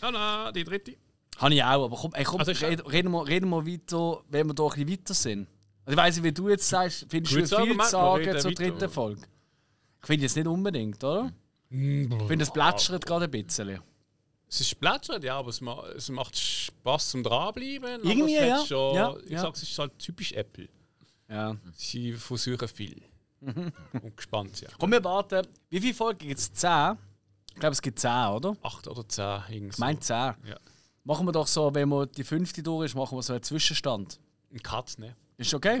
[0.00, 0.96] Ja, na, die dritte.
[1.36, 4.46] Habe ich auch, aber komm, ey, komm Also reden, reden, wir, reden wir weiter, wenn
[4.46, 5.48] wir da ein bisschen weiter sind.
[5.90, 8.88] Also ich weiss nicht, wie du jetzt sagst, findest du viel zu sagen zur dritten
[8.88, 9.22] Folge?
[10.00, 11.32] Ich finde jetzt nicht unbedingt, oder?
[11.68, 13.80] Ich finde, es plätschert gerade ein bisschen.
[14.48, 17.94] Es ist plätschert, ja, aber es, ma es macht Spaß zum Dranbleiben.
[18.00, 18.64] aber Irgendwie, es ja.
[18.64, 19.40] Schon, Ja, ich ja.
[19.40, 20.68] sage, es ist halt typisch Apple.
[21.28, 21.56] Ja.
[21.74, 23.02] Sie versuchen viel.
[23.40, 24.68] Und gespannt, ja.
[24.78, 25.44] Komm, wir warten.
[25.70, 26.52] Wie viele Folgen gibt es?
[26.52, 26.98] Zehn?
[27.48, 28.56] Ich glaube, es gibt zehn, oder?
[28.62, 29.40] Acht oder zehn.
[29.48, 30.34] irgendwie Ich meine zehn.
[30.44, 30.56] Ja.
[31.02, 34.20] Machen wir doch so, wenn wir die fünfte durch ist, machen wir so einen Zwischenstand.
[34.52, 35.16] Ein Cut, ne?
[35.36, 35.80] Ist okay?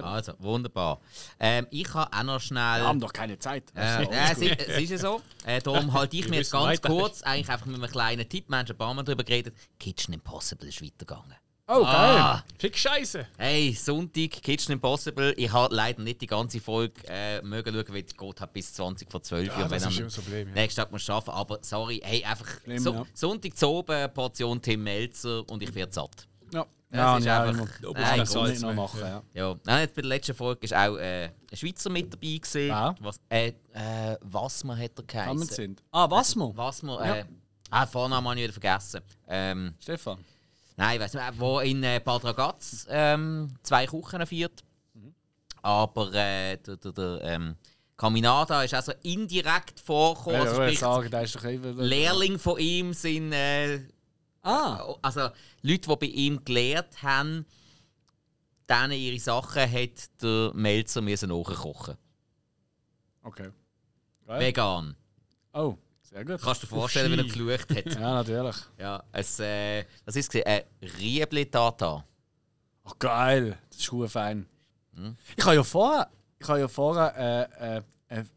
[0.00, 1.00] Also, wunderbar.
[1.40, 2.80] Ähm, ich habe auch noch schnell.
[2.82, 3.64] Wir haben doch keine Zeit.
[3.74, 5.22] Äh, äh, es, ist, es ist ja so.
[5.44, 6.88] Äh, darum halte ich mir jetzt ganz weiter.
[6.88, 9.56] kurz, eigentlich einfach mit einem kleinen Tipp, wir haben schon ein paar Mal darüber geredet,
[9.78, 11.34] Kitchen Impossible ist weitergegangen.
[11.66, 12.18] Oh, geil.
[12.18, 13.26] Ah, Fick Scheiße!
[13.38, 15.34] hey, Sonntag, Kitchen Impossible.
[15.36, 18.74] Ich habe leider nicht die ganze Folge äh, mögen schauen, weil die geht hat bis
[18.74, 19.68] 20 vor 12 Ja, Uhr.
[19.68, 20.54] das wenn ist das Problem, ja.
[20.54, 21.30] Nächsten Tag muss ich arbeiten.
[21.30, 23.06] Aber sorry, hey, einfach Schlimm, so, ja.
[23.14, 26.26] Sonntag zu oben, Portion Tim Melzer und ich werde satt.
[26.52, 29.22] Ja, Das ist ja, einfach- Nein, nicht noch machen, ja.
[29.32, 32.68] Ja, Nein, jetzt bei der letzten Folge ist auch äh, ein Schweizer mit dabei gewesen.
[32.68, 32.94] Wer?
[33.00, 35.54] Was, äh, äh, Wasmer hat er Zusammen geheißen.
[35.54, 35.82] sind.
[35.92, 36.56] Ah, was wir?
[36.56, 37.24] Wasmer, äh,
[37.70, 39.00] ah, Vornamen habe ich wieder vergessen.
[39.28, 40.18] Ähm, Stefan.
[40.76, 44.64] nein, ich weiß nicht, wo in äh, Bad Ragaz ähm, zwei Küchen führt.
[45.62, 47.56] Aber äh, der, der, der ähm,
[47.96, 50.36] Caminada ist also indirekt vorgekommen.
[50.40, 51.78] Ja, also ja, sprich, sagen, da ist doch eben.
[51.78, 53.80] Lehrling von ihm sind äh,
[54.42, 55.28] Ah, also
[55.62, 57.44] Leute, die bei ihm gelehrt haben,
[58.68, 61.96] denen ihre Sachen hat der Melzer müssen nachkochen.
[63.22, 63.50] okay.
[64.26, 64.40] Geil.
[64.40, 64.96] Vegan.
[65.52, 66.40] Oh, sehr gut.
[66.40, 67.94] Kannst du dir vorstellen, wie er geflucht hat?
[68.00, 68.56] Ja, natürlich.
[68.78, 70.46] ja, es, äh, was ist es?
[70.46, 72.04] Ein Riebli Tata.
[72.84, 73.58] Ach, geil.
[73.70, 74.46] Das ist fein.
[74.94, 75.16] Hm?
[75.36, 76.08] Ich habe ja vorher,
[76.38, 77.16] ich habe ja vorher
[77.58, 78.30] äh, äh, einen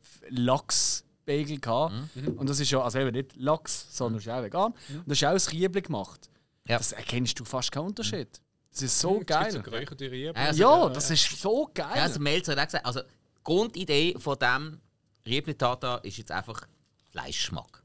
[1.25, 1.93] Lachs-Bagel gehabt.
[2.15, 2.37] Hm?
[2.37, 4.73] Und das ist ja, also eben nicht Lachs, sondern ist auch vegan.
[4.89, 6.29] Und das ist auch aus Riebli gemacht.
[6.67, 6.77] Ja.
[6.77, 8.29] Das erkennst du fast keinen Unterschied.
[8.71, 9.61] Das ist so Es gibt so geil.
[9.61, 10.35] geräucherte Rieben.
[10.35, 11.91] Also, Ja, das ist so geil.
[11.95, 14.79] Ja, also Melzer hat auch gesagt, also die Grundidee von dem
[15.25, 16.65] Riebli Tata ist jetzt einfach
[17.11, 17.83] Fleischgeschmack.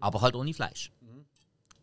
[0.00, 0.92] Aber halt ohne Fleisch.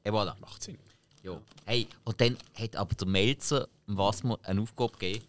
[0.03, 0.40] Et voilà.
[0.40, 0.77] Macht Sinn.
[1.23, 1.41] Ja.
[1.65, 5.26] Hey, und dann hat aber der Melzer dem Wasmer eine Aufgabe gegeben,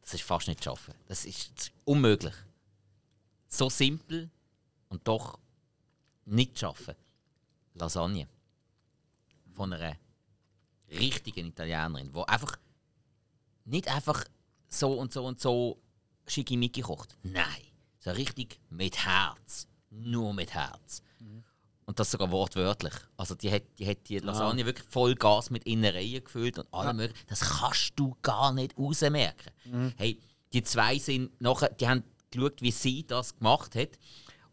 [0.00, 0.94] das ist fast nicht zu schaffen.
[1.06, 2.34] Das ist das ist unmöglich.
[3.48, 4.30] So simpel
[4.88, 5.38] und doch
[6.24, 6.94] nicht schaffen.
[7.74, 8.28] Lasagne.
[9.54, 9.96] Von einer
[10.90, 12.56] richtigen Italienerin, die einfach
[13.64, 14.24] nicht einfach
[14.68, 15.80] so und so und so
[16.26, 17.16] schickimicki kocht.
[17.22, 17.44] Nein,
[17.98, 19.66] so richtig mit Herz.
[19.90, 21.02] Nur mit Herz.
[21.86, 22.94] Und das sogar wortwörtlich.
[23.16, 26.96] Also die hat die, hat die Lasagne wirklich voll Gas mit Innereien gefüllt und allem
[26.96, 27.26] möglichen.
[27.28, 29.52] Das kannst du gar nicht rausmerken.
[29.96, 30.18] Hey,
[30.52, 33.90] die zwei sind nachher, die haben geschaut, wie sie das gemacht hat.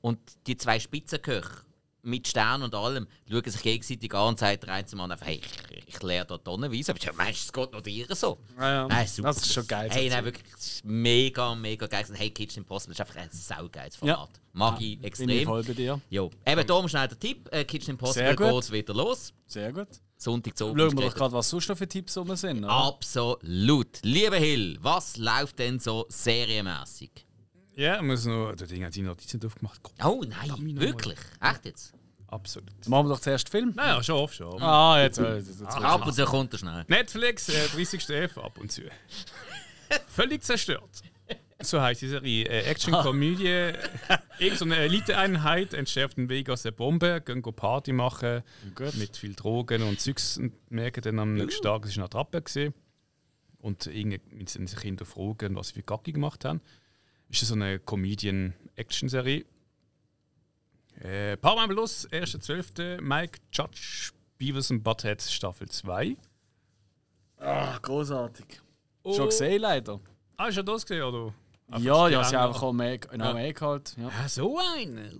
[0.02, 1.64] Und die zwei Spitzenköche
[2.03, 5.41] mit Stern und allem schauen sich gegenseitig an und sagt der zum anderen einfach, hey,
[5.69, 6.91] ich, ich lehre da tonnenweise.
[6.91, 8.40] Aber ich meinst du, es geht noch dir so?
[8.57, 8.88] Ja, ja.
[8.88, 9.28] Nein, super.
[9.30, 9.90] Das ist schon geil.
[9.91, 12.06] Hey, nein, wirklich das ist mega, mega geil.
[12.14, 14.30] Hey, Kitchen Impossible ist einfach ein saugeiles Format.
[14.53, 15.45] Mag ich Bin ich extrem.
[15.45, 16.02] voll bei dir.
[16.10, 16.32] Jo.
[16.45, 19.34] Eben darum schnell der Tipp: äh, Kitchen Impossible geht wieder los.
[19.45, 19.88] Sehr gut.
[20.18, 22.64] Sonntag zu Schauen wir doch gerade, was sonst noch für Tipps rum sind.
[22.64, 22.69] oder?
[22.72, 23.99] Absolut.
[24.03, 27.26] Lieber Hill, was läuft denn so serienmäßig?
[27.82, 28.53] Ja, muss noch.
[28.53, 29.82] Der Ding hat die Notizen drauf gemacht.
[30.03, 31.18] Oh nein, wirklich?
[31.40, 31.94] Echt jetzt?
[32.28, 32.88] Absolut.
[32.88, 33.74] Machen wir doch zuerst Film.
[33.76, 34.48] Naja, schon oft, schon.
[34.48, 34.62] oft.
[34.62, 35.18] Ah, jetzt.
[35.18, 35.76] jetzt, jetzt, jetzt.
[35.76, 36.86] Ab und zu kommt er schnell.
[36.88, 38.40] Netflix, äh, 30.11.
[38.40, 38.84] ab und zu.
[40.08, 41.02] Völlig zerstört.
[41.60, 42.45] So heißt die Serie.
[42.45, 43.74] Äh, Action-Komödie.
[44.40, 48.44] Irgend so eine Eliteeinheit entschärft den Weg aus der Bombe, gehen go Party machen
[48.76, 48.95] Gut.
[48.95, 52.41] mit viel Drogen und Zeugs und merken dann am nächsten Tag, es war eine Attrappe.
[52.41, 52.74] Gewesen.
[53.60, 56.62] Und irgendwie sind sich hinterfragen, was sie für Gacki gemacht haben.
[57.32, 59.45] Ist so eine Comedian-Action-Serie.
[60.99, 63.02] Äh, Paramount Plus, 1.12.
[63.02, 66.18] Mike Judge, Beavis and Butthead Staffel 2.
[67.40, 68.62] Ah, großartig.
[69.03, 69.14] Oh.
[69.14, 69.99] Schon gesehen, leider.
[70.38, 71.34] Ah, hast du das gesehen, oder?
[71.80, 73.95] Ja, ja, sie einfach Amerika, in Amerika halt.
[73.98, 74.10] Ja.
[74.10, 75.12] Ah, so eine.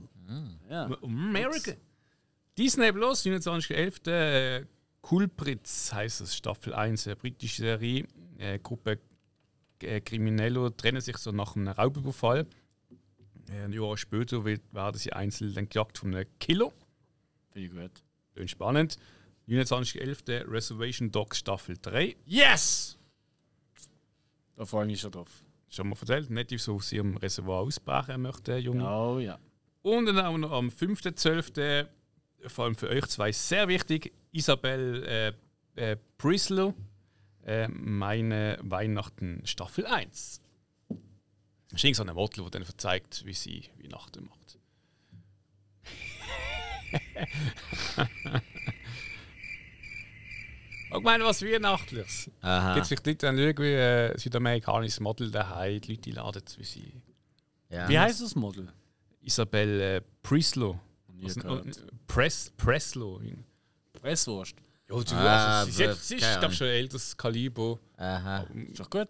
[0.70, 0.90] Ja.
[1.02, 1.72] America.
[2.58, 4.12] Disney Plus, 29.11.
[4.12, 4.66] Äh,
[5.02, 8.06] Culprits heißt es, Staffel 1, eine britische Serie.
[8.38, 9.00] Äh, Gruppe
[9.84, 12.48] äh, Kriminelle trennen sich so nach einem Raubüberfall.
[13.50, 16.72] Äh, ein Jahr später werden sie einzeln dann gejagt von einem Killer.
[17.52, 18.04] Finde ich gut.
[18.34, 18.98] Klingt spannend.
[19.48, 20.50] 29.11.
[20.50, 22.16] Reservation Dogs Staffel 3.
[22.26, 22.98] Yes!
[24.56, 25.44] Da freue ich mich schon drauf.
[25.70, 28.88] Schon mal erzählt, nicht so aus ihrem Reservoir ausbrechen möchte, Junge.
[28.88, 29.40] Oh ja.
[29.82, 31.88] Und dann auch noch am 5.12.,
[32.48, 35.04] vor allem für euch zwei sehr wichtig, Isabel
[35.76, 36.74] äh, äh, Brislow,
[37.46, 40.42] äh, meine Weihnachten Staffel 1.
[41.70, 44.60] Das ist irgend so ein Model, der dann zeigt, wie sie Weihnachten macht.
[50.94, 52.30] Ich meine, was Weihnachtliches.
[52.42, 52.74] Aha.
[52.74, 57.02] Gibt es vielleicht Leute, die irgendwie ein südamerikanisches Model daheim, die Leute laden, wie sie.
[57.70, 57.88] Ja.
[57.88, 58.68] Wie heißt das Model?
[59.22, 60.80] Isabel äh, Prislow.
[61.24, 61.72] Äh,
[62.08, 63.22] Press, Preslow.
[63.94, 64.56] Presswurst.
[64.92, 67.80] Ja, du, Ah, also, sie, aber sie, sie ist, keine glaube schon ein älteres Kaliber.
[67.98, 68.42] Aha.
[68.70, 69.08] Ist doch gut.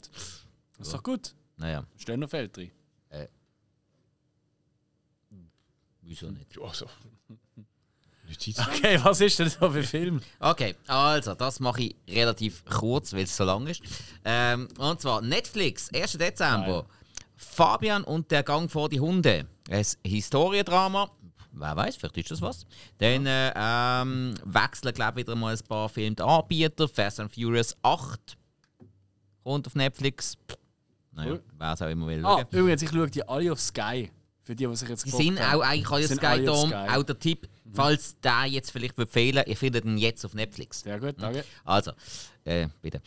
[0.79, 1.33] Ist doch gut.
[1.57, 2.71] Naja, Stehen noch Feld drin.
[6.01, 6.55] wieso nicht?
[6.55, 6.87] Ja, also.
[8.27, 8.57] Notiz.
[8.67, 10.21] Okay, was ist denn so für Film?
[10.39, 13.81] Okay, also, das mache ich relativ kurz, weil es so lang ist.
[14.25, 16.13] Ähm, und zwar Netflix, 1.
[16.13, 16.85] Dezember.
[17.35, 19.47] Fabian und der Gang vor die Hunde.
[19.69, 21.09] Ein Historiendrama.
[21.53, 22.65] Wer weiß, vielleicht ist das was.
[22.98, 26.88] Dann äh, ähm, wechseln, glaube ich, wieder mal ein paar Filme die Anbieter.
[26.88, 28.38] Fast and Furious 8
[29.44, 30.38] kommt auf Netflix.
[31.11, 31.44] Naja, Cool.
[31.57, 32.26] wer es auch immer will.
[32.26, 32.45] Ah, schauen.
[32.60, 34.10] übrigens, ich schaue die alle auf Sky.
[34.44, 35.60] Für die, die sich jetzt Die sind haben.
[35.60, 36.45] auch eigentlich alle auf Sky.
[36.88, 36.98] Sky.
[36.98, 40.80] Auch der Tipp, falls der jetzt vielleicht wird fehlen, ihr findet ihn jetzt auf Netflix.
[40.82, 41.44] Sehr gut, danke.
[41.65, 41.91] Also,
[42.45, 43.02] äh, bitte.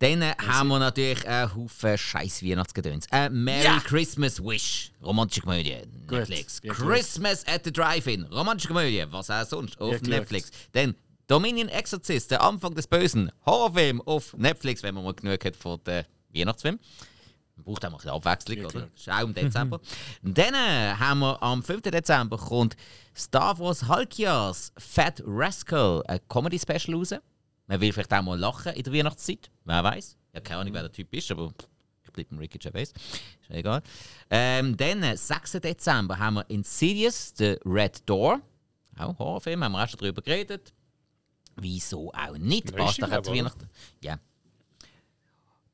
[0.00, 3.06] Dann äh, haben wir natürlich einen Haufen scheiß Weihnachtsgedöns.
[3.10, 3.80] Äh, Merry Ja.
[3.80, 5.76] Christmas Wish, romantische Komödie,
[6.08, 6.60] Netflix.
[6.62, 6.72] ja.
[6.72, 9.98] Christmas at the Drive-In, romantische Komödie, was auch sonst, auf Ja.
[10.08, 10.50] Netflix.
[10.72, 10.94] Dann
[11.26, 15.80] Dominion Exorcist, der Anfang des Bösen, Horrorfilm auf Netflix, wenn man mal genug hat von
[15.84, 16.80] den Weihnachtsfilmen.
[17.56, 18.82] Man braucht auch mal ein Abwechslung, oder?
[18.82, 19.80] Das ist auch im Dezember.
[20.22, 21.82] Dann äh, haben wir am 5.
[21.82, 22.76] Dezember kommt
[23.16, 27.14] Star Wars Halkias Fat Rascal, ein Comedy-Special raus.
[27.68, 29.50] Man will vielleicht auch mal lachen in der Weihnachtszeit.
[29.64, 30.16] Wer weiß.
[30.30, 31.52] Ich habe keine Ahnung, wer der Typ ist, aber
[32.02, 32.90] ich bleibe beim Ricky Gervais.
[32.90, 33.82] Ist ja egal.
[34.30, 35.52] Ähm, dann, äh, 6.
[35.60, 38.40] Dezember, haben wir Insidious, The Red Door.
[38.98, 40.72] Auch Horrorfilm, haben wir auch schon darüber geredet.
[41.56, 42.74] Wieso auch nicht?
[42.74, 43.32] Passt doch zu?
[43.32, 43.68] Weihnachten.
[44.00, 44.18] Ja.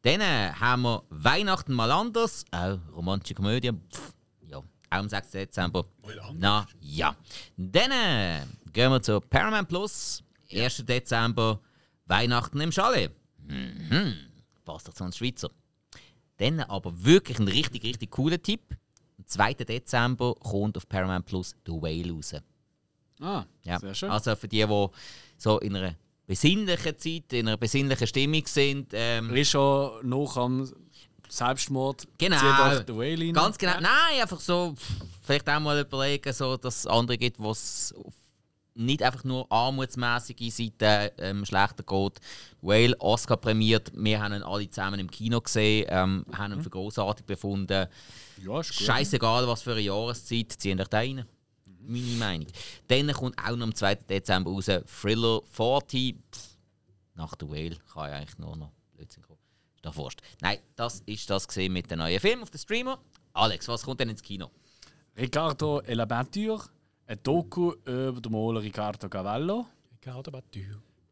[0.02, 2.44] Dann äh, haben wir Weihnachten mal anders.
[2.50, 3.70] Auch romantische Komödie.
[3.70, 4.14] Pff,
[4.48, 5.30] ja, auch am 6.
[5.30, 5.86] Dezember.
[6.34, 7.16] Na ja.
[7.56, 8.40] Dann äh,
[8.72, 10.22] gehen wir zu Paramount Plus.
[10.52, 10.84] 1.
[10.84, 11.60] Dezember.
[12.06, 13.10] Weihnachten im Chalet.
[13.47, 14.14] Mhm.
[14.64, 15.51] Passt doch zu uns Schweizer.
[16.39, 18.60] Dann aber wirklich ein richtig, richtig cooler Tipp.
[19.18, 19.55] Am 2.
[19.55, 22.35] Dezember kommt auf Paramount Plus The Whale raus.
[23.20, 23.78] Ah, Ja.
[23.78, 24.10] sehr schön.
[24.10, 24.86] Also für die, die
[25.39, 25.94] so in einer
[26.26, 28.90] besinnlichen Zeit, in einer besinnlichen Stimmung sind.
[28.93, 30.68] Ähm, ist schon noch am
[31.28, 32.06] Selbstmord.
[32.18, 32.36] Genau.
[33.32, 33.81] Ganz genau.
[33.81, 34.74] Nein, einfach so,
[35.22, 38.14] vielleicht auch mal überlegen, so, dass es andere gibt, wo es auf
[38.74, 42.20] nicht einfach nur armutsmäßige Seite ähm, schlechter geht.
[42.60, 46.70] Whale, Oscar prämiert, wir haben ihn alle zusammen im Kino gesehen, ähm, haben ihn für
[46.70, 47.88] großartig befunden.
[48.42, 48.86] Ja, ist gut.
[48.86, 51.24] Scheißegal, was für eine Jahreszeit, ziehen euch da rein.
[51.86, 52.46] Meine Meinung.
[52.88, 53.94] Dann kommt auch noch am 2.
[53.96, 54.70] Dezember raus
[55.01, 56.16] Thriller 40.
[56.32, 56.56] Pff,
[57.14, 59.38] nach der Whale kann ich eigentlich nur noch Blödsinn kommen.
[59.76, 60.20] Ist doch wurscht.
[60.40, 62.98] Nein, das ist das gesehen mit dem neuen Film auf dem Streamer.
[63.34, 64.51] Alex, was kommt denn ins Kino?
[65.16, 66.64] Ricardo et la Peinture.
[67.06, 69.66] Ein Doku über den Maler Ricardo Cavallo.
[69.93, 70.60] Ricardo Battu.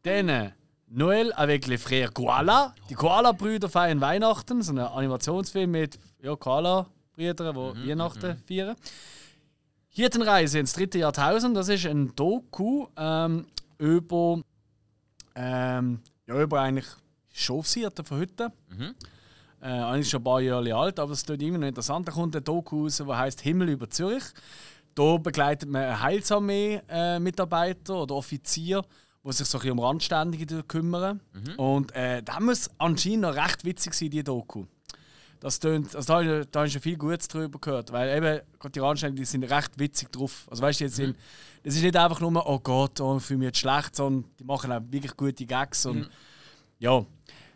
[0.01, 0.51] Dann äh,
[0.87, 2.73] Noël avec les frères Koala.
[2.89, 4.61] Die Koala-Brüder feiern Weihnachten.
[4.61, 8.75] So ein Animationsfilm mit ja, Koala-Brüdern, die Weihnachten feiern.
[9.89, 11.55] Hirtenreise ins dritte Jahrtausend.
[11.55, 13.45] Das ist ein Doku ähm,
[13.77, 14.41] über
[15.35, 16.87] Ähm, ja, über eigentlich
[17.49, 18.51] aufsiert von heute.
[18.69, 18.95] Mhm.
[19.61, 22.07] Äh, eigentlich schon ein paar Jahre alt, aber es tut immer noch interessant.
[22.07, 24.23] Da kommt ein Doku raus, der heißt Himmel über Zürich.
[24.95, 28.81] Da begleitet man einen Heilsarmee-Mitarbeiter oder Offizier,
[29.25, 31.21] die sich so ein um Randständige kümmern.
[31.57, 34.65] Und äh, da muss anscheinend noch recht witzig sein, die Doku.
[35.39, 38.15] Das tönt, also da, habe ich- da habe ich schon viel Gutes drüber gehört, weil
[38.17, 38.41] eben
[38.73, 40.47] die Randständigen die sind recht witzig drauf.
[40.49, 41.17] Also weißt du, jetzt sind,
[41.63, 44.43] das ist nicht einfach nur, oh Gott, oh, ich fühle mich jetzt schlecht, sondern die
[44.45, 45.85] machen auch wirklich gute Gags.
[45.85, 46.09] Und,
[46.79, 47.05] Ja.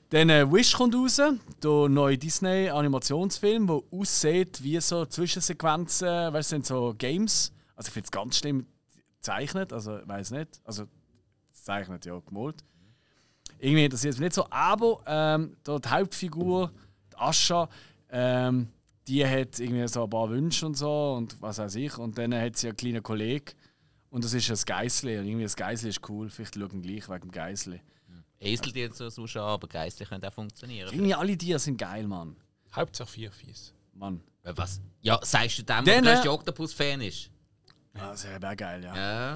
[0.10, 6.56] Dann äh, Wish kommt raus, der neue Disney-Animationsfilm, der aussieht wie so Zwischensequenzen, weißt du,
[6.56, 7.52] sind so Games.
[7.76, 8.66] Also ich finde es ganz schlimm
[9.18, 10.62] gezeichnet, also ich weiß nicht.
[10.64, 10.86] Also
[11.52, 12.64] gezeichnet, ja, gemalt.
[13.60, 14.48] Irgendwie interessiert es mich nicht so.
[14.50, 16.72] Aber ähm, die Hauptfigur,
[17.12, 17.68] die Ascha,
[18.10, 18.70] ähm,
[19.10, 21.98] die hat irgendwie so ein paar Wünsche und so und was weiß ich.
[21.98, 23.52] Und dann hat sie einen kleinen Kollegen
[24.10, 25.18] und das ist ein Geissli.
[25.18, 26.30] Und irgendwie das Geissli ist cool.
[26.30, 27.82] Vielleicht schauen gleich wegen dem Geissli.
[28.40, 30.90] Esel die jetzt so schon, aber geistlich können auch funktionieren.
[30.92, 32.36] Irgendwie alle Tiere sind geil, Mann.
[32.74, 33.74] Hauptsache vier Fies.
[33.94, 34.22] Mann.
[34.44, 34.80] Äh, Was?
[35.02, 37.30] Ja, sagst du dem, der äh, größte Octopus-Fan ist?
[37.96, 38.96] Ja, das wäre geil, ja.
[38.96, 39.36] Ja.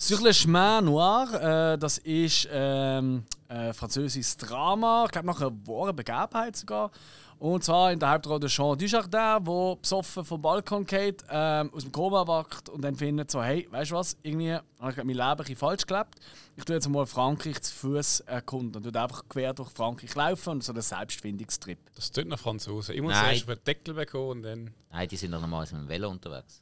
[0.00, 5.50] Sur le chemin noir, äh, das ist ähm, ein französisches Drama, ich glaube nach einer
[5.66, 6.92] wahren Begebenheit sogar.
[7.38, 9.40] Und zwar in der Hauptrolle Jean Dujardin, der
[9.76, 13.92] besoffen vom Balkon geht, ähm, aus dem Koma wacht und dann findet so, hey, weißt
[13.92, 16.16] du was, irgendwie habe ich mein Leben ein bisschen falsch gelebt.
[16.56, 20.50] Ich tue jetzt mal Frankreich zu Fuß erkunden und tue einfach quer durch Frankreich laufen
[20.50, 21.78] und so einen Selbstfindungstrip.
[21.94, 22.96] Das tut nach Franzosen.
[22.96, 23.34] Ich muss Nein.
[23.34, 24.74] erst den Deckel bekommen und dann.
[24.90, 26.60] Nein, die sind doch normalerweise mit dem Velo unterwegs.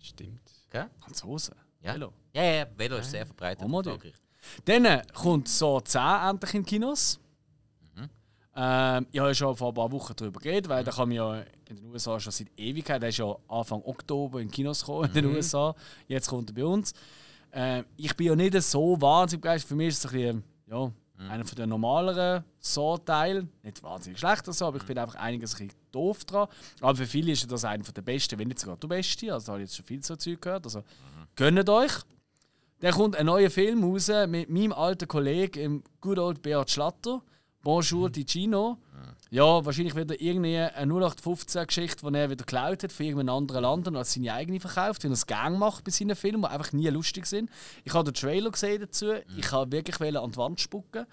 [0.00, 0.40] Stimmt.
[0.70, 0.88] Gell?
[0.98, 1.56] Franzosen.
[1.82, 1.92] Ja.
[1.92, 2.12] Velo.
[2.32, 3.66] Ja, ja, Velo ist sehr verbreitet.
[3.70, 3.82] Oh.
[4.64, 6.00] Dann kommt so 10
[6.30, 7.20] endlich in Kinos.
[8.54, 11.40] Ähm, ich habe ja schon vor ein paar Wochen darüber geredet, weil der kam ja
[11.68, 13.00] in den USA schon seit Ewigkeit.
[13.00, 15.74] Der ist ja Anfang Oktober in Kinos gekommen in den USA.
[16.06, 16.92] Jetzt kommt er bei uns.
[17.52, 19.68] Ähm, ich bin ja nicht so wahnsinnig begeistert.
[19.68, 20.92] Für mich ist es ein bisschen, ja,
[21.28, 23.50] einer von den normaleren So-Teilen.
[23.62, 26.48] Nicht wahnsinnig schlecht oder so, aber ich bin einfach einiges ein bisschen doof dran.
[26.80, 29.32] Aber für viele ist das einer der besten, wenn nicht sogar der beste.
[29.32, 30.64] Also da habe ich jetzt schon viel so Zeug gehört.
[30.64, 30.82] Also
[31.36, 31.92] gönnt euch.
[32.80, 37.22] Dann kommt ein neuer Film raus mit meinem alten Kollegen, im Good Old Beat Schlatter.
[37.62, 38.12] Bonjour Mhm.
[38.12, 38.78] di Gino.
[39.30, 43.88] Ja, wahrscheinlich wieder irgendwie eine 0815-Geschichte, die er wieder geklaut hat von irgendeinem anderen Land
[43.88, 46.72] und als seine eigene verkauft, wie er es gerne macht bei seinen Filmen, die einfach
[46.72, 47.48] nie lustig sind.
[47.84, 49.06] Ich habe den Trailer gesehen dazu.
[49.06, 49.38] Mhm.
[49.38, 51.06] Ich habe wirklich an die Wand spucken.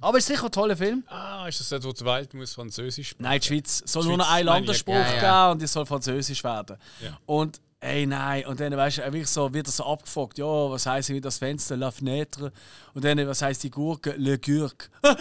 [0.00, 1.04] Aber es ist sicher ein toller Film.
[1.08, 3.22] Ah, ist das dort, wo die Welt muss Französisch sprechen?
[3.24, 5.48] Nein, die Schweiz soll Die nur noch Schweiz einen meine ich, Landerspruch ja, ja.
[5.48, 6.78] geben und es soll französisch werden.
[7.02, 7.18] Ja.
[7.26, 10.86] Und ey, nein, und dann weißt du, wirklich so, wird das so abgefragt, ja, was
[10.86, 12.52] heisst wie das Fenster, la fenêtre?
[12.94, 14.88] Und dann, was heisst die Gurke, le Gurke?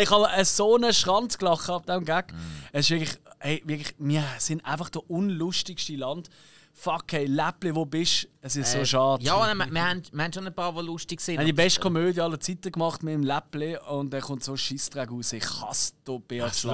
[0.00, 2.32] Ich habe äh, so einen Schranz gelacht ab diesem Gag.
[2.72, 6.28] Es ist wirklich, ey, wirklich, wir sind einfach der unlustigste Land.
[6.74, 8.28] Fuck, hey, Läppli, wo bist du?
[8.40, 9.22] Es ist so schade.
[9.22, 11.34] Äh, Ja, wir, wir, haben, wir haben schon ein paar, die lustig sind.
[11.34, 14.52] Wir haben die beste Komödie aller Zeiten gemacht mit dem Läppli und dann kommt so
[14.52, 15.34] ein Scheissdreck raus.
[15.34, 16.70] Ich hasse den Beat ist so.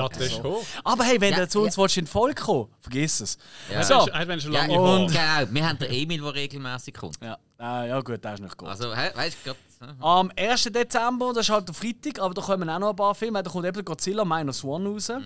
[0.85, 1.83] Aber hey, wenn Ja, du zu uns ja.
[1.83, 3.39] willst, in die Folge kommen vergiss es.
[3.73, 3.83] Ja.
[3.83, 4.07] So.
[4.13, 5.47] Hat wenn schon ja, lange und- Haare.
[5.47, 7.19] Genau, wir haben den Emil, der regelmäßig kommt.
[7.21, 8.69] Ja, äh, ja gut, das ist nicht gut.
[8.69, 9.97] Also, he- weißt du, gerade.
[10.01, 10.65] Am 1.
[10.65, 13.43] Dezember, das ist halt der Freitag, aber da kommen auch noch ein paar Filme.
[13.43, 15.21] Da kommt eben Godzilla Minus One raus, äh,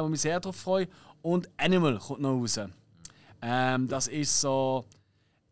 [0.00, 0.88] wo ich mich sehr darauf freue.
[1.22, 2.58] Und Animal kommt noch raus.
[3.42, 4.84] Ähm, das ist so,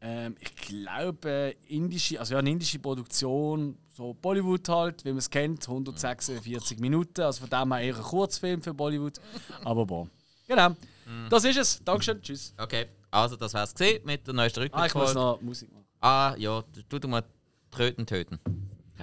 [0.00, 5.28] ähm, ich glaube, indische, also ja, eine indische Produktion, so Bollywood halt, wie man es
[5.28, 7.20] kennt, 146 Minuten.
[7.22, 9.20] Also von dem her eher ein Kurzfilm für Bollywood.
[9.64, 10.06] Aber boah.
[10.46, 10.70] Genau.
[11.28, 11.82] Das ist es.
[11.84, 12.22] Dankeschön.
[12.22, 12.54] Tschüss.
[12.56, 15.14] Okay, also das wär's gesehen mit der neuesten Ah, ich muss Rückblick.
[15.16, 15.84] noch Musik machen.
[16.00, 17.24] Ah, ja, du du mal
[17.70, 18.38] tröten, töten.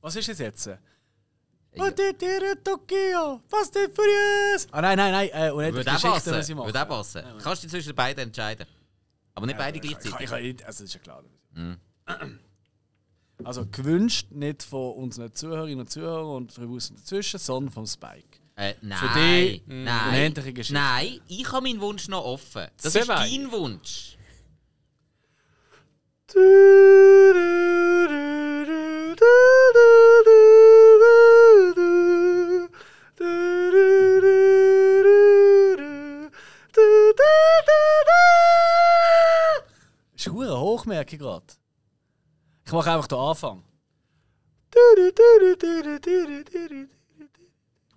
[0.00, 0.68] Was ist es jetzt?
[1.78, 4.66] Und die Tiere Tokio, Fast and Furious!
[4.70, 6.36] Ah nein, nein, nein, äh, und Würde nicht auch Geschichten passen.
[6.36, 6.66] muss ich machen.
[6.68, 7.22] Würde auch passen.
[7.42, 8.66] Kannst du dich zwischen beiden entscheiden.
[9.34, 10.28] Aber nicht beide Ich, ich, gleichzeitig.
[10.30, 11.22] kann nicht- also das ist ja klar.
[11.52, 11.76] Mhm.
[13.44, 18.38] Also gewünscht nicht von unseren Zuhörerinnen und Zuhörern und Verwussten dazwischen, sondern vom Spike.
[18.54, 18.98] Äh, nein.
[18.98, 20.08] Für die nein.
[20.08, 20.72] unendliche Geschichte.
[20.80, 22.68] Nein, ich habe meinen Wunsch noch offen.
[22.82, 23.30] Das Sehr ist weit.
[23.30, 24.15] dein Wunsch.
[26.28, 26.34] Ist
[40.28, 41.46] hure hoch, merke ich gerade.
[42.64, 43.62] Ich mache einfach den Anfang.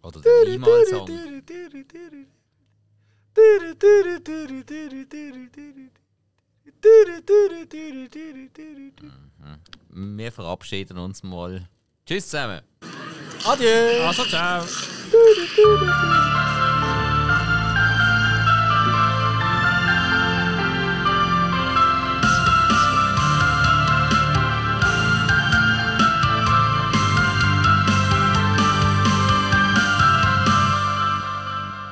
[0.04, 1.10] Oder der Limal-Song.
[9.92, 10.18] Mhm.
[10.18, 11.68] Wir verabschieden uns mal.
[12.06, 12.62] Tschüss zusammen.
[13.46, 14.06] Adieu.
[14.06, 14.64] Also, ciao.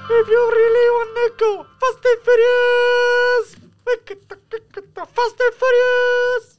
[0.09, 3.66] If you really want to go fast and furious!
[3.87, 6.56] Look the, Fast and Furious!